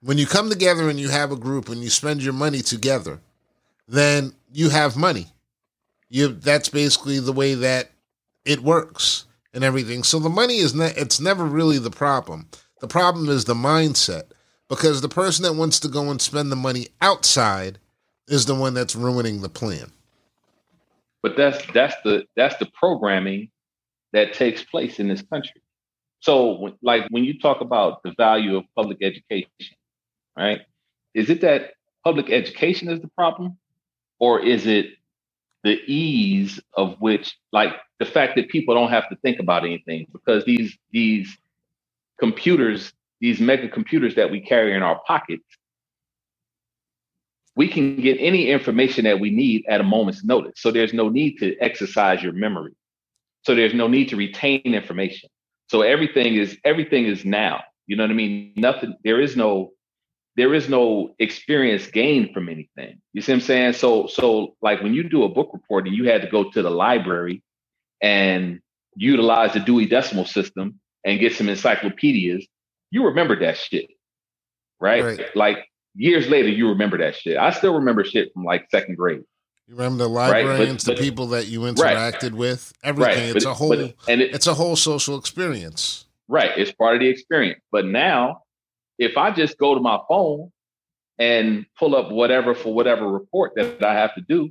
When 0.00 0.16
you 0.16 0.26
come 0.26 0.48
together 0.48 0.88
and 0.88 0.98
you 0.98 1.10
have 1.10 1.30
a 1.30 1.36
group 1.36 1.68
and 1.68 1.82
you 1.82 1.90
spend 1.90 2.22
your 2.22 2.32
money 2.32 2.62
together, 2.62 3.20
then 3.86 4.32
you 4.50 4.70
have 4.70 4.96
money. 4.96 5.26
You 6.08 6.28
that's 6.28 6.70
basically 6.70 7.18
the 7.18 7.32
way 7.32 7.54
that 7.54 7.90
it 8.46 8.60
works 8.60 9.25
and 9.56 9.64
everything. 9.64 10.04
So 10.04 10.20
the 10.20 10.28
money 10.28 10.58
is 10.58 10.74
not 10.74 10.96
it's 10.96 11.18
never 11.18 11.44
really 11.44 11.78
the 11.78 11.90
problem. 11.90 12.48
The 12.80 12.86
problem 12.86 13.28
is 13.28 13.46
the 13.46 13.54
mindset 13.54 14.24
because 14.68 15.00
the 15.00 15.08
person 15.08 15.42
that 15.44 15.54
wants 15.54 15.80
to 15.80 15.88
go 15.88 16.10
and 16.10 16.20
spend 16.20 16.52
the 16.52 16.56
money 16.56 16.88
outside 17.00 17.78
is 18.28 18.44
the 18.44 18.54
one 18.54 18.74
that's 18.74 18.94
ruining 18.94 19.40
the 19.40 19.48
plan. 19.48 19.90
But 21.22 21.36
that's 21.36 21.64
that's 21.72 21.96
the 22.04 22.26
that's 22.36 22.56
the 22.58 22.66
programming 22.66 23.50
that 24.12 24.34
takes 24.34 24.62
place 24.62 25.00
in 25.00 25.08
this 25.08 25.22
country. 25.22 25.62
So, 26.20 26.76
like 26.82 27.04
when 27.08 27.24
you 27.24 27.40
talk 27.40 27.62
about 27.62 28.02
the 28.02 28.12
value 28.16 28.56
of 28.56 28.64
public 28.76 28.98
education, 29.02 29.48
right? 30.36 30.60
Is 31.14 31.30
it 31.30 31.40
that 31.40 31.72
public 32.04 32.30
education 32.30 32.90
is 32.90 33.00
the 33.00 33.08
problem, 33.08 33.56
or 34.18 34.38
is 34.38 34.66
it 34.66 34.90
the 35.66 35.80
ease 35.92 36.60
of 36.74 36.94
which, 37.00 37.36
like 37.52 37.72
the 37.98 38.04
fact 38.04 38.36
that 38.36 38.48
people 38.48 38.72
don't 38.72 38.90
have 38.90 39.08
to 39.08 39.16
think 39.16 39.40
about 39.40 39.64
anything 39.64 40.06
because 40.12 40.44
these 40.44 40.78
these 40.92 41.36
computers, 42.20 42.92
these 43.20 43.40
mega 43.40 43.68
computers 43.68 44.14
that 44.14 44.30
we 44.30 44.40
carry 44.40 44.76
in 44.76 44.84
our 44.84 45.00
pockets, 45.08 45.42
we 47.56 47.66
can 47.66 47.96
get 48.00 48.16
any 48.20 48.48
information 48.48 49.06
that 49.06 49.18
we 49.18 49.30
need 49.30 49.64
at 49.68 49.80
a 49.80 49.84
moment's 49.84 50.22
notice. 50.24 50.52
So 50.54 50.70
there's 50.70 50.94
no 50.94 51.08
need 51.08 51.38
to 51.38 51.56
exercise 51.58 52.22
your 52.22 52.32
memory. 52.32 52.76
So 53.42 53.56
there's 53.56 53.74
no 53.74 53.88
need 53.88 54.08
to 54.10 54.16
retain 54.16 54.60
information. 54.62 55.28
So 55.68 55.82
everything 55.82 56.36
is 56.36 56.56
everything 56.64 57.06
is 57.06 57.24
now. 57.24 57.64
You 57.88 57.96
know 57.96 58.04
what 58.04 58.12
I 58.12 58.14
mean? 58.14 58.52
Nothing. 58.56 58.94
There 59.02 59.20
is 59.20 59.36
no 59.36 59.72
there 60.36 60.52
is 60.52 60.68
no 60.68 61.14
experience 61.18 61.86
gained 61.86 62.32
from 62.32 62.48
anything. 62.48 63.00
You 63.12 63.22
see 63.22 63.32
what 63.32 63.36
I'm 63.36 63.40
saying? 63.42 63.72
So 63.74 64.06
so 64.06 64.54
like 64.60 64.82
when 64.82 64.94
you 64.94 65.08
do 65.08 65.24
a 65.24 65.28
book 65.28 65.50
report 65.52 65.86
and 65.86 65.96
you 65.96 66.08
had 66.08 66.22
to 66.22 66.28
go 66.28 66.50
to 66.50 66.62
the 66.62 66.70
library 66.70 67.42
and 68.02 68.60
utilize 68.94 69.54
the 69.54 69.60
Dewey 69.60 69.86
Decimal 69.86 70.26
System 70.26 70.80
and 71.04 71.20
get 71.20 71.34
some 71.34 71.48
encyclopedias, 71.48 72.46
you 72.90 73.06
remember 73.06 73.38
that 73.40 73.56
shit, 73.56 73.88
right? 74.80 75.04
right? 75.04 75.36
Like 75.36 75.58
years 75.94 76.28
later, 76.28 76.48
you 76.48 76.68
remember 76.68 76.98
that 76.98 77.16
shit. 77.16 77.38
I 77.38 77.50
still 77.50 77.74
remember 77.74 78.04
shit 78.04 78.32
from 78.32 78.44
like 78.44 78.68
second 78.70 78.96
grade. 78.96 79.22
You 79.66 79.74
remember 79.74 80.04
the 80.04 80.08
librarians, 80.08 80.58
right? 80.58 80.68
but, 80.68 80.84
but, 80.84 80.96
the 80.96 81.02
people 81.02 81.26
that 81.28 81.46
you 81.46 81.60
interacted 81.60 82.22
right. 82.22 82.34
with, 82.34 82.72
everything. 82.84 83.34
It's 83.34 83.44
but, 83.44 83.50
a 83.50 83.54
whole 83.54 83.72
and 83.72 84.20
it, 84.20 84.34
it's 84.34 84.46
a 84.46 84.54
whole 84.54 84.76
social 84.76 85.18
experience. 85.18 86.04
Right. 86.28 86.50
It's 86.56 86.72
part 86.72 86.94
of 86.94 87.00
the 87.00 87.08
experience. 87.08 87.60
But 87.72 87.86
now, 87.86 88.42
if 88.98 89.16
I 89.16 89.30
just 89.30 89.58
go 89.58 89.74
to 89.74 89.80
my 89.80 89.98
phone 90.08 90.50
and 91.18 91.66
pull 91.78 91.94
up 91.96 92.10
whatever 92.10 92.54
for 92.54 92.74
whatever 92.74 93.06
report 93.08 93.52
that 93.56 93.82
I 93.84 93.94
have 93.94 94.14
to 94.14 94.22
do, 94.28 94.50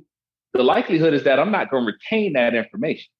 the 0.52 0.62
likelihood 0.62 1.14
is 1.14 1.24
that 1.24 1.38
I'm 1.38 1.50
not 1.50 1.70
going 1.70 1.86
to 1.86 1.92
retain 1.92 2.34
that 2.34 2.54
information. 2.54 3.10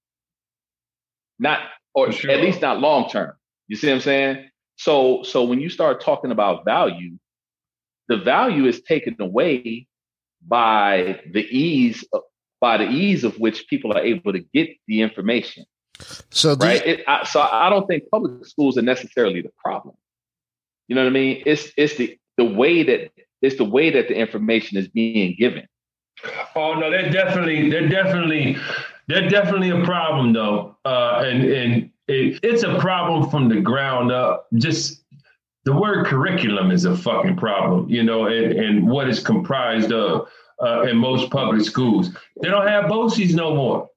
Not 1.38 1.60
or 1.94 2.12
sure. 2.12 2.30
at 2.30 2.40
least 2.40 2.60
not 2.60 2.80
long 2.80 3.08
term. 3.08 3.34
You 3.68 3.76
see 3.76 3.88
what 3.88 3.94
I'm 3.94 4.00
saying? 4.00 4.48
So 4.76 5.22
so 5.22 5.44
when 5.44 5.60
you 5.60 5.68
start 5.68 6.00
talking 6.00 6.30
about 6.30 6.64
value, 6.64 7.18
the 8.08 8.16
value 8.18 8.66
is 8.66 8.82
taken 8.82 9.16
away 9.20 9.86
by 10.46 11.20
the 11.32 11.40
ease 11.40 12.04
by 12.60 12.78
the 12.78 12.88
ease 12.88 13.24
of 13.24 13.38
which 13.38 13.68
people 13.68 13.92
are 13.92 14.00
able 14.00 14.32
to 14.32 14.40
get 14.54 14.70
the 14.86 15.02
information. 15.02 15.64
So, 16.30 16.54
right? 16.56 16.84
You- 16.86 16.92
it, 16.94 17.04
I, 17.06 17.24
so 17.24 17.40
I 17.40 17.68
don't 17.70 17.86
think 17.86 18.04
public 18.10 18.44
schools 18.46 18.78
are 18.78 18.82
necessarily 18.82 19.42
the 19.42 19.52
problem. 19.62 19.94
You 20.88 20.96
know 20.96 21.02
what 21.02 21.10
I 21.10 21.12
mean? 21.12 21.42
It's 21.46 21.72
it's 21.76 21.96
the 21.96 22.18
the 22.36 22.44
way 22.44 22.82
that 22.82 23.10
it's 23.42 23.56
the 23.56 23.64
way 23.64 23.90
that 23.90 24.08
the 24.08 24.14
information 24.14 24.78
is 24.78 24.88
being 24.88 25.36
given. 25.38 25.66
Oh 26.54 26.74
no, 26.74 26.90
they're 26.90 27.10
definitely 27.10 27.70
they're 27.70 27.88
definitely 27.88 28.56
They're 29.08 29.28
definitely 29.28 29.70
a 29.70 29.84
problem, 29.84 30.32
though, 30.32 30.76
uh, 30.84 31.22
and 31.24 31.44
and 31.44 31.90
it, 32.08 32.40
it's 32.42 32.64
a 32.64 32.76
problem 32.80 33.30
from 33.30 33.48
the 33.48 33.60
ground 33.60 34.10
up. 34.10 34.48
Just 34.54 35.04
the 35.64 35.72
word 35.72 36.06
curriculum 36.06 36.72
is 36.72 36.86
a 36.86 36.96
fucking 36.96 37.36
problem, 37.36 37.88
you 37.88 38.02
know, 38.02 38.26
and, 38.26 38.52
and 38.52 38.88
what 38.88 39.08
it's 39.08 39.20
comprised 39.20 39.92
of 39.92 40.28
uh, 40.60 40.82
in 40.82 40.96
most 40.96 41.30
public 41.30 41.62
schools. 41.64 42.10
They 42.42 42.48
don't 42.48 42.66
have 42.66 42.86
BOCES 42.86 43.34
no 43.34 43.54
more. 43.54 43.88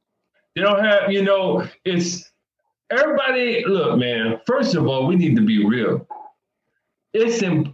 They 0.56 0.62
don't 0.62 0.84
have, 0.84 1.12
you 1.12 1.24
know, 1.24 1.68
it's 1.86 2.32
everybody. 2.92 3.64
Look, 3.66 3.98
man. 3.98 4.40
First 4.46 4.76
of 4.76 4.86
all, 4.86 5.08
we 5.08 5.16
need 5.16 5.36
to 5.38 5.42
be 5.42 5.66
real. 5.66 6.08
It's 7.14 7.42
in, 7.42 7.74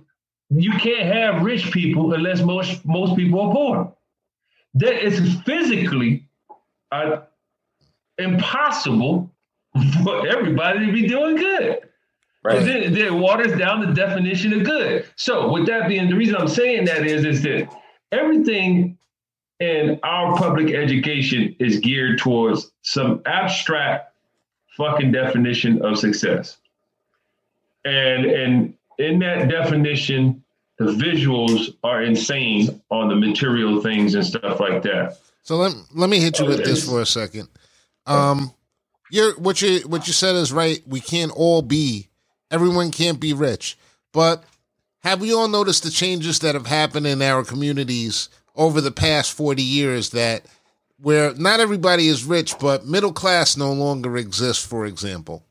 you 0.50 0.72
can't 0.72 1.14
have 1.14 1.44
rich 1.44 1.72
people 1.72 2.14
unless 2.14 2.42
most 2.42 2.86
most 2.86 3.16
people 3.16 3.42
are 3.42 3.54
poor. 3.54 3.94
That 4.76 5.06
is 5.06 5.42
physically 5.42 6.28
uh, 6.92 7.22
impossible 8.18 9.32
for 10.04 10.28
everybody 10.28 10.86
to 10.86 10.92
be 10.92 11.08
doing 11.08 11.36
good. 11.36 11.80
Right. 12.44 12.64
Then, 12.64 12.94
then 12.94 13.06
it 13.06 13.14
waters 13.14 13.58
down 13.58 13.86
the 13.86 13.94
definition 13.94 14.54
of 14.54 14.64
good. 14.64 15.08
So, 15.16 15.52
with 15.52 15.66
that 15.66 15.88
being 15.88 16.10
the 16.10 16.16
reason 16.16 16.36
I'm 16.36 16.48
saying 16.48 16.86
that 16.86 17.06
is, 17.06 17.26
is 17.26 17.42
that 17.42 17.74
everything 18.12 18.98
in 19.60 20.00
our 20.04 20.38
public 20.38 20.74
education 20.74 21.56
is 21.60 21.80
geared 21.80 22.20
towards 22.20 22.72
some 22.84 23.22
abstract 23.26 24.14
fucking 24.78 25.12
definition 25.12 25.84
of 25.84 25.98
success. 25.98 26.58
And 27.84 28.26
and 28.26 28.74
in 28.98 29.20
that 29.20 29.50
definition, 29.50 30.43
the 30.78 30.86
visuals 30.86 31.76
are 31.84 32.04
insane 32.04 32.82
on 32.89 33.08
the 33.10 33.16
material 33.16 33.82
things 33.82 34.16
and 34.16 34.26
stuff 34.26 34.60
like 34.60 34.84
that. 34.84 35.18
So 35.43 35.58
let, 35.58 35.74
let 35.93 36.10
me 36.10 36.20
hit 36.20 36.39
you 36.39 36.46
with 36.46 36.64
this 36.66 36.88
for 36.88 37.02
a 37.02 37.06
second. 37.06 37.48
Um 38.06 38.52
you're 39.12 39.38
what 39.39 39.62
you 39.62 39.80
what 39.88 40.08
you 40.08 40.14
said 40.14 40.36
is 40.36 40.52
right. 40.52 40.82
We 40.88 41.00
can't 41.00 41.32
all 41.32 41.62
be 41.62 42.10
everyone 42.52 42.91
can't 42.91 43.20
be 43.20 43.34
rich. 43.34 43.78
But 44.14 44.43
have 45.00 45.22
we 45.22 45.34
all 45.34 45.48
noticed 45.48 45.84
the 45.84 45.91
changes 45.91 46.39
that 46.39 46.56
have 46.56 46.68
happened 46.68 47.06
in 47.08 47.22
our 47.22 47.43
communities 47.43 48.30
over 48.56 48.82
the 48.82 48.91
past 48.91 49.34
40 49.34 49.62
years 49.62 50.12
that 50.12 50.46
where 51.00 51.34
not 51.36 51.60
everybody 51.60 52.08
is 52.08 52.24
rich, 52.24 52.58
but 52.60 52.86
middle 52.86 53.12
class 53.12 53.58
no 53.58 53.74
longer 53.74 54.18
exists, 54.18 54.66
for 54.66 54.86
example. 54.86 55.43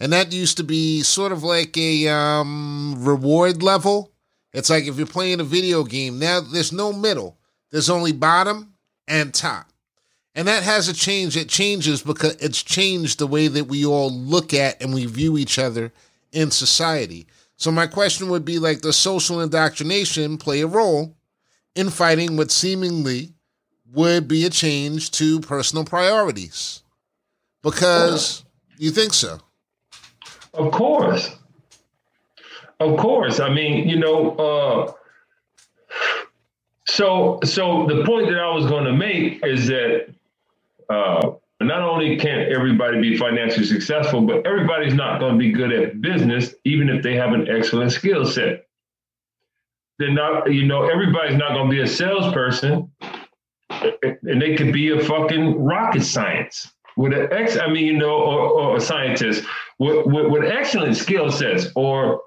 And 0.00 0.12
that 0.12 0.32
used 0.32 0.56
to 0.58 0.64
be 0.64 1.02
sort 1.02 1.32
of 1.32 1.42
like 1.42 1.76
a 1.76 2.08
um, 2.08 2.96
reward 2.98 3.62
level. 3.62 4.12
It's 4.52 4.70
like 4.70 4.84
if 4.84 4.96
you're 4.96 5.06
playing 5.06 5.40
a 5.40 5.44
video 5.44 5.84
game, 5.84 6.18
now 6.18 6.40
there's 6.40 6.72
no 6.72 6.92
middle, 6.92 7.36
there's 7.70 7.90
only 7.90 8.12
bottom 8.12 8.74
and 9.06 9.34
top. 9.34 9.66
And 10.34 10.46
that 10.46 10.62
has 10.62 10.88
a 10.88 10.94
change. 10.94 11.36
It 11.36 11.48
changes 11.48 12.02
because 12.02 12.36
it's 12.36 12.62
changed 12.62 13.18
the 13.18 13.26
way 13.26 13.48
that 13.48 13.64
we 13.64 13.84
all 13.84 14.12
look 14.12 14.54
at 14.54 14.80
and 14.80 14.94
we 14.94 15.04
view 15.06 15.36
each 15.36 15.58
other 15.58 15.92
in 16.30 16.52
society. 16.52 17.26
So, 17.56 17.72
my 17.72 17.88
question 17.88 18.28
would 18.28 18.44
be 18.44 18.60
like, 18.60 18.82
does 18.82 18.96
social 18.96 19.40
indoctrination 19.40 20.38
play 20.38 20.60
a 20.60 20.68
role 20.68 21.16
in 21.74 21.90
fighting 21.90 22.36
what 22.36 22.52
seemingly 22.52 23.32
would 23.92 24.28
be 24.28 24.44
a 24.44 24.50
change 24.50 25.10
to 25.12 25.40
personal 25.40 25.84
priorities? 25.84 26.82
Because 27.62 28.44
you 28.76 28.92
think 28.92 29.14
so. 29.14 29.40
Of 30.54 30.72
course. 30.72 31.36
Of 32.80 32.96
course. 32.96 33.40
I 33.40 33.52
mean, 33.52 33.88
you 33.88 33.98
know, 33.98 34.30
uh, 34.36 34.92
so 36.86 37.38
so 37.44 37.86
the 37.86 38.04
point 38.04 38.28
that 38.28 38.38
I 38.38 38.50
was 38.54 38.66
going 38.66 38.84
to 38.84 38.92
make 38.92 39.44
is 39.44 39.66
that 39.66 40.06
uh, 40.88 41.32
not 41.60 41.82
only 41.82 42.16
can't 42.16 42.52
everybody 42.52 43.00
be 43.00 43.16
financially 43.16 43.66
successful, 43.66 44.22
but 44.22 44.46
everybody's 44.46 44.94
not 44.94 45.18
going 45.18 45.32
to 45.32 45.38
be 45.38 45.52
good 45.52 45.72
at 45.72 46.00
business, 46.00 46.54
even 46.64 46.88
if 46.88 47.02
they 47.02 47.14
have 47.14 47.32
an 47.32 47.48
excellent 47.48 47.92
skill 47.92 48.24
set. 48.24 48.66
They're 49.98 50.12
not, 50.12 50.52
you 50.52 50.64
know, 50.64 50.88
everybody's 50.88 51.36
not 51.36 51.54
going 51.54 51.68
to 51.68 51.76
be 51.76 51.82
a 51.82 51.86
salesperson, 51.86 52.92
and 53.70 54.40
they 54.40 54.54
could 54.54 54.72
be 54.72 54.90
a 54.90 55.00
fucking 55.00 55.60
rocket 55.60 56.04
science 56.04 56.72
with 56.98 57.12
an 57.12 57.28
ex, 57.30 57.56
I 57.56 57.68
mean, 57.68 57.86
you 57.86 57.96
know, 57.96 58.10
or, 58.10 58.40
or 58.60 58.76
a 58.76 58.80
scientist 58.80 59.44
with, 59.78 60.04
with, 60.04 60.26
with 60.32 60.42
excellent 60.42 60.96
skill 60.96 61.30
sets, 61.30 61.68
or 61.76 62.20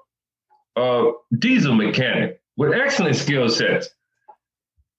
a 0.76 1.12
diesel 1.38 1.74
mechanic 1.74 2.40
with 2.56 2.72
excellent 2.72 3.16
skill 3.16 3.50
sets. 3.50 3.90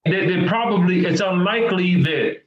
They, 0.04 0.26
they 0.26 0.46
probably, 0.46 1.04
it's 1.04 1.20
unlikely 1.20 2.02
that 2.04 2.42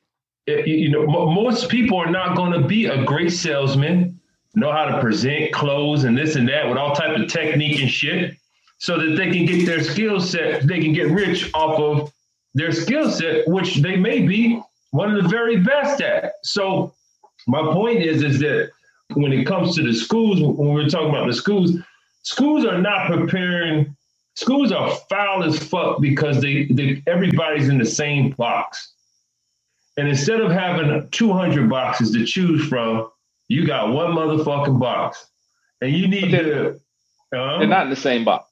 eh, 0.48 0.64
you 0.66 0.90
know, 0.90 1.06
most 1.06 1.68
people 1.68 1.98
are 1.98 2.10
not 2.10 2.38
going 2.38 2.54
to 2.54 2.66
be 2.66 2.86
a 2.86 3.04
great 3.04 3.34
salesman, 3.34 4.22
know 4.56 4.72
how 4.72 4.86
to 4.86 5.02
present 5.02 5.52
clothes 5.52 6.06
and 6.06 6.18
this 6.18 6.38
and 6.38 6.48
that 6.48 6.70
with 6.70 6.78
all 6.78 6.96
type 6.96 7.18
of 7.18 7.28
technique 7.28 7.82
and 7.82 7.92
shit, 7.92 8.36
so 8.78 8.98
that 8.98 9.18
they 9.18 9.32
can 9.32 9.46
get 9.46 9.66
their 9.66 9.84
skill 9.84 10.22
set, 10.22 10.66
they 10.66 10.80
can 10.80 10.94
get 10.94 11.12
rich 11.12 11.52
off 11.54 11.78
of 11.78 12.14
their 12.54 12.72
skill 12.72 13.12
set, 13.12 13.46
which 13.50 13.76
they 13.78 13.98
may 13.98 14.26
be 14.26 14.62
one 14.92 15.14
of 15.14 15.22
the 15.22 15.28
very 15.28 15.58
best 15.58 16.00
at. 16.00 16.32
So 16.44 16.94
my 17.48 17.62
point 17.74 18.04
is, 18.04 18.24
is 18.24 18.40
that 18.40 18.72
when 19.14 19.32
it 19.32 19.46
comes 19.46 19.76
to 19.76 19.84
the 19.84 19.94
schools, 19.94 20.42
when 20.42 20.74
we're 20.74 20.90
talking 20.90 21.10
about 21.10 21.28
the 21.28 21.34
schools, 21.34 21.72
schools 22.24 22.66
are 22.66 22.78
not 22.78 23.08
preparing. 23.08 23.96
Schools 24.36 24.72
are 24.72 24.92
foul 25.10 25.44
as 25.44 25.58
fuck 25.58 26.00
because 26.00 26.42
they, 26.42 26.66
they 26.66 27.02
everybody's 27.08 27.70
in 27.70 27.78
the 27.78 27.86
same 27.86 28.32
box. 28.32 28.94
And 29.98 30.08
instead 30.08 30.42
of 30.42 30.52
having 30.52 31.10
200 31.10 31.70
boxes 31.70 32.12
to 32.12 32.24
choose 32.26 32.68
from, 32.68 33.10
you 33.48 33.66
got 33.66 33.92
one 33.92 34.12
motherfucking 34.12 34.80
box. 34.80 35.26
And 35.82 35.92
you 35.92 36.08
need 36.08 36.32
to. 36.32 36.80
Um, 37.36 37.60
they're 37.60 37.68
not 37.68 37.86
in 37.86 37.90
the 37.90 37.96
same 37.96 38.24
box. 38.24 38.50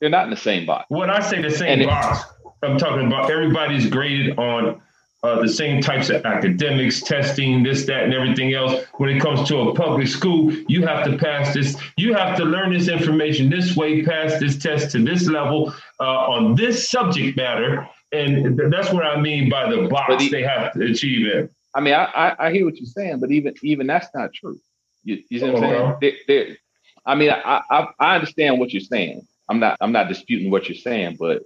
They're 0.00 0.10
not 0.10 0.24
in 0.24 0.30
the 0.30 0.36
same 0.36 0.66
box. 0.66 0.84
When 0.88 1.10
I 1.10 1.20
say 1.20 1.42
the 1.42 1.50
same 1.50 1.80
and 1.80 1.88
box, 1.88 2.20
it, 2.20 2.66
I'm 2.66 2.78
talking 2.78 3.06
about 3.06 3.30
everybody's 3.30 3.88
graded 3.88 4.38
on 4.38 4.80
uh, 5.24 5.40
the 5.40 5.48
same 5.48 5.80
types 5.80 6.10
of 6.10 6.24
academics, 6.24 7.00
testing, 7.00 7.62
this, 7.62 7.86
that, 7.86 8.04
and 8.04 8.14
everything 8.14 8.54
else. 8.54 8.84
When 8.98 9.10
it 9.10 9.20
comes 9.20 9.48
to 9.48 9.58
a 9.60 9.74
public 9.74 10.06
school, 10.06 10.52
you 10.68 10.86
have 10.86 11.04
to 11.06 11.16
pass 11.16 11.54
this, 11.54 11.76
you 11.96 12.14
have 12.14 12.36
to 12.36 12.44
learn 12.44 12.72
this 12.72 12.88
information 12.88 13.50
this 13.50 13.74
way, 13.74 14.02
pass 14.02 14.38
this 14.38 14.56
test 14.56 14.92
to 14.92 15.02
this 15.02 15.26
level 15.26 15.74
uh, 15.98 16.04
on 16.04 16.54
this 16.54 16.88
subject 16.88 17.36
matter 17.36 17.88
and 18.14 18.60
that's 18.72 18.92
what 18.92 19.04
I 19.04 19.20
mean 19.20 19.50
by 19.50 19.68
the 19.68 19.88
box 19.88 20.30
they 20.30 20.42
have 20.42 20.72
to 20.72 20.84
achieve 20.84 21.26
it. 21.26 21.52
I 21.74 21.80
mean, 21.80 21.94
I, 21.94 22.04
I, 22.04 22.46
I 22.46 22.52
hear 22.52 22.64
what 22.64 22.76
you're 22.76 22.86
saying, 22.86 23.20
but 23.20 23.30
even 23.30 23.54
even 23.62 23.86
that's 23.86 24.08
not 24.14 24.32
true. 24.32 24.58
You, 25.02 25.22
you 25.28 25.40
see 25.40 25.50
what 25.50 25.62
I'm 25.64 25.70
saying? 25.70 25.96
They, 26.00 26.16
they, 26.28 26.56
I 27.04 27.14
mean, 27.14 27.30
I, 27.30 27.62
I 27.70 27.88
I 27.98 28.14
understand 28.14 28.58
what 28.58 28.72
you're 28.72 28.80
saying. 28.80 29.26
I'm 29.48 29.58
not 29.58 29.76
I'm 29.80 29.92
not 29.92 30.08
disputing 30.08 30.50
what 30.50 30.68
you're 30.68 30.76
saying, 30.76 31.16
but 31.18 31.42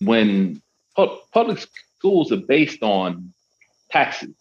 when 0.00 0.60
pu- 0.96 1.18
public 1.32 1.64
schools 1.98 2.32
are 2.32 2.36
based 2.36 2.82
on 2.82 3.32
taxes, 3.90 4.34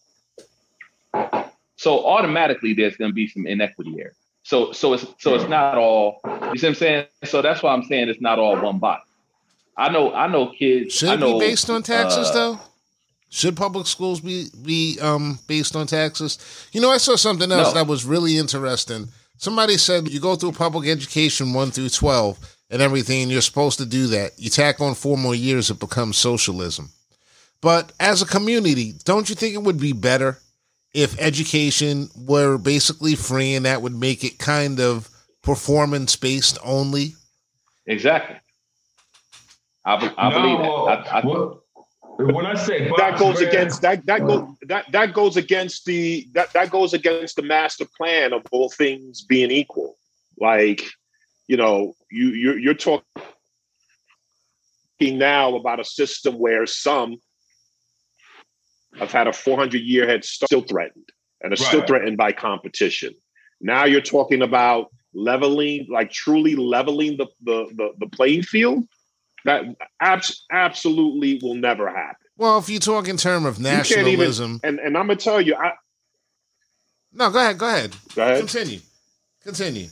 so 1.76 2.06
automatically 2.06 2.74
there's 2.74 2.98
going 2.98 3.12
to 3.12 3.16
be 3.16 3.28
some 3.28 3.48
inequity 3.48 3.94
there. 3.96 4.14
So 4.44 4.72
so 4.72 4.94
it's 4.94 5.06
so 5.20 5.36
it's 5.36 5.50
not 5.50 5.78
all. 5.78 6.22
You 6.26 6.58
see 6.58 6.68
what 6.68 6.70
I'm 6.70 6.76
saying? 6.76 7.06
So 7.26 7.42
that's 7.42 7.62
why 7.62 7.74
I'm 7.74 7.84
saying 7.84 8.10
it's 8.10 8.22
not 8.22 8.40
all 8.40 8.60
one 8.62 8.80
box. 8.80 9.08
I 9.78 9.90
know, 9.90 10.14
I 10.14 10.28
know 10.28 10.52
kids. 10.52 10.96
Should 10.96 11.10
it 11.10 11.20
know, 11.20 11.40
be 11.40 11.48
based 11.48 11.70
on 11.70 11.84
taxes 11.84 12.30
uh, 12.30 12.34
though? 12.34 12.60
Should 13.30 13.58
public 13.58 13.88
schools 13.88 14.22
be 14.22 14.48
be 14.64 14.98
um, 15.02 15.38
based 15.48 15.76
on 15.76 15.86
taxes? 15.86 16.40
You 16.72 16.82
know, 16.82 16.90
I 16.90 16.98
saw 16.98 17.16
something 17.16 17.52
else 17.52 17.74
no. 17.74 17.74
that 17.74 17.88
was 17.88 18.06
really 18.06 18.38
interesting. 18.38 19.10
Somebody 19.38 19.78
said 19.78 20.08
you 20.08 20.20
go 20.20 20.36
through 20.36 20.54
public 20.54 20.88
education 20.90 21.54
one 21.54 21.70
through 21.70 21.90
twelve 21.90 22.40
and 22.70 22.82
everything, 22.82 23.24
and 23.24 23.32
you're 23.32 23.42
supposed 23.42 23.78
to 23.80 23.86
do 23.86 24.08
that. 24.08 24.32
You 24.38 24.50
tack 24.50 24.82
on 24.82 24.96
four 24.96 25.18
more 25.18 25.36
years, 25.36 25.70
it 25.70 25.80
becomes 25.80 26.18
socialism. 26.18 26.90
But 27.62 27.92
as 28.00 28.22
a 28.22 28.26
community, 28.26 28.94
don't 29.04 29.30
you 29.30 29.36
think 29.36 29.56
it 29.56 29.64
would 29.64 29.80
be 29.80 29.94
better 29.94 30.40
if 30.94 31.20
education 31.20 32.10
were 32.16 32.58
basically 32.58 33.16
free 33.16 33.56
and 33.56 33.66
that 33.66 33.82
would 33.82 33.96
make 33.96 34.24
it 34.24 34.38
kind 34.38 34.80
of 34.80 35.10
performance 35.42 36.16
based 36.16 36.58
only? 36.64 37.16
Exactly. 37.86 38.38
I, 39.86 40.14
I 40.18 40.30
no, 40.30 40.42
believe 40.42 40.60
that. 40.88 41.14
I, 41.14 41.20
I, 41.20 41.24
when 42.20 42.46
I 42.46 42.56
say 42.56 42.90
box, 42.90 43.02
that 43.02 43.20
goes 43.20 43.40
man, 43.40 43.50
against 43.50 43.82
that 43.84 44.06
that 44.08 44.26
go 44.26 44.58
that 44.64 44.92
that 44.92 45.14
goes 45.14 45.38
against 45.38 45.86
the 45.86 46.28
that 46.34 46.52
that 46.54 46.72
goes 46.72 46.94
against 46.94 47.36
the 47.36 47.44
master 47.44 47.86
plan 47.96 48.34
of 48.34 48.44
all 48.52 48.70
things 48.70 49.22
being 49.22 49.52
equal. 49.52 49.96
Like, 50.40 50.84
you 51.48 51.58
know, 51.58 51.94
you 52.12 52.30
you're, 52.30 52.58
you're 52.58 52.74
talking 52.74 53.04
now 55.00 55.56
about 55.56 55.80
a 55.80 55.86
system 55.86 56.40
where 56.40 56.66
some 56.66 57.18
have 59.00 59.12
had 59.12 59.28
a 59.28 59.34
400 59.34 59.82
year 59.82 60.08
head 60.08 60.24
still 60.24 60.62
threatened 60.62 61.10
and 61.42 61.52
are 61.52 61.56
right. 61.56 61.68
still 61.68 61.86
threatened 61.86 62.18
by 62.18 62.32
competition. 62.32 63.14
Now 63.62 63.86
you're 63.86 64.02
talking 64.02 64.42
about 64.42 64.92
leveling, 65.14 65.88
like 65.90 66.12
truly 66.12 66.56
leveling 66.56 67.18
the 67.18 67.28
the 67.44 67.66
the, 67.76 67.90
the 68.00 68.08
playing 68.08 68.44
field 68.44 68.88
that 69.46 69.64
abs- 70.02 70.46
absolutely 70.52 71.40
will 71.42 71.56
never 71.56 71.90
happen. 71.90 72.16
Well, 72.38 72.60
if 72.60 72.70
you 72.70 72.80
talk 72.80 73.08
in 73.08 73.18
terms 73.18 73.46
of 73.46 73.60
nationalism, 73.60 74.56
even, 74.56 74.60
and 74.64 74.80
and 74.80 74.98
I'm 74.98 75.08
gonna 75.08 75.16
tell 75.16 75.42
you, 75.42 75.56
I 75.56 75.74
no, 77.14 77.32
go 77.32 77.40
ahead, 77.40 77.58
go 77.58 77.68
ahead, 77.68 77.96
go 78.14 78.24
ahead, 78.24 78.40
continue, 78.40 78.80
continue. 79.44 79.88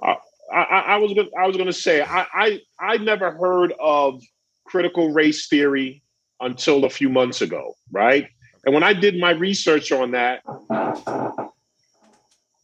I, 0.00 0.16
I, 0.52 0.62
I 0.62 0.96
was 0.96 1.12
gonna, 1.12 1.28
I 1.38 1.46
was 1.46 1.56
going 1.56 1.66
to 1.66 1.72
say 1.72 2.00
I, 2.00 2.26
I 2.32 2.60
I 2.80 2.96
never 2.96 3.30
heard 3.32 3.74
of 3.78 4.22
critical 4.64 5.12
race 5.12 5.48
theory 5.48 6.02
until 6.40 6.84
a 6.84 6.90
few 6.90 7.08
months 7.08 7.42
ago, 7.42 7.74
right? 7.90 8.28
And 8.64 8.74
when 8.74 8.82
I 8.82 8.92
did 8.92 9.18
my 9.18 9.30
research 9.30 9.92
on 9.92 10.10
that, 10.12 10.42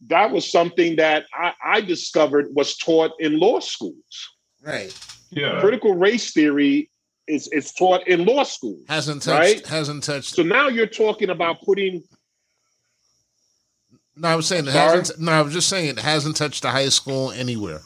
that 0.07 0.31
was 0.31 0.51
something 0.51 0.97
that 0.97 1.25
I, 1.33 1.53
I 1.63 1.81
discovered 1.81 2.47
was 2.53 2.77
taught 2.77 3.11
in 3.19 3.39
law 3.39 3.59
schools. 3.59 4.29
Right. 4.63 4.97
Yeah. 5.31 5.59
Critical 5.59 5.95
race 5.95 6.31
theory 6.31 6.89
is 7.27 7.47
is 7.47 7.73
taught 7.73 8.07
in 8.07 8.25
law 8.25 8.43
school. 8.43 8.79
Hasn't 8.87 9.23
touched. 9.23 9.39
Right? 9.39 9.65
Hasn't 9.65 10.03
touched. 10.03 10.35
So 10.35 10.43
now 10.43 10.67
you're 10.67 10.85
talking 10.85 11.29
about 11.29 11.61
putting. 11.61 12.03
No, 14.15 14.29
I 14.29 14.35
was 14.35 14.47
saying 14.47 14.67
it 14.67 14.71
Sorry? 14.71 14.97
hasn't. 14.97 15.19
No, 15.19 15.31
I 15.31 15.41
was 15.41 15.53
just 15.53 15.67
saying 15.69 15.89
it 15.89 15.99
hasn't 15.99 16.37
touched 16.37 16.61
the 16.61 16.69
high 16.69 16.89
school 16.89 17.31
anywhere, 17.31 17.81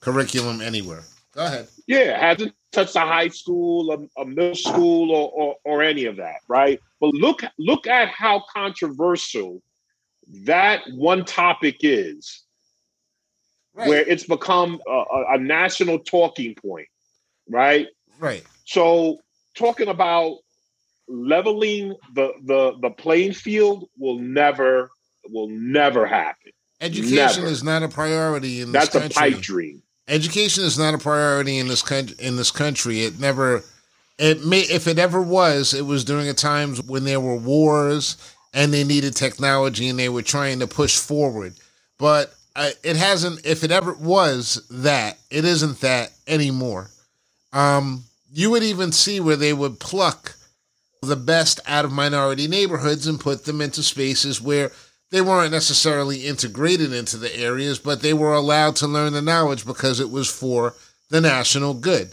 curriculum 0.00 0.60
anywhere. 0.60 1.02
Go 1.34 1.44
ahead. 1.44 1.68
Yeah, 1.86 2.18
hasn't 2.18 2.54
touched 2.72 2.96
a 2.96 3.00
high 3.00 3.28
school, 3.28 3.92
a, 3.92 4.22
a 4.22 4.24
middle 4.24 4.54
school, 4.54 5.10
or, 5.10 5.30
or 5.30 5.56
or 5.64 5.82
any 5.82 6.04
of 6.04 6.16
that, 6.16 6.36
right? 6.48 6.80
But 7.00 7.14
look 7.14 7.42
look 7.58 7.86
at 7.86 8.08
how 8.08 8.44
controversial 8.52 9.62
that 10.44 10.82
one 10.94 11.24
topic 11.24 11.78
is, 11.80 12.44
Right. 13.74 13.88
where 13.88 14.02
it's 14.02 14.24
become 14.24 14.80
a, 14.86 14.90
a, 14.90 15.24
a 15.34 15.38
national 15.38 16.00
talking 16.00 16.54
point, 16.54 16.88
right? 17.48 17.86
right. 18.18 18.44
So 18.64 19.18
talking 19.54 19.88
about 19.88 20.38
leveling 21.08 21.94
the 22.14 22.32
the 22.44 22.72
the 22.80 22.90
playing 22.90 23.32
field 23.32 23.88
will 23.96 24.18
never 24.18 24.90
will 25.28 25.48
never 25.48 26.06
happen. 26.06 26.52
Education 26.80 27.16
Never. 27.16 27.46
is 27.46 27.62
not 27.62 27.82
a 27.82 27.88
priority 27.88 28.60
in 28.60 28.72
this 28.72 28.88
That's 28.88 29.12
a 29.12 29.14
pipe 29.14 29.40
dream. 29.40 29.82
Education 30.10 30.64
is 30.64 30.76
not 30.76 30.92
a 30.92 30.98
priority 30.98 31.58
in 31.58 31.68
this 31.68 31.82
country. 31.82 32.16
In 32.18 32.36
this 32.36 32.50
country, 32.50 33.04
it 33.04 33.20
never. 33.20 33.62
It 34.18 34.44
may, 34.44 34.60
if 34.62 34.86
it 34.86 34.98
ever 34.98 35.22
was, 35.22 35.72
it 35.72 35.86
was 35.86 36.04
during 36.04 36.28
a 36.28 36.34
times 36.34 36.82
when 36.82 37.04
there 37.04 37.20
were 37.20 37.36
wars 37.36 38.16
and 38.52 38.74
they 38.74 38.84
needed 38.84 39.14
technology 39.14 39.88
and 39.88 39.98
they 39.98 40.08
were 40.08 40.22
trying 40.22 40.58
to 40.58 40.66
push 40.66 40.98
forward. 40.98 41.54
But 41.96 42.34
uh, 42.56 42.70
it 42.82 42.96
hasn't. 42.96 43.46
If 43.46 43.62
it 43.62 43.70
ever 43.70 43.94
was 43.94 44.66
that, 44.68 45.16
it 45.30 45.44
isn't 45.44 45.80
that 45.80 46.10
anymore. 46.26 46.90
Um, 47.52 48.04
you 48.32 48.50
would 48.50 48.64
even 48.64 48.90
see 48.90 49.20
where 49.20 49.36
they 49.36 49.52
would 49.52 49.78
pluck 49.78 50.34
the 51.02 51.16
best 51.16 51.60
out 51.66 51.84
of 51.84 51.92
minority 51.92 52.48
neighborhoods 52.48 53.06
and 53.06 53.18
put 53.18 53.44
them 53.44 53.60
into 53.60 53.82
spaces 53.82 54.40
where 54.40 54.72
they 55.10 55.20
weren't 55.20 55.52
necessarily 55.52 56.26
integrated 56.26 56.92
into 56.92 57.16
the 57.16 57.34
areas, 57.36 57.78
but 57.78 58.00
they 58.00 58.14
were 58.14 58.34
allowed 58.34 58.76
to 58.76 58.86
learn 58.86 59.12
the 59.12 59.22
knowledge 59.22 59.66
because 59.66 60.00
it 60.00 60.10
was 60.10 60.28
for 60.30 60.74
the 61.10 61.20
national 61.20 61.74
good. 61.74 62.12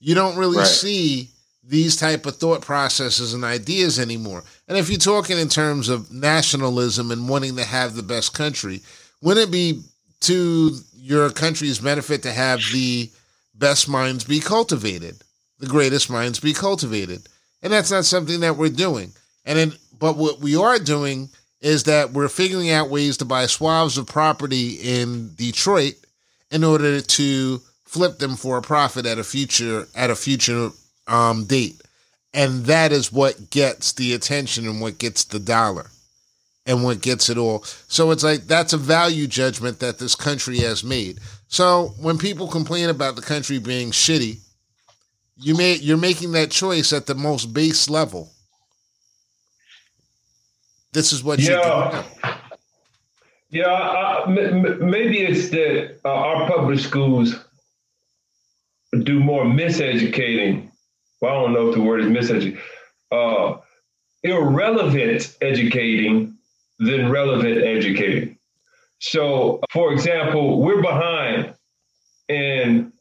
You 0.00 0.14
don't 0.14 0.36
really 0.36 0.58
Right. 0.58 0.66
see 0.66 1.30
these 1.64 1.94
type 1.94 2.26
of 2.26 2.36
thought 2.36 2.60
processes 2.60 3.34
and 3.34 3.44
ideas 3.44 3.98
anymore. 4.00 4.42
And 4.66 4.76
if 4.76 4.90
you're 4.90 4.98
talking 4.98 5.38
in 5.38 5.48
terms 5.48 5.88
of 5.88 6.10
nationalism 6.10 7.12
and 7.12 7.28
wanting 7.28 7.54
to 7.56 7.64
have 7.64 7.94
the 7.94 8.02
best 8.02 8.34
country, 8.34 8.82
wouldn't 9.20 9.48
it 9.48 9.52
be 9.52 9.82
to 10.22 10.76
your 10.96 11.30
country's 11.30 11.78
benefit 11.78 12.22
to 12.24 12.32
have 12.32 12.60
the 12.72 13.10
best 13.54 13.88
minds 13.88 14.24
be 14.24 14.40
cultivated, 14.40 15.22
the 15.60 15.66
greatest 15.68 16.10
minds 16.10 16.40
be 16.40 16.52
cultivated? 16.52 17.22
And 17.62 17.72
that's 17.72 17.92
not 17.92 18.04
something 18.04 18.40
that 18.40 18.56
we're 18.56 18.68
doing. 18.68 19.12
And 19.44 19.56
then, 19.56 19.72
but 20.00 20.16
what 20.16 20.40
we 20.40 20.56
are 20.56 20.80
doing 20.80 21.28
is 21.62 21.84
that 21.84 22.12
we're 22.12 22.28
figuring 22.28 22.70
out 22.70 22.90
ways 22.90 23.16
to 23.16 23.24
buy 23.24 23.46
swaths 23.46 23.96
of 23.96 24.06
property 24.06 24.74
in 24.82 25.32
Detroit 25.36 25.94
in 26.50 26.64
order 26.64 27.00
to 27.00 27.62
flip 27.84 28.18
them 28.18 28.36
for 28.36 28.58
a 28.58 28.62
profit 28.62 29.06
at 29.06 29.18
a 29.18 29.24
future 29.24 29.86
at 29.94 30.10
a 30.10 30.16
future 30.16 30.70
um, 31.06 31.44
date, 31.44 31.80
and 32.34 32.66
that 32.66 32.92
is 32.92 33.12
what 33.12 33.50
gets 33.50 33.92
the 33.92 34.12
attention 34.12 34.66
and 34.66 34.80
what 34.80 34.98
gets 34.98 35.24
the 35.24 35.38
dollar, 35.38 35.86
and 36.66 36.82
what 36.82 37.00
gets 37.00 37.30
it 37.30 37.38
all. 37.38 37.62
So 37.88 38.10
it's 38.10 38.24
like 38.24 38.42
that's 38.42 38.72
a 38.72 38.78
value 38.78 39.28
judgment 39.28 39.78
that 39.78 39.98
this 39.98 40.16
country 40.16 40.58
has 40.58 40.82
made. 40.82 41.20
So 41.46 41.94
when 42.00 42.18
people 42.18 42.48
complain 42.48 42.88
about 42.88 43.14
the 43.14 43.22
country 43.22 43.58
being 43.58 43.92
shitty, 43.92 44.38
you 45.36 45.56
may 45.56 45.76
you're 45.76 45.96
making 45.96 46.32
that 46.32 46.50
choice 46.50 46.92
at 46.92 47.06
the 47.06 47.14
most 47.14 47.54
base 47.54 47.88
level. 47.88 48.31
This 50.92 51.12
is 51.12 51.24
what 51.24 51.38
you 51.38 51.50
Yeah. 51.50 52.04
Yeah, 53.50 53.66
uh, 53.66 54.24
m- 54.28 54.38
m- 54.38 54.90
maybe 54.90 55.18
it's 55.20 55.50
that 55.50 55.98
uh, 56.06 56.08
our 56.08 56.48
public 56.48 56.78
schools 56.78 57.34
do 59.02 59.20
more 59.20 59.44
miseducating. 59.44 60.70
Well, 61.20 61.32
I 61.32 61.40
don't 61.42 61.52
know 61.52 61.68
if 61.68 61.74
the 61.74 61.82
word 61.82 62.00
is 62.00 62.06
miseducating. 62.06 62.58
Uh, 63.10 63.58
irrelevant 64.22 65.36
educating 65.42 66.34
than 66.78 67.10
relevant 67.10 67.62
educating. 67.62 68.38
So, 69.00 69.60
for 69.70 69.92
example, 69.92 70.62
we're 70.62 70.80
behind 70.80 71.54
in 72.28 72.92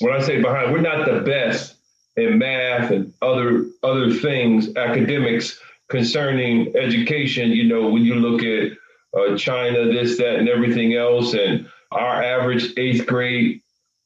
when 0.00 0.12
I 0.12 0.20
say 0.20 0.40
behind, 0.40 0.72
we're 0.72 0.80
not 0.82 1.06
the 1.06 1.20
best 1.20 1.76
in 2.16 2.38
math 2.38 2.90
and 2.90 3.12
other 3.22 3.66
other 3.82 4.12
things, 4.12 4.74
academics 4.76 5.58
concerning 5.88 6.74
education. 6.76 7.50
You 7.50 7.64
know, 7.64 7.88
when 7.88 8.04
you 8.04 8.16
look 8.16 8.42
at 8.42 8.76
uh, 9.18 9.36
China, 9.36 9.86
this, 9.86 10.18
that, 10.18 10.36
and 10.36 10.48
everything 10.48 10.94
else, 10.94 11.34
and 11.34 11.68
our 11.92 12.22
average 12.22 12.72
eighth 12.76 13.06
grade 13.06 13.62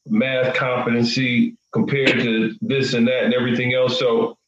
math 0.06 0.54
competency 0.54 1.56
compared 1.72 2.20
to 2.20 2.54
this 2.60 2.94
and 2.94 3.06
that 3.08 3.24
and 3.24 3.34
everything 3.34 3.74
else. 3.74 3.98
So 3.98 4.38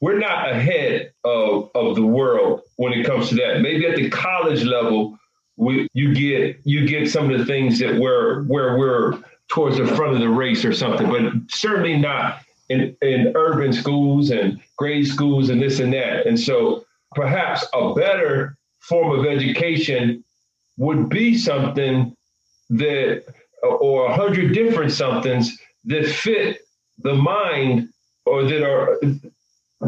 we're 0.00 0.18
not 0.18 0.50
ahead 0.50 1.12
of, 1.24 1.70
of 1.74 1.96
the 1.96 2.06
world 2.06 2.62
when 2.76 2.92
it 2.92 3.04
comes 3.04 3.28
to 3.30 3.34
that. 3.36 3.60
Maybe 3.60 3.86
at 3.86 3.96
the 3.96 4.10
college 4.10 4.64
level, 4.64 5.18
we, 5.56 5.88
you 5.92 6.14
get 6.14 6.60
you 6.64 6.86
get 6.86 7.10
some 7.10 7.30
of 7.30 7.38
the 7.38 7.44
things 7.44 7.80
that 7.80 7.98
we're 7.98 8.44
where 8.44 8.78
we're 8.78 9.18
towards 9.48 9.76
the 9.78 9.86
front 9.86 10.14
of 10.14 10.20
the 10.20 10.28
race 10.28 10.64
or 10.64 10.72
something, 10.72 11.08
but 11.08 11.32
certainly 11.50 11.96
not 11.96 12.40
in, 12.68 12.96
in 13.02 13.32
urban 13.34 13.72
schools 13.72 14.30
and 14.30 14.60
grade 14.76 15.06
schools 15.06 15.48
and 15.48 15.60
this 15.60 15.80
and 15.80 15.92
that. 15.92 16.26
And 16.26 16.38
so 16.38 16.84
perhaps 17.14 17.66
a 17.72 17.94
better 17.94 18.56
form 18.80 19.18
of 19.18 19.26
education 19.26 20.24
would 20.76 21.08
be 21.08 21.36
something 21.36 22.14
that 22.70 23.24
or 23.62 24.06
a 24.06 24.14
hundred 24.14 24.54
different 24.54 24.92
somethings 24.92 25.58
that 25.84 26.06
fit 26.06 26.60
the 26.98 27.14
mind 27.14 27.88
or 28.24 28.44
that 28.44 28.62
are 28.62 28.98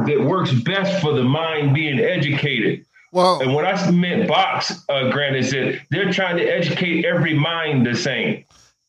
that 0.07 0.21
works 0.21 0.53
best 0.53 1.01
for 1.03 1.13
the 1.13 1.25
mind 1.25 1.75
being 1.75 1.99
educated. 1.99 2.85
Well, 3.13 3.41
And 3.41 3.55
what 3.55 3.65
I 3.65 3.91
meant 3.91 4.29
box, 4.29 4.73
uh, 4.89 5.11
Grant, 5.11 5.35
is 5.35 5.51
that 5.51 5.81
they're 5.91 6.13
trying 6.13 6.37
to 6.37 6.45
educate 6.45 7.05
every 7.05 7.35
mind 7.35 7.85
the 7.85 7.97
same. 7.97 8.45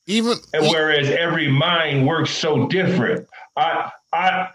even 0.05 0.37
And 0.53 0.67
whereas 0.67 1.09
every 1.09 1.51
mind 1.51 2.05
works 2.05 2.29
so 2.29 2.67
different, 2.67 3.27
I 3.55 3.91
I 4.13 4.49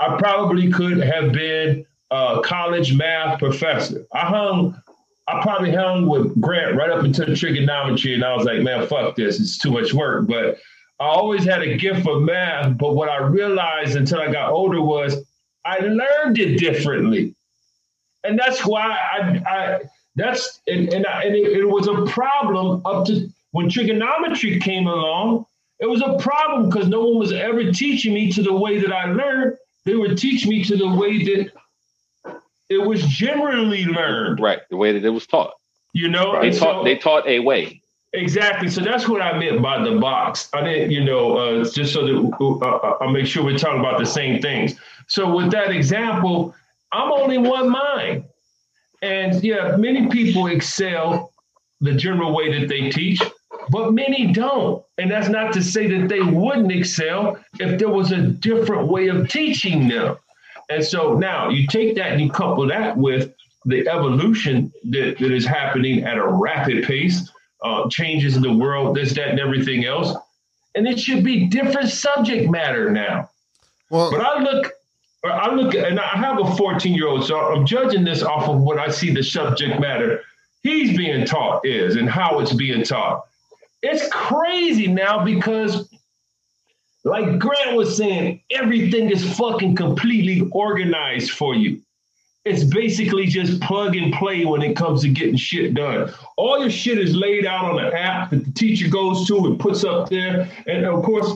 I 0.00 0.16
probably 0.18 0.70
could 0.70 0.98
have 0.98 1.32
been 1.32 1.84
a 2.10 2.40
college 2.44 2.94
math 2.94 3.38
professor. 3.38 4.06
I 4.14 4.20
hung, 4.20 4.80
I 5.26 5.42
probably 5.42 5.72
hung 5.72 6.06
with 6.06 6.40
Grant 6.40 6.76
right 6.76 6.90
up 6.90 7.04
until 7.04 7.34
trigonometry, 7.34 8.14
and 8.14 8.24
I 8.24 8.34
was 8.34 8.46
like, 8.46 8.62
man, 8.62 8.86
fuck 8.86 9.16
this, 9.16 9.40
it's 9.40 9.58
too 9.58 9.70
much 9.70 9.92
work. 9.92 10.26
But 10.26 10.58
I 11.00 11.04
always 11.04 11.44
had 11.44 11.62
a 11.62 11.76
gift 11.76 12.02
for 12.02 12.20
math. 12.20 12.78
But 12.78 12.94
what 12.94 13.08
I 13.08 13.18
realized 13.18 13.96
until 13.96 14.20
I 14.20 14.32
got 14.32 14.50
older 14.50 14.80
was 14.80 15.16
I 15.64 15.78
learned 15.78 16.38
it 16.38 16.58
differently, 16.58 17.34
and 18.24 18.38
that's 18.38 18.64
why 18.64 18.96
I, 18.96 19.42
I 19.46 19.80
that's 20.16 20.60
and 20.66 20.92
and, 20.92 21.06
I, 21.06 21.24
and 21.24 21.36
it, 21.36 21.58
it 21.58 21.64
was 21.68 21.88
a 21.88 22.06
problem 22.06 22.82
up 22.84 23.06
to 23.06 23.28
when 23.50 23.68
trigonometry 23.68 24.58
came 24.60 24.86
along. 24.86 25.46
It 25.80 25.86
was 25.88 26.02
a 26.02 26.16
problem 26.18 26.68
because 26.68 26.88
no 26.88 27.04
one 27.04 27.18
was 27.18 27.32
ever 27.32 27.70
teaching 27.72 28.12
me 28.14 28.32
to 28.32 28.42
the 28.42 28.52
way 28.52 28.78
that 28.80 28.92
I 28.92 29.12
learned. 29.12 29.56
They 29.84 29.94
would 29.94 30.18
teach 30.18 30.46
me 30.46 30.64
to 30.64 30.76
the 30.76 30.88
way 30.88 31.24
that 31.24 31.52
it 32.68 32.78
was 32.78 33.02
generally 33.06 33.84
learned. 33.84 34.40
Right, 34.40 34.60
the 34.70 34.76
way 34.76 34.92
that 34.92 35.04
it 35.04 35.10
was 35.10 35.26
taught. 35.26 35.52
You 35.92 36.08
know, 36.08 36.40
They 36.40 36.50
taught 36.50 36.80
so- 36.80 36.84
they 36.84 36.96
taught 36.96 37.26
a 37.26 37.38
way. 37.40 37.80
Exactly. 38.14 38.70
So 38.70 38.80
that's 38.80 39.06
what 39.06 39.20
I 39.20 39.38
meant 39.38 39.60
by 39.60 39.84
the 39.84 39.96
box. 39.98 40.48
I 40.54 40.62
didn't, 40.62 40.90
you 40.90 41.04
know, 41.04 41.36
uh, 41.36 41.64
just 41.70 41.92
so 41.92 42.06
that 42.06 42.36
uh, 42.40 42.96
I'll 43.02 43.10
make 43.10 43.26
sure 43.26 43.44
we're 43.44 43.58
talking 43.58 43.80
about 43.80 43.98
the 43.98 44.06
same 44.06 44.40
things. 44.40 44.76
So 45.08 45.34
with 45.34 45.50
that 45.50 45.70
example, 45.70 46.54
I'm 46.90 47.12
only 47.12 47.36
one 47.36 47.68
mind. 47.68 48.24
And 49.02 49.44
yeah, 49.44 49.76
many 49.76 50.08
people 50.08 50.46
excel 50.46 51.32
the 51.82 51.92
general 51.92 52.34
way 52.34 52.58
that 52.58 52.68
they 52.68 52.88
teach, 52.90 53.20
but 53.70 53.92
many 53.92 54.32
don't. 54.32 54.84
And 54.98 55.10
that's 55.10 55.28
not 55.28 55.52
to 55.54 55.62
say 55.62 55.86
that 55.86 56.08
they 56.08 56.20
wouldn't 56.20 56.72
excel 56.72 57.38
if 57.58 57.78
there 57.78 57.88
was 57.88 58.12
a 58.12 58.20
different 58.20 58.88
way 58.88 59.08
of 59.08 59.28
teaching 59.28 59.88
them. 59.88 60.16
And 60.70 60.84
so 60.84 61.14
now 61.14 61.48
you 61.48 61.66
take 61.66 61.96
that 61.96 62.12
and 62.12 62.20
you 62.20 62.30
couple 62.30 62.66
that 62.68 62.96
with 62.96 63.32
the 63.64 63.88
evolution 63.88 64.72
that, 64.90 65.18
that 65.18 65.32
is 65.32 65.46
happening 65.46 66.04
at 66.04 66.18
a 66.18 66.26
rapid 66.26 66.84
pace, 66.84 67.30
uh, 67.62 67.88
changes 67.90 68.36
in 68.36 68.42
the 68.42 68.52
world, 68.52 68.96
this, 68.96 69.14
that, 69.14 69.28
and 69.28 69.40
everything 69.40 69.84
else. 69.84 70.14
And 70.74 70.86
it 70.86 71.00
should 71.00 71.24
be 71.24 71.46
different 71.46 71.88
subject 71.88 72.50
matter 72.50 72.90
now. 72.90 73.30
Well, 73.90 74.10
but 74.10 74.20
I 74.20 74.42
look, 74.42 74.72
I 75.24 75.52
look, 75.54 75.74
and 75.74 75.98
I 75.98 76.08
have 76.08 76.38
a 76.38 76.54
14 76.56 76.94
year 76.94 77.08
old, 77.08 77.24
so 77.24 77.38
I'm 77.38 77.66
judging 77.66 78.04
this 78.04 78.22
off 78.22 78.48
of 78.48 78.60
what 78.60 78.78
I 78.78 78.88
see 78.88 79.12
the 79.12 79.22
subject 79.22 79.80
matter 79.80 80.22
he's 80.62 80.96
being 80.96 81.24
taught 81.24 81.64
is 81.64 81.96
and 81.96 82.08
how 82.08 82.40
it's 82.40 82.52
being 82.52 82.84
taught. 82.84 83.24
It's 83.82 84.08
crazy 84.08 84.88
now 84.88 85.24
because 85.24 85.88
like 87.04 87.38
Grant 87.38 87.76
was 87.76 87.96
saying, 87.96 88.42
everything 88.50 89.10
is 89.10 89.36
fucking 89.36 89.76
completely 89.76 90.48
organized 90.52 91.30
for 91.30 91.54
you. 91.54 91.80
It's 92.44 92.64
basically 92.64 93.26
just 93.26 93.60
plug 93.60 93.96
and 93.96 94.12
play 94.14 94.44
when 94.44 94.62
it 94.62 94.74
comes 94.76 95.02
to 95.02 95.08
getting 95.08 95.36
shit 95.36 95.74
done. 95.74 96.12
All 96.36 96.60
your 96.60 96.70
shit 96.70 96.98
is 96.98 97.14
laid 97.14 97.44
out 97.44 97.64
on 97.64 97.84
an 97.84 97.92
app 97.92 98.30
that 98.30 98.44
the 98.44 98.52
teacher 98.52 98.88
goes 98.88 99.26
to 99.28 99.46
and 99.46 99.60
puts 99.60 99.84
up 99.84 100.08
there. 100.08 100.48
And 100.66 100.84
of 100.84 101.02
course, 101.02 101.30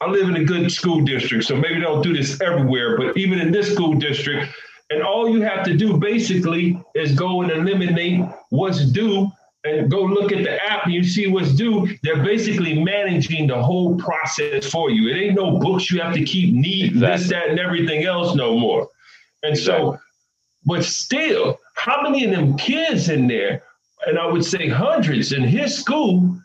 I 0.00 0.08
live 0.08 0.28
in 0.28 0.36
a 0.36 0.44
good 0.44 0.70
school 0.70 1.00
district, 1.00 1.44
so 1.44 1.56
maybe 1.56 1.76
they 1.76 1.80
don't 1.80 2.02
do 2.02 2.14
this 2.14 2.40
everywhere, 2.40 2.96
but 2.96 3.16
even 3.16 3.40
in 3.40 3.50
this 3.50 3.72
school 3.72 3.94
district, 3.94 4.52
and 4.90 5.02
all 5.02 5.28
you 5.28 5.40
have 5.40 5.64
to 5.64 5.76
do 5.76 5.96
basically 5.96 6.78
is 6.94 7.12
go 7.14 7.42
and 7.42 7.50
eliminate 7.50 8.24
what's 8.50 8.84
due 8.84 9.30
and 9.64 9.90
go 9.90 10.02
look 10.02 10.30
at 10.30 10.42
the 10.44 10.62
app 10.62 10.84
and 10.84 10.94
you 10.94 11.02
see 11.02 11.26
what's 11.26 11.52
due, 11.52 11.88
they're 12.02 12.22
basically 12.22 12.82
managing 12.82 13.46
the 13.46 13.60
whole 13.60 13.96
process 13.96 14.66
for 14.66 14.90
you. 14.90 15.08
It 15.08 15.18
ain't 15.18 15.34
no 15.34 15.58
books 15.58 15.90
you 15.90 16.00
have 16.00 16.14
to 16.14 16.24
keep 16.24 16.54
neat, 16.54 16.92
exactly. 16.92 17.18
this, 17.18 17.30
that, 17.30 17.48
and 17.48 17.58
everything 17.58 18.04
else 18.04 18.34
no 18.34 18.58
more. 18.58 18.88
And 19.42 19.52
exactly. 19.52 19.92
so, 19.92 19.98
but 20.66 20.84
still, 20.84 21.58
how 21.76 22.02
many 22.02 22.24
of 22.24 22.30
them 22.30 22.56
kids 22.56 23.08
in 23.08 23.26
there, 23.26 23.62
and 24.06 24.18
I 24.18 24.26
would 24.26 24.44
say 24.44 24.68
hundreds 24.68 25.32
in 25.32 25.42
his 25.42 25.76
school, 25.76 26.38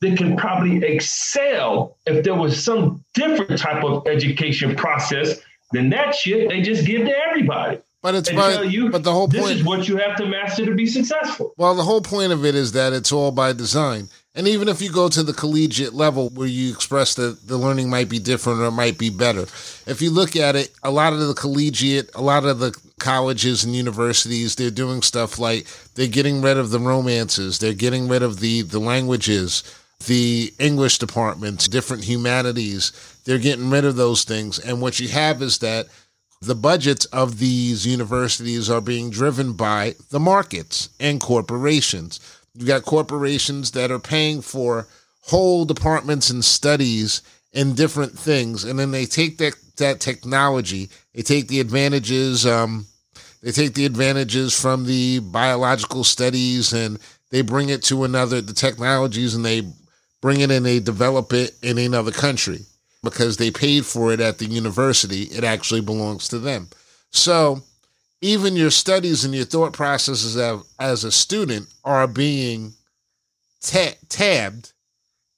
that 0.00 0.18
can 0.18 0.36
probably 0.36 0.84
excel 0.84 1.96
if 2.04 2.22
there 2.22 2.34
was 2.34 2.62
some 2.62 3.02
different 3.14 3.58
type 3.58 3.82
of 3.82 4.06
education 4.06 4.76
process 4.76 5.40
than 5.72 5.88
that 5.90 6.14
shit 6.14 6.48
they 6.48 6.60
just 6.60 6.86
give 6.86 7.06
to 7.06 7.16
everybody. 7.16 7.78
But 8.06 8.14
it's 8.14 8.30
but, 8.30 8.70
you, 8.70 8.88
but 8.88 9.02
the 9.02 9.12
whole 9.12 9.26
point 9.26 9.46
this 9.46 9.56
is 9.56 9.64
what 9.64 9.88
you 9.88 9.96
have 9.96 10.14
to 10.18 10.26
master 10.26 10.64
to 10.64 10.76
be 10.76 10.86
successful. 10.86 11.52
Well, 11.56 11.74
the 11.74 11.82
whole 11.82 12.00
point 12.00 12.30
of 12.30 12.44
it 12.44 12.54
is 12.54 12.70
that 12.70 12.92
it's 12.92 13.10
all 13.10 13.32
by 13.32 13.52
design. 13.52 14.10
And 14.36 14.46
even 14.46 14.68
if 14.68 14.80
you 14.80 14.92
go 14.92 15.08
to 15.08 15.24
the 15.24 15.32
collegiate 15.32 15.92
level 15.92 16.28
where 16.28 16.46
you 16.46 16.70
express 16.70 17.16
that 17.16 17.48
the 17.48 17.56
learning 17.56 17.90
might 17.90 18.08
be 18.08 18.20
different 18.20 18.60
or 18.60 18.66
it 18.66 18.70
might 18.70 18.96
be 18.96 19.10
better, 19.10 19.42
if 19.88 20.00
you 20.00 20.10
look 20.10 20.36
at 20.36 20.54
it, 20.54 20.70
a 20.84 20.90
lot 20.92 21.14
of 21.14 21.18
the 21.18 21.34
collegiate, 21.34 22.14
a 22.14 22.22
lot 22.22 22.44
of 22.44 22.60
the 22.60 22.78
colleges 23.00 23.64
and 23.64 23.74
universities, 23.74 24.54
they're 24.54 24.70
doing 24.70 25.02
stuff 25.02 25.40
like 25.40 25.66
they're 25.96 26.06
getting 26.06 26.42
rid 26.42 26.58
of 26.58 26.70
the 26.70 26.78
romances, 26.78 27.58
they're 27.58 27.72
getting 27.72 28.06
rid 28.06 28.22
of 28.22 28.38
the 28.38 28.62
the 28.62 28.78
languages, 28.78 29.64
the 30.06 30.54
English 30.60 30.98
departments, 30.98 31.66
different 31.66 32.04
humanities, 32.04 32.92
they're 33.24 33.38
getting 33.38 33.68
rid 33.68 33.84
of 33.84 33.96
those 33.96 34.22
things. 34.22 34.60
And 34.60 34.80
what 34.80 35.00
you 35.00 35.08
have 35.08 35.42
is 35.42 35.58
that 35.58 35.88
the 36.40 36.54
budgets 36.54 37.04
of 37.06 37.38
these 37.38 37.86
universities 37.86 38.68
are 38.68 38.80
being 38.80 39.10
driven 39.10 39.54
by 39.54 39.94
the 40.10 40.20
markets 40.20 40.90
and 41.00 41.20
corporations. 41.20 42.20
You've 42.54 42.68
got 42.68 42.84
corporations 42.84 43.72
that 43.72 43.90
are 43.90 43.98
paying 43.98 44.42
for 44.42 44.86
whole 45.22 45.64
departments 45.64 46.30
and 46.30 46.44
studies 46.44 47.22
in 47.52 47.74
different 47.74 48.18
things, 48.18 48.64
and 48.64 48.78
then 48.78 48.90
they 48.90 49.06
take 49.06 49.38
that 49.38 49.54
that 49.78 50.00
technology, 50.00 50.88
they 51.14 51.20
take 51.20 51.48
the 51.48 51.60
advantages, 51.60 52.46
um, 52.46 52.86
they 53.42 53.50
take 53.50 53.74
the 53.74 53.84
advantages 53.84 54.58
from 54.58 54.86
the 54.86 55.18
biological 55.18 56.02
studies, 56.02 56.72
and 56.72 56.98
they 57.30 57.42
bring 57.42 57.68
it 57.68 57.82
to 57.84 58.04
another 58.04 58.40
the 58.40 58.54
technologies, 58.54 59.34
and 59.34 59.44
they 59.44 59.62
bring 60.22 60.40
it 60.40 60.50
and 60.50 60.64
they 60.64 60.80
develop 60.80 61.32
it 61.32 61.54
in 61.62 61.78
another 61.78 62.10
country 62.10 62.60
because 63.06 63.36
they 63.36 63.52
paid 63.52 63.86
for 63.86 64.12
it 64.12 64.18
at 64.18 64.38
the 64.38 64.46
university. 64.46 65.22
It 65.24 65.44
actually 65.44 65.80
belongs 65.80 66.26
to 66.28 66.40
them. 66.40 66.68
So 67.12 67.62
even 68.20 68.56
your 68.56 68.70
studies 68.70 69.24
and 69.24 69.32
your 69.32 69.44
thought 69.44 69.72
processes 69.72 70.36
as 70.80 71.04
a 71.04 71.12
student 71.12 71.72
are 71.84 72.08
being 72.08 72.74
ta- 73.60 73.94
tabbed 74.08 74.72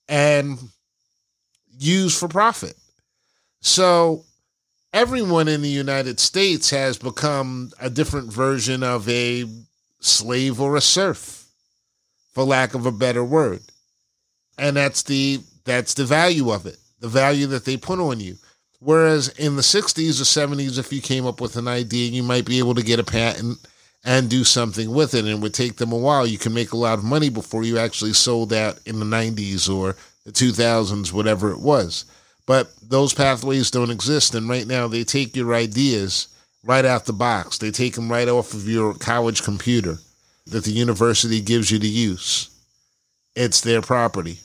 and 0.08 0.58
used 1.78 2.18
for 2.18 2.26
profit. 2.26 2.74
So 3.60 4.24
everyone 4.94 5.46
in 5.46 5.60
the 5.60 5.68
United 5.68 6.18
States 6.18 6.70
has 6.70 6.96
become 6.96 7.70
a 7.78 7.90
different 7.90 8.32
version 8.32 8.82
of 8.82 9.06
a 9.10 9.44
slave 10.00 10.58
or 10.58 10.74
a 10.74 10.80
serf, 10.80 11.46
for 12.32 12.44
lack 12.44 12.72
of 12.72 12.86
a 12.86 12.92
better 12.92 13.22
word. 13.22 13.60
And 14.56 14.74
that's 14.74 15.02
the 15.02 15.40
that's 15.66 15.92
the 15.92 16.06
value 16.06 16.50
of 16.50 16.64
it 16.64 16.78
the 17.00 17.08
value 17.08 17.46
that 17.48 17.64
they 17.64 17.76
put 17.76 17.98
on 17.98 18.20
you. 18.20 18.36
Whereas 18.80 19.28
in 19.30 19.56
the 19.56 19.62
60s 19.62 20.20
or 20.20 20.24
70s, 20.24 20.78
if 20.78 20.92
you 20.92 21.00
came 21.00 21.26
up 21.26 21.40
with 21.40 21.56
an 21.56 21.66
idea, 21.66 22.10
you 22.10 22.22
might 22.22 22.44
be 22.44 22.58
able 22.58 22.74
to 22.74 22.82
get 22.82 23.00
a 23.00 23.04
patent 23.04 23.58
and 24.04 24.30
do 24.30 24.44
something 24.44 24.92
with 24.92 25.14
it. 25.14 25.20
And 25.20 25.28
it 25.28 25.40
would 25.40 25.54
take 25.54 25.76
them 25.76 25.92
a 25.92 25.96
while. 25.96 26.26
You 26.26 26.38
can 26.38 26.54
make 26.54 26.72
a 26.72 26.76
lot 26.76 26.98
of 26.98 27.04
money 27.04 27.28
before 27.28 27.64
you 27.64 27.78
actually 27.78 28.12
sold 28.12 28.52
out 28.52 28.78
in 28.86 29.00
the 29.00 29.06
90s 29.06 29.68
or 29.68 29.96
the 30.24 30.32
2000s, 30.32 31.12
whatever 31.12 31.50
it 31.50 31.60
was. 31.60 32.04
But 32.46 32.70
those 32.82 33.12
pathways 33.12 33.70
don't 33.70 33.90
exist. 33.90 34.34
And 34.34 34.48
right 34.48 34.66
now, 34.66 34.86
they 34.86 35.02
take 35.04 35.34
your 35.34 35.54
ideas 35.54 36.28
right 36.64 36.84
out 36.84 37.06
the 37.06 37.12
box, 37.12 37.58
they 37.58 37.70
take 37.70 37.94
them 37.94 38.10
right 38.10 38.28
off 38.28 38.52
of 38.52 38.68
your 38.68 38.94
college 38.94 39.42
computer 39.42 39.98
that 40.46 40.64
the 40.64 40.70
university 40.70 41.40
gives 41.40 41.70
you 41.70 41.78
to 41.78 41.86
use. 41.86 42.50
It's 43.34 43.60
their 43.60 43.80
property. 43.80 44.40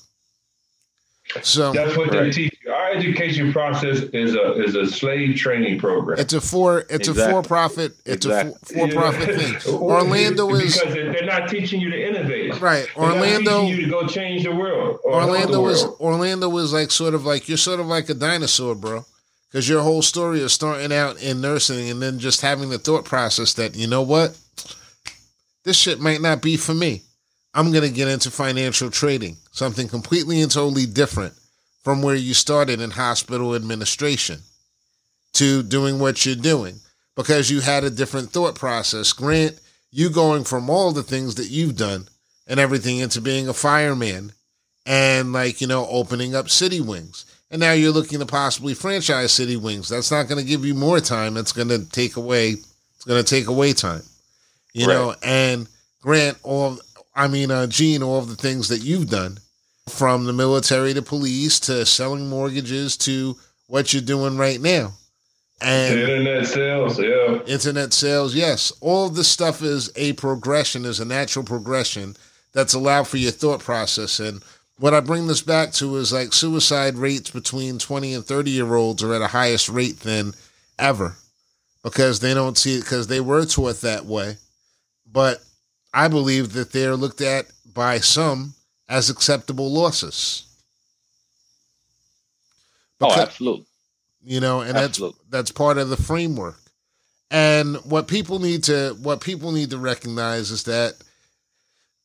So 1.41 1.71
that's 1.71 1.97
what 1.97 2.11
right. 2.11 2.23
they 2.23 2.31
teach 2.31 2.59
you. 2.63 2.71
Our 2.71 2.91
education 2.91 3.51
process 3.51 4.01
is 4.01 4.35
a 4.35 4.63
is 4.63 4.75
a 4.75 4.85
slave 4.87 5.35
training 5.35 5.79
program. 5.79 6.19
It's 6.19 6.33
a 6.33 6.41
for 6.41 6.85
it's 6.89 7.07
exactly. 7.07 7.23
a 7.23 7.41
for 7.41 7.47
profit 7.47 7.93
it's 8.05 8.25
exactly. 8.25 8.81
a 8.81 8.87
for 8.87 8.93
profit 8.93 9.35
thing. 9.35 9.73
Orlando 9.73 10.49
is 10.51 10.77
because 10.77 10.93
they're 10.93 11.25
not 11.25 11.49
teaching 11.49 11.81
you 11.81 11.89
to 11.89 12.07
innovate. 12.07 12.59
Right. 12.61 12.87
Orlando 12.95 13.65
you 13.65 13.85
to 13.85 13.89
go 13.89 14.05
change 14.07 14.43
the 14.43 14.55
world. 14.55 14.99
Orlando 15.03 15.61
was 15.61 15.83
Orlando 15.99 16.49
was 16.49 16.73
like 16.73 16.91
sort 16.91 17.13
of 17.13 17.25
like 17.25 17.47
you're 17.47 17.57
sort 17.57 17.79
of 17.79 17.87
like 17.87 18.09
a 18.09 18.13
dinosaur, 18.13 18.75
bro. 18.75 19.05
Because 19.53 19.69
your 19.69 19.83
whole 19.83 20.01
story 20.01 20.39
is 20.39 20.51
starting 20.51 20.91
out 20.91 21.21
in 21.21 21.39
nursing 21.39 21.87
and 21.91 22.01
then 22.01 22.17
just 22.17 22.41
having 22.41 22.69
the 22.71 22.79
thought 22.79 23.05
process 23.05 23.53
that, 23.53 23.75
you 23.75 23.85
know 23.85 24.01
what? 24.01 24.35
This 25.63 25.77
shit 25.77 25.99
might 25.99 26.21
not 26.21 26.41
be 26.41 26.57
for 26.57 26.73
me. 26.73 27.03
I'm 27.53 27.71
going 27.71 27.83
to 27.83 27.95
get 27.95 28.07
into 28.07 28.31
financial 28.31 28.89
trading, 28.89 29.37
something 29.51 29.87
completely 29.87 30.41
and 30.41 30.51
totally 30.51 30.85
different 30.85 31.33
from 31.83 32.01
where 32.01 32.15
you 32.15 32.33
started 32.33 32.81
in 32.81 32.91
hospital 32.91 33.55
administration 33.55 34.39
to 35.33 35.61
doing 35.63 35.99
what 35.99 36.25
you're 36.25 36.35
doing 36.35 36.79
because 37.15 37.51
you 37.51 37.61
had 37.61 37.83
a 37.83 37.89
different 37.89 38.31
thought 38.31 38.55
process. 38.55 39.13
Grant, 39.13 39.59
you 39.91 40.09
going 40.09 40.43
from 40.43 40.69
all 40.69 40.91
the 40.91 41.03
things 41.03 41.35
that 41.35 41.49
you've 41.49 41.75
done 41.75 42.07
and 42.47 42.59
everything 42.59 42.97
into 42.97 43.21
being 43.21 43.47
a 43.47 43.53
fireman 43.53 44.31
and 44.85 45.33
like, 45.33 45.61
you 45.61 45.67
know, 45.67 45.87
opening 45.87 46.35
up 46.35 46.49
city 46.49 46.81
wings. 46.81 47.25
And 47.51 47.59
now 47.59 47.73
you're 47.73 47.91
looking 47.91 48.19
to 48.19 48.25
possibly 48.25 48.73
franchise 48.73 49.31
city 49.31 49.57
wings. 49.57 49.89
That's 49.89 50.11
not 50.11 50.27
going 50.27 50.41
to 50.41 50.49
give 50.49 50.65
you 50.65 50.73
more 50.73 50.99
time. 50.99 51.35
That's 51.35 51.53
going 51.53 51.67
to 51.69 51.87
take 51.89 52.15
away, 52.15 52.49
it's 52.49 53.05
going 53.05 53.23
to 53.23 53.29
take 53.29 53.47
away 53.47 53.73
time, 53.73 54.01
you 54.73 54.87
right. 54.87 54.93
know, 54.93 55.15
and 55.21 55.67
Grant, 56.01 56.37
all 56.41 56.79
I 57.15 57.27
mean, 57.27 57.51
uh, 57.51 57.67
Gene, 57.67 58.03
all 58.03 58.19
of 58.19 58.29
the 58.29 58.35
things 58.35 58.69
that 58.69 58.81
you've 58.81 59.09
done 59.09 59.39
from 59.89 60.25
the 60.25 60.33
military 60.33 60.93
to 60.93 61.01
police 61.01 61.59
to 61.61 61.85
selling 61.85 62.29
mortgages 62.29 62.97
to 62.97 63.37
what 63.67 63.93
you're 63.93 64.01
doing 64.01 64.37
right 64.37 64.59
now. 64.59 64.93
And 65.61 65.99
internet 65.99 66.47
sales, 66.47 66.99
yeah. 66.99 67.39
Internet 67.45 67.93
sales, 67.93 68.35
yes. 68.35 68.73
All 68.81 69.07
of 69.07 69.15
this 69.15 69.27
stuff 69.27 69.61
is 69.61 69.91
a 69.95 70.13
progression, 70.13 70.85
is 70.85 70.99
a 70.99 71.05
natural 71.05 71.45
progression 71.45 72.15
that's 72.53 72.73
allowed 72.73 73.07
for 73.07 73.17
your 73.17 73.31
thought 73.31 73.61
process. 73.61 74.19
And 74.19 74.43
what 74.77 74.93
I 74.93 74.99
bring 74.99 75.27
this 75.27 75.41
back 75.41 75.71
to 75.73 75.95
is 75.97 76.11
like 76.11 76.33
suicide 76.33 76.95
rates 76.95 77.29
between 77.29 77.79
20 77.79 78.13
and 78.13 78.25
30 78.25 78.51
year 78.51 78.75
olds 78.75 79.03
are 79.03 79.13
at 79.13 79.21
a 79.21 79.27
highest 79.27 79.69
rate 79.69 80.01
than 80.01 80.33
ever 80.77 81.15
because 81.83 82.19
they 82.19 82.33
don't 82.33 82.57
see 82.57 82.77
it 82.77 82.81
because 82.81 83.07
they 83.07 83.21
were 83.21 83.45
taught 83.45 83.81
that 83.81 84.05
way. 84.05 84.37
But 85.09 85.43
I 85.93 86.07
believe 86.07 86.53
that 86.53 86.71
they're 86.71 86.95
looked 86.95 87.21
at 87.21 87.45
by 87.73 87.99
some 87.99 88.55
as 88.89 89.09
acceptable 89.09 89.71
losses. 89.71 90.43
Oh, 92.99 93.07
because, 93.07 93.17
oh, 93.17 93.21
absolutely. 93.21 93.65
You 94.23 94.39
know, 94.39 94.61
and 94.61 94.77
absolutely. 94.77 95.19
that's 95.29 95.49
that's 95.49 95.51
part 95.51 95.77
of 95.77 95.89
the 95.89 95.97
framework. 95.97 96.59
And 97.29 97.77
what 97.77 98.07
people 98.07 98.39
need 98.39 98.63
to 98.65 98.97
what 99.01 99.21
people 99.21 99.51
need 99.51 99.71
to 99.71 99.77
recognize 99.77 100.51
is 100.51 100.63
that 100.63 100.95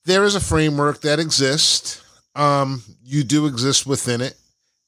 there 0.05 0.25
is 0.25 0.35
a 0.35 0.41
framework 0.41 1.03
that 1.03 1.21
exists. 1.21 2.03
Um, 2.35 2.83
you 3.05 3.25
do 3.25 3.47
exist 3.47 3.87
within 3.87 4.21
it, 4.21 4.37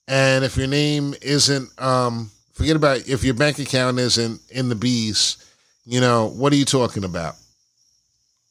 and 0.08 0.44
if 0.44 0.56
your 0.56 0.66
name 0.66 1.14
isn't 1.20 1.70
um, 1.80 2.30
Forget 2.60 2.76
about 2.76 3.08
if 3.08 3.24
your 3.24 3.32
bank 3.32 3.58
account 3.58 3.98
isn't 3.98 4.38
in 4.50 4.68
the 4.68 4.74
bees. 4.74 5.38
You 5.86 5.98
know 5.98 6.26
what 6.26 6.52
are 6.52 6.56
you 6.56 6.66
talking 6.66 7.04
about? 7.04 7.36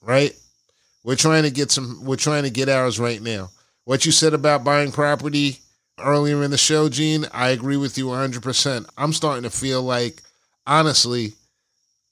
Right? 0.02 0.34
We're 1.04 1.16
trying 1.16 1.44
to 1.44 1.52
get 1.52 1.72
some. 1.72 2.04
We're 2.04 2.16
trying 2.16 2.44
to 2.44 2.50
get 2.50 2.70
ours 2.70 3.00
right 3.00 3.22
now. 3.22 3.50
What 3.86 4.06
you 4.06 4.12
said 4.12 4.34
about 4.34 4.64
buying 4.64 4.92
property 4.92 5.60
earlier 6.00 6.44
in 6.44 6.52
the 6.52 6.58
show, 6.58 6.90
Gene, 6.90 7.26
I 7.34 7.50
agree 7.50 7.78
with 7.78 7.98
you 7.98 8.06
100%. 8.06 8.86
I'm 8.98 9.14
starting 9.14 9.44
to 9.44 9.50
feel 9.50 9.82
like, 9.82 10.22
honestly, 10.68 11.34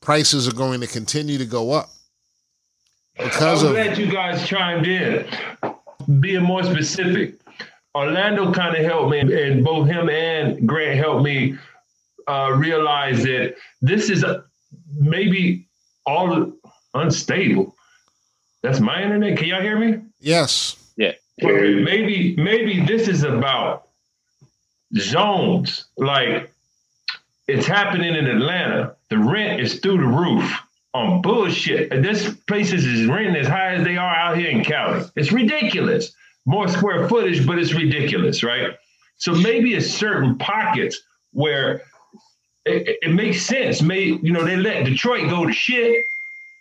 prices 0.01 0.47
are 0.47 0.53
going 0.53 0.81
to 0.81 0.87
continue 0.87 1.37
to 1.37 1.45
go 1.45 1.71
up 1.71 1.89
because 3.17 3.63
I'm 3.63 3.69
of. 3.69 3.75
glad 3.75 3.97
you 3.97 4.11
guys 4.11 4.47
chimed 4.47 4.87
in. 4.87 5.27
Being 6.19 6.43
more 6.43 6.63
specific, 6.63 7.35
Orlando 7.93 8.53
kind 8.53 8.75
of 8.75 8.85
helped 8.85 9.11
me, 9.11 9.19
and 9.19 9.63
both 9.63 9.87
him 9.87 10.09
and 10.09 10.67
Grant 10.67 10.97
helped 10.97 11.23
me 11.23 11.57
uh, 12.27 12.53
realize 12.55 13.23
that 13.23 13.55
this 13.81 14.09
is 14.09 14.23
maybe 14.95 15.67
all 16.05 16.53
unstable. 16.93 17.75
That's 18.63 18.79
my 18.79 19.01
internet. 19.03 19.37
Can 19.37 19.47
y'all 19.47 19.61
hear 19.61 19.77
me? 19.79 20.01
Yes. 20.97 21.13
Okay, 21.43 21.75
maybe 21.83 22.35
maybe 22.37 22.83
this 22.85 23.07
is 23.07 23.23
about 23.23 23.87
zones. 24.97 25.85
Like 25.97 26.51
it's 27.47 27.65
happening 27.67 28.15
in 28.15 28.25
Atlanta. 28.27 28.95
The 29.09 29.17
rent 29.17 29.61
is 29.61 29.79
through 29.79 29.97
the 29.97 30.07
roof 30.07 30.51
on 30.93 31.21
bullshit. 31.21 31.91
And 31.91 32.03
this 32.03 32.33
places 32.47 32.85
is 32.85 33.05
renting 33.07 33.35
as 33.35 33.47
high 33.47 33.75
as 33.75 33.83
they 33.85 33.97
are 33.97 34.15
out 34.15 34.37
here 34.37 34.49
in 34.49 34.63
Cali. 34.63 35.03
It's 35.15 35.31
ridiculous. 35.31 36.13
More 36.45 36.67
square 36.67 37.07
footage, 37.09 37.45
but 37.45 37.59
it's 37.59 37.73
ridiculous, 37.73 38.41
right? 38.43 38.71
So 39.17 39.33
maybe 39.33 39.73
it's 39.75 39.87
certain 39.89 40.37
pockets 40.37 40.99
where 41.33 41.81
it, 42.65 42.87
it- 42.87 42.97
it 43.03 43.09
makes 43.13 43.41
sense. 43.45 43.81
May 43.81 44.03
you 44.05 44.31
know 44.31 44.43
they 44.43 44.55
let 44.57 44.85
Detroit 44.85 45.29
go 45.29 45.45
to 45.45 45.53
shit 45.53 46.05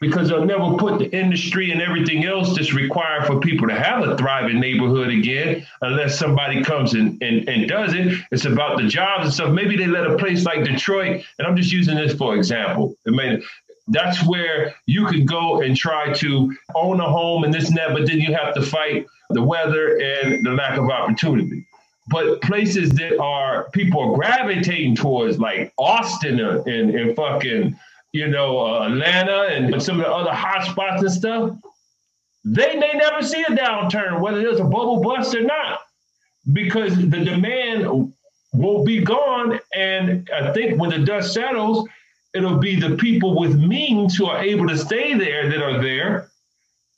because 0.00 0.28
they'll 0.28 0.44
never 0.44 0.76
put 0.76 0.98
the 0.98 1.10
industry 1.16 1.70
and 1.70 1.80
everything 1.80 2.24
else 2.24 2.54
that's 2.54 2.74
required 2.74 3.26
for 3.26 3.40
people 3.40 3.66
to 3.66 3.74
have 3.74 4.06
a 4.06 4.16
thriving 4.16 4.60
neighborhood 4.60 5.08
again, 5.08 5.66
unless 5.80 6.18
somebody 6.18 6.62
comes 6.62 6.94
and, 6.94 7.20
and, 7.22 7.48
and 7.48 7.68
does 7.68 7.94
it. 7.94 8.18
It's 8.30 8.44
about 8.44 8.76
the 8.76 8.86
jobs 8.86 9.24
and 9.24 9.34
stuff. 9.34 9.52
Maybe 9.52 9.76
they 9.76 9.86
let 9.86 10.06
a 10.06 10.16
place 10.18 10.44
like 10.44 10.64
Detroit, 10.64 11.24
and 11.38 11.46
I'm 11.46 11.56
just 11.56 11.72
using 11.72 11.96
this 11.96 12.14
for 12.14 12.36
example. 12.36 12.94
I 13.06 13.10
mean, 13.10 13.42
that's 13.88 14.26
where 14.26 14.74
you 14.86 15.06
can 15.06 15.24
go 15.24 15.62
and 15.62 15.76
try 15.76 16.12
to 16.12 16.56
own 16.74 17.00
a 17.00 17.08
home 17.08 17.44
and 17.44 17.54
this 17.54 17.68
and 17.68 17.78
that, 17.78 17.92
but 17.92 18.06
then 18.06 18.18
you 18.18 18.34
have 18.34 18.54
to 18.54 18.62
fight 18.62 19.06
the 19.30 19.42
weather 19.42 19.96
and 19.96 20.44
the 20.44 20.50
lack 20.50 20.78
of 20.78 20.90
opportunity. 20.90 21.66
But 22.08 22.40
places 22.42 22.90
that 22.90 23.18
are 23.18 23.68
people 23.70 24.00
are 24.00 24.14
gravitating 24.14 24.94
towards, 24.96 25.38
like 25.38 25.72
Austin 25.76 26.38
and, 26.38 26.66
and, 26.66 26.94
and 26.94 27.16
fucking 27.16 27.76
you 28.16 28.28
know, 28.28 28.58
uh, 28.58 28.88
Atlanta 28.88 29.42
and 29.42 29.82
some 29.82 30.00
of 30.00 30.06
the 30.06 30.10
other 30.10 30.32
hot 30.32 30.64
spots 30.64 31.02
and 31.02 31.12
stuff, 31.12 31.50
they 32.46 32.74
may 32.76 32.92
never 32.94 33.22
see 33.22 33.42
a 33.42 33.52
downturn, 33.52 34.20
whether 34.20 34.40
there's 34.40 34.58
a 34.58 34.64
bubble 34.64 35.02
bust 35.02 35.34
or 35.34 35.42
not, 35.42 35.80
because 36.54 36.96
the 36.96 37.24
demand 37.24 38.12
will 38.54 38.84
be 38.84 39.02
gone. 39.02 39.60
And 39.74 40.30
I 40.34 40.50
think 40.54 40.80
when 40.80 40.88
the 40.88 41.00
dust 41.00 41.34
settles, 41.34 41.86
it'll 42.32 42.56
be 42.56 42.80
the 42.80 42.96
people 42.96 43.38
with 43.38 43.54
means 43.54 44.16
who 44.16 44.26
are 44.26 44.42
able 44.42 44.66
to 44.68 44.78
stay 44.78 45.12
there 45.12 45.50
that 45.50 45.62
are 45.62 45.82
there. 45.82 46.30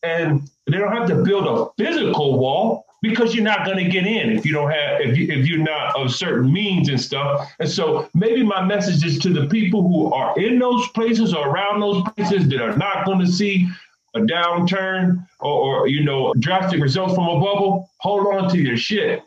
And 0.04 0.48
they 0.68 0.78
don't 0.78 0.92
have 0.92 1.08
to 1.08 1.24
build 1.24 1.46
a 1.48 1.82
physical 1.82 2.38
wall 2.38 2.84
because 3.02 3.34
you're 3.34 3.44
not 3.44 3.64
going 3.64 3.78
to 3.78 3.88
get 3.88 4.06
in 4.06 4.30
if 4.30 4.44
you 4.44 4.52
don't 4.52 4.70
have 4.70 5.00
if 5.00 5.16
you 5.16 5.26
if 5.30 5.46
you're 5.46 5.58
not 5.58 5.96
of 5.96 6.12
certain 6.12 6.52
means 6.52 6.88
and 6.88 7.00
stuff. 7.00 7.50
And 7.60 7.68
so 7.68 8.08
maybe 8.14 8.42
my 8.42 8.64
message 8.64 9.04
is 9.04 9.18
to 9.20 9.32
the 9.32 9.46
people 9.46 9.82
who 9.82 10.12
are 10.12 10.38
in 10.38 10.58
those 10.58 10.88
places 10.88 11.32
or 11.34 11.48
around 11.48 11.80
those 11.80 12.02
places 12.16 12.48
that 12.48 12.60
are 12.60 12.76
not 12.76 13.06
going 13.06 13.20
to 13.20 13.26
see 13.26 13.68
a 14.14 14.20
downturn 14.20 15.26
or, 15.40 15.82
or 15.82 15.88
you 15.88 16.04
know 16.04 16.34
drastic 16.38 16.80
results 16.80 17.14
from 17.14 17.28
a 17.28 17.40
bubble. 17.40 17.90
Hold 17.98 18.34
on 18.34 18.50
to 18.50 18.58
your 18.58 18.76
shit. 18.76 19.22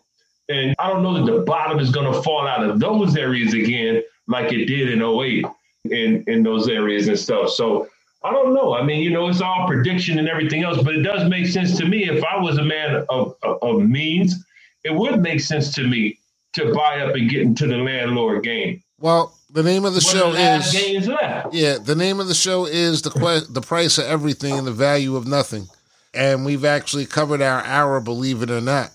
And 0.49 0.75
I 0.79 0.89
don't 0.89 1.01
know 1.01 1.13
that 1.23 1.31
the 1.31 1.41
bottom 1.43 1.79
is 1.79 1.91
going 1.91 2.11
to 2.11 2.21
fall 2.21 2.45
out 2.45 2.63
of 2.63 2.79
those 2.79 3.15
areas 3.15 3.53
again 3.53 4.03
like 4.27 4.51
it 4.51 4.65
did 4.65 4.89
in 4.89 5.01
08 5.01 5.45
in 5.85 6.23
in 6.27 6.43
those 6.43 6.67
areas 6.67 7.07
and 7.07 7.17
stuff. 7.17 7.51
So 7.51 7.87
I 8.23 8.31
don't 8.31 8.53
know. 8.53 8.75
I 8.75 8.83
mean, 8.83 9.01
you 9.01 9.09
know, 9.09 9.27
it's 9.29 9.41
all 9.41 9.65
prediction 9.67 10.19
and 10.19 10.27
everything 10.29 10.63
else, 10.63 10.81
but 10.83 10.95
it 10.95 11.01
does 11.01 11.27
make 11.29 11.47
sense 11.47 11.75
to 11.77 11.85
me. 11.85 12.07
If 12.07 12.23
I 12.23 12.37
was 12.39 12.57
a 12.59 12.63
man 12.63 13.03
of, 13.09 13.35
of, 13.41 13.57
of 13.63 13.81
means, 13.81 14.43
it 14.83 14.93
would 14.93 15.19
make 15.21 15.39
sense 15.39 15.73
to 15.75 15.87
me 15.87 16.19
to 16.53 16.73
buy 16.73 16.99
up 17.01 17.15
and 17.15 17.29
get 17.29 17.41
into 17.41 17.65
the 17.67 17.77
landlord 17.77 18.43
game. 18.43 18.83
Well, 18.99 19.35
the 19.49 19.63
name 19.63 19.85
of 19.85 19.93
the 19.93 20.01
What 20.05 20.15
show 20.15 20.27
are 20.29 20.33
the 20.33 20.37
last 20.39 20.75
is 20.75 20.81
games 20.81 21.07
left. 21.07 21.53
yeah. 21.53 21.77
The 21.79 21.95
name 21.95 22.19
of 22.19 22.27
the 22.27 22.35
show 22.35 22.65
is 22.65 23.01
the 23.01 23.09
que- 23.09 23.47
the 23.49 23.61
price 23.61 23.97
of 23.97 24.05
everything 24.05 24.53
and 24.53 24.67
the 24.67 24.71
value 24.71 25.15
of 25.15 25.25
nothing, 25.27 25.67
and 26.13 26.45
we've 26.45 26.63
actually 26.65 27.07
covered 27.07 27.41
our 27.41 27.63
hour, 27.65 27.99
believe 27.99 28.43
it 28.43 28.51
or 28.51 28.61
not. 28.61 28.91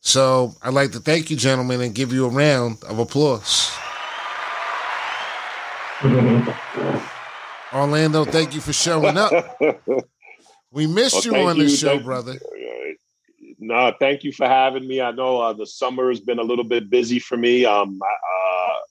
So 0.00 0.54
I'd 0.62 0.74
like 0.74 0.92
to 0.92 1.00
thank 1.00 1.30
you, 1.30 1.36
gentlemen, 1.36 1.80
and 1.80 1.94
give 1.94 2.12
you 2.12 2.26
a 2.26 2.28
round 2.28 2.82
of 2.84 2.98
applause. 3.00 3.72
Orlando, 7.74 8.24
thank 8.24 8.54
you 8.54 8.60
for 8.60 8.72
showing 8.72 9.16
up. 9.16 9.32
We 10.74 10.86
missed 10.86 11.26
Well, 11.30 11.42
you 11.42 11.48
on 11.50 11.58
the 11.58 11.68
show, 11.68 11.88
thank- 11.88 12.04
brother. 12.04 12.38
No, 13.58 13.92
thank 14.00 14.24
you 14.24 14.32
for 14.32 14.48
having 14.48 14.88
me. 14.88 15.02
I 15.02 15.10
know 15.10 15.38
uh, 15.38 15.52
the 15.52 15.66
summer 15.66 16.08
has 16.08 16.18
been 16.18 16.38
a 16.38 16.42
little 16.42 16.64
bit 16.64 16.88
busy 16.88 17.18
for 17.18 17.36
me. 17.36 17.66
Um, 17.66 18.00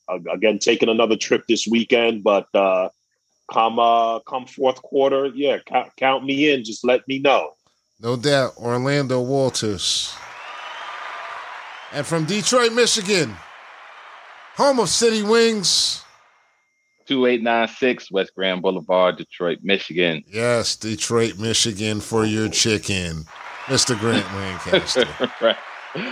uh, 0.07 0.19
again, 0.32 0.59
taking 0.59 0.89
another 0.89 1.17
trip 1.17 1.43
this 1.47 1.65
weekend, 1.67 2.23
but 2.23 2.45
uh, 2.53 2.89
come 3.51 3.79
uh, 3.79 4.19
come 4.19 4.45
fourth 4.45 4.79
quarter, 4.84 5.25
yeah, 5.34 5.57
count, 5.65 5.89
count 5.97 6.23
me 6.23 6.51
in. 6.51 6.63
Just 6.63 6.86
let 6.86 7.05
me 7.07 7.17
know. 7.17 7.53
No 7.99 8.15
doubt, 8.15 8.53
Orlando 8.57 9.19
Walters. 9.19 10.13
And 11.91 12.05
from 12.05 12.25
Detroit, 12.25 12.73
Michigan, 12.73 13.36
home 14.55 14.79
of 14.79 14.88
City 14.89 15.23
Wings. 15.23 16.01
2896 17.08 18.12
West 18.12 18.34
Grand 18.36 18.62
Boulevard, 18.62 19.18
Detroit, 19.18 19.60
Michigan. 19.62 20.24
Yes, 20.28 20.76
Detroit, 20.76 21.38
Michigan 21.39 21.99
for 22.02 22.26
your 22.26 22.49
chicken. 22.49 23.26
Mr. 23.66 23.97
Grant 23.99 24.26
Lancaster. 24.36 25.08
right. 25.41 25.58
All 25.95 26.04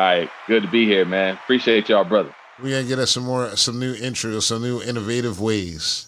right. 0.00 0.30
Good 0.46 0.62
to 0.64 0.68
be 0.68 0.84
here, 0.84 1.04
man. 1.04 1.34
Appreciate 1.34 1.88
y'all, 1.88 2.04
brother. 2.04 2.34
We're 2.62 2.76
gonna 2.76 2.88
get 2.88 2.98
us 2.98 3.12
some 3.12 3.24
more 3.24 3.56
some 3.56 3.78
new 3.78 3.94
intros, 3.94 4.42
some 4.42 4.62
new 4.62 4.82
innovative 4.82 5.40
ways. 5.40 6.06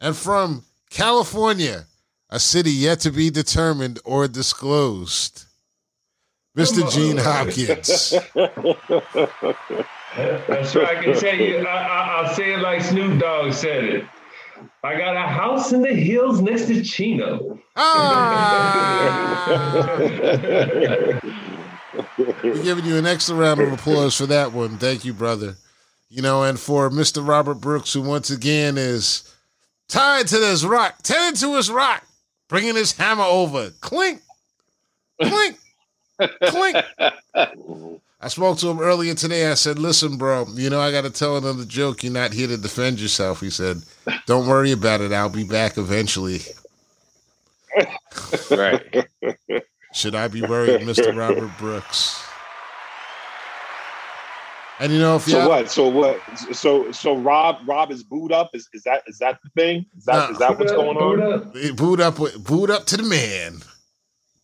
And 0.00 0.16
from 0.16 0.64
California, 0.90 1.86
a 2.30 2.38
city 2.38 2.70
yet 2.70 3.00
to 3.00 3.10
be 3.10 3.30
determined 3.30 3.98
or 4.04 4.28
disclosed. 4.28 5.44
Mr. 6.56 6.90
Gene 6.92 7.16
Hopkins. 7.16 8.10
That's 10.46 10.74
right. 10.76 10.98
I 10.98 11.02
can 11.02 11.18
tell 11.18 11.34
you, 11.34 11.58
I, 11.58 11.72
I, 11.72 12.22
I'll 12.22 12.34
say 12.34 12.52
it 12.54 12.58
like 12.58 12.82
Snoop 12.82 13.18
Dogg 13.18 13.52
said 13.52 13.84
it. 13.84 14.04
I 14.84 14.96
got 14.98 15.16
a 15.16 15.20
house 15.26 15.72
in 15.72 15.80
the 15.82 15.94
hills 15.94 16.40
next 16.40 16.66
to 16.66 16.82
Chino. 16.82 17.58
Ah! 17.74 19.48
We're 22.42 22.62
giving 22.62 22.84
you 22.84 22.96
an 22.96 23.06
extra 23.06 23.34
round 23.34 23.60
of 23.60 23.72
applause 23.72 24.16
for 24.16 24.26
that 24.26 24.52
one. 24.52 24.76
Thank 24.78 25.04
you, 25.04 25.14
brother. 25.14 25.56
You 26.08 26.20
know, 26.22 26.42
and 26.42 26.60
for 26.60 26.90
Mr. 26.90 27.26
Robert 27.26 27.54
Brooks, 27.54 27.92
who 27.94 28.02
once 28.02 28.30
again 28.30 28.76
is 28.76 29.34
tied 29.88 30.26
to 30.28 30.38
this 30.38 30.64
rock, 30.64 30.98
tethered 31.02 31.40
to 31.40 31.56
his 31.56 31.70
rock, 31.70 32.06
bringing 32.48 32.76
his 32.76 32.92
hammer 32.92 33.24
over. 33.24 33.70
Clink, 33.80 34.20
clink, 35.22 35.56
clink. 36.44 36.76
I 38.20 38.28
spoke 38.28 38.58
to 38.58 38.68
him 38.68 38.78
earlier 38.80 39.14
today. 39.14 39.50
I 39.50 39.54
said, 39.54 39.78
listen, 39.78 40.16
bro, 40.16 40.46
you 40.54 40.70
know, 40.70 40.80
I 40.80 40.92
got 40.92 41.02
to 41.02 41.10
tell 41.10 41.36
another 41.36 41.64
joke. 41.64 42.02
You're 42.04 42.12
not 42.12 42.32
here 42.32 42.46
to 42.48 42.56
defend 42.56 43.00
yourself. 43.00 43.40
He 43.40 43.50
said, 43.50 43.82
don't 44.26 44.46
worry 44.46 44.70
about 44.72 45.00
it. 45.00 45.12
I'll 45.12 45.28
be 45.28 45.44
back 45.44 45.76
eventually. 45.78 46.40
Right. 48.50 49.06
Should 49.94 50.14
I 50.14 50.28
be 50.28 50.42
worried, 50.42 50.82
Mr. 50.82 51.16
Robert 51.16 51.50
Brooks? 51.58 52.22
And 54.80 54.92
you 54.92 54.98
know, 54.98 55.16
if 55.16 55.26
you 55.28 55.32
So 55.34 55.48
what? 55.48 55.70
So 55.70 55.88
what? 55.88 56.20
So 56.52 56.90
so 56.92 57.16
Rob 57.16 57.58
Rob 57.66 57.90
is 57.92 58.02
booed 58.02 58.32
up. 58.32 58.50
Is 58.52 58.68
is 58.72 58.82
that 58.82 59.02
is 59.06 59.18
that 59.18 59.38
the 59.44 59.50
thing? 59.50 59.86
Is 59.96 60.04
that 60.06 60.28
No. 60.28 60.32
is 60.32 60.38
that 60.38 60.58
what's 60.58 60.72
going 60.72 60.96
on? 60.96 61.74
Booed 61.76 62.00
up, 62.00 62.18
with- 62.18 62.42
boot 62.42 62.68
up 62.68 62.86
to 62.86 62.96
the 62.96 63.02
man, 63.04 63.62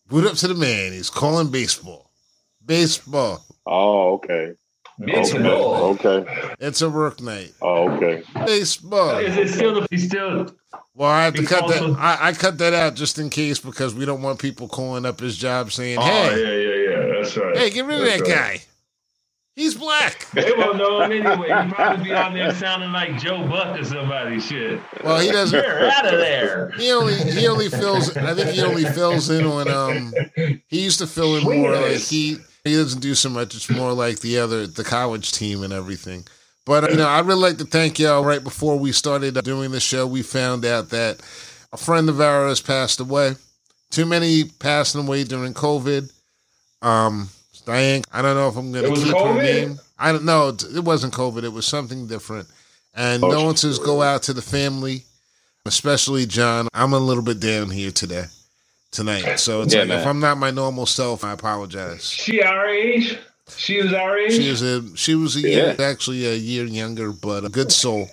boot 0.09 0.25
up 0.25 0.35
to 0.37 0.47
the 0.47 0.55
man. 0.55 0.91
He's 0.91 1.09
calling 1.09 1.49
baseball, 1.51 2.11
baseball. 2.65 3.45
Oh, 3.65 4.13
okay. 4.15 4.53
Okay. 5.01 5.11
Baseball. 5.13 5.75
Okay. 5.95 6.25
It's 6.59 6.81
a 6.81 6.89
work 6.89 7.21
night, 7.21 7.53
Oh, 7.61 7.89
okay. 7.91 8.21
baseball. 8.45 9.17
Is 9.19 9.37
it 9.37 9.47
still? 9.49 9.87
He's 9.89 10.07
still. 10.07 10.53
Well, 10.93 11.09
I 11.09 11.23
have 11.23 11.35
to 11.35 11.41
He's 11.41 11.49
cut 11.49 11.67
that. 11.69 11.95
I, 11.97 12.27
I 12.27 12.33
cut 12.33 12.57
that 12.57 12.73
out 12.73 12.95
just 12.95 13.17
in 13.17 13.29
case 13.29 13.59
because 13.59 13.95
we 13.95 14.03
don't 14.03 14.21
want 14.21 14.39
people 14.39 14.67
calling 14.67 15.05
up 15.05 15.21
his 15.21 15.37
job 15.37 15.71
saying, 15.71 15.97
Oh 15.99 16.03
"Hey, 16.03 16.41
yeah, 16.41 16.69
yeah, 16.97 17.05
yeah. 17.07 17.13
That's 17.21 17.37
right. 17.37 17.55
hey, 17.57 17.69
get 17.69 17.85
rid 17.85 17.99
of 18.01 18.05
that 18.05 18.19
right. 18.21 18.29
guy. 18.29 18.61
He's 19.59 19.75
black. 19.75 20.25
They 20.31 20.53
won't 20.53 20.77
know 20.77 21.01
him 21.01 21.11
anyway. 21.11 21.47
He 21.47 21.73
probably 21.73 22.05
be 22.05 22.13
on 22.13 22.33
there 22.33 22.53
sounding 22.53 22.93
like 22.93 23.19
Joe 23.19 23.45
Buck 23.45 23.77
or 23.77 23.83
somebody. 23.83 24.39
Shit. 24.39 24.79
Well, 25.03 25.19
he 25.19 25.33
doesn't. 25.33 25.61
You're 25.61 25.85
out 25.85 26.05
of 26.05 26.17
there. 26.17 26.71
He 26.77 26.89
only 26.93 27.15
he 27.15 27.45
only 27.45 27.67
fills. 27.67 28.15
I 28.15 28.33
think 28.35 28.51
he 28.51 28.61
only 28.61 28.85
fills 28.85 29.29
in 29.29 29.53
when 29.53 29.67
um 29.67 30.13
he 30.69 30.81
used 30.81 30.99
to 30.99 31.07
fill 31.07 31.35
in 31.35 31.43
more 31.43 31.75
like 31.75 31.97
he 31.97 32.37
he 32.63 32.73
doesn't 32.75 33.01
do 33.01 33.13
so 33.13 33.27
much. 33.27 33.53
It's 33.53 33.69
more 33.69 33.91
like 33.91 34.21
the 34.21 34.39
other 34.39 34.65
the 34.65 34.85
college 34.85 35.33
team 35.33 35.63
and 35.63 35.73
everything. 35.73 36.25
But 36.65 36.89
you 36.91 36.95
know, 36.95 37.09
I'd 37.09 37.25
really 37.25 37.41
like 37.41 37.57
to 37.57 37.65
thank 37.65 37.99
y'all. 37.99 38.23
Right 38.23 38.41
before 38.41 38.79
we 38.79 38.93
started 38.93 39.33
doing 39.43 39.71
the 39.71 39.81
show, 39.81 40.07
we 40.07 40.21
found 40.21 40.63
out 40.63 40.91
that 40.91 41.19
a 41.73 41.77
friend 41.77 42.07
of 42.07 42.21
ours 42.21 42.61
passed 42.61 43.01
away. 43.01 43.35
Too 43.91 44.05
many 44.05 44.45
passing 44.45 45.05
away 45.05 45.25
during 45.25 45.53
COVID. 45.53 46.13
Um, 46.81 47.27
I 47.69 48.21
don't 48.21 48.35
know 48.35 48.47
if 48.47 48.55
I'm 48.55 48.71
going 48.71 48.93
to 48.93 49.01
keep 49.01 49.15
her 49.15 49.41
name. 49.41 49.79
I 49.97 50.11
don't 50.11 50.25
know. 50.25 50.49
It 50.49 50.83
wasn't 50.83 51.13
COVID. 51.13 51.43
It 51.43 51.49
was 51.53 51.65
something 51.65 52.07
different. 52.07 52.47
And 52.95 53.23
Oh, 53.23 53.29
condolences 53.29 53.79
go 53.79 54.01
out 54.01 54.23
to 54.23 54.33
the 54.33 54.41
family, 54.41 55.03
especially 55.65 56.25
John. 56.25 56.67
I'm 56.73 56.93
a 56.93 56.99
little 56.99 57.23
bit 57.23 57.39
down 57.39 57.69
here 57.69 57.91
today, 57.91 58.25
tonight. 58.91 59.37
So 59.39 59.61
it's 59.61 59.73
Yeah, 59.73 59.81
like 59.83 59.99
if. 60.01 60.07
I'm 60.07 60.19
not 60.19 60.37
my 60.37 60.51
normal 60.51 60.85
self, 60.85 61.23
I 61.23 61.31
apologize. 61.33 62.09
She 62.09 62.41
our 62.41 62.67
age? 62.67 63.17
She 63.57 63.81
was 63.81 63.93
our 63.93 64.17
age? 64.17 64.33
She 64.33 64.49
was 64.49 64.61
a 64.61 64.95
she 64.97 65.15
was 65.15 65.35
a 65.35 65.41
year 65.41 65.75
Yeah. 65.77 65.85
actually 65.85 66.25
a 66.27 66.35
year 66.35 66.65
younger, 66.65 67.11
but 67.11 67.45
a 67.45 67.49
good 67.49 67.71
soul. 67.71 68.09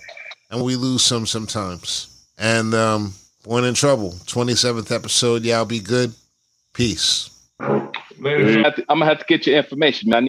And 0.49 0.63
we 0.63 0.75
lose 0.75 1.03
some 1.03 1.25
sometimes. 1.25 2.07
And 2.37 2.73
um, 2.73 3.13
Born 3.43 3.63
In 3.65 3.73
Trouble, 3.73 4.11
27th 4.25 4.91
episode. 4.91 5.43
Y'all 5.43 5.65
be 5.65 5.79
good. 5.79 6.13
Peace. 6.73 7.29
Later. 8.19 8.73
I'm 8.89 8.99
gonna 8.99 9.05
have 9.05 9.19
to 9.19 9.25
get 9.25 9.45
your 9.45 9.57
information, 9.57 10.09
man. 10.09 10.25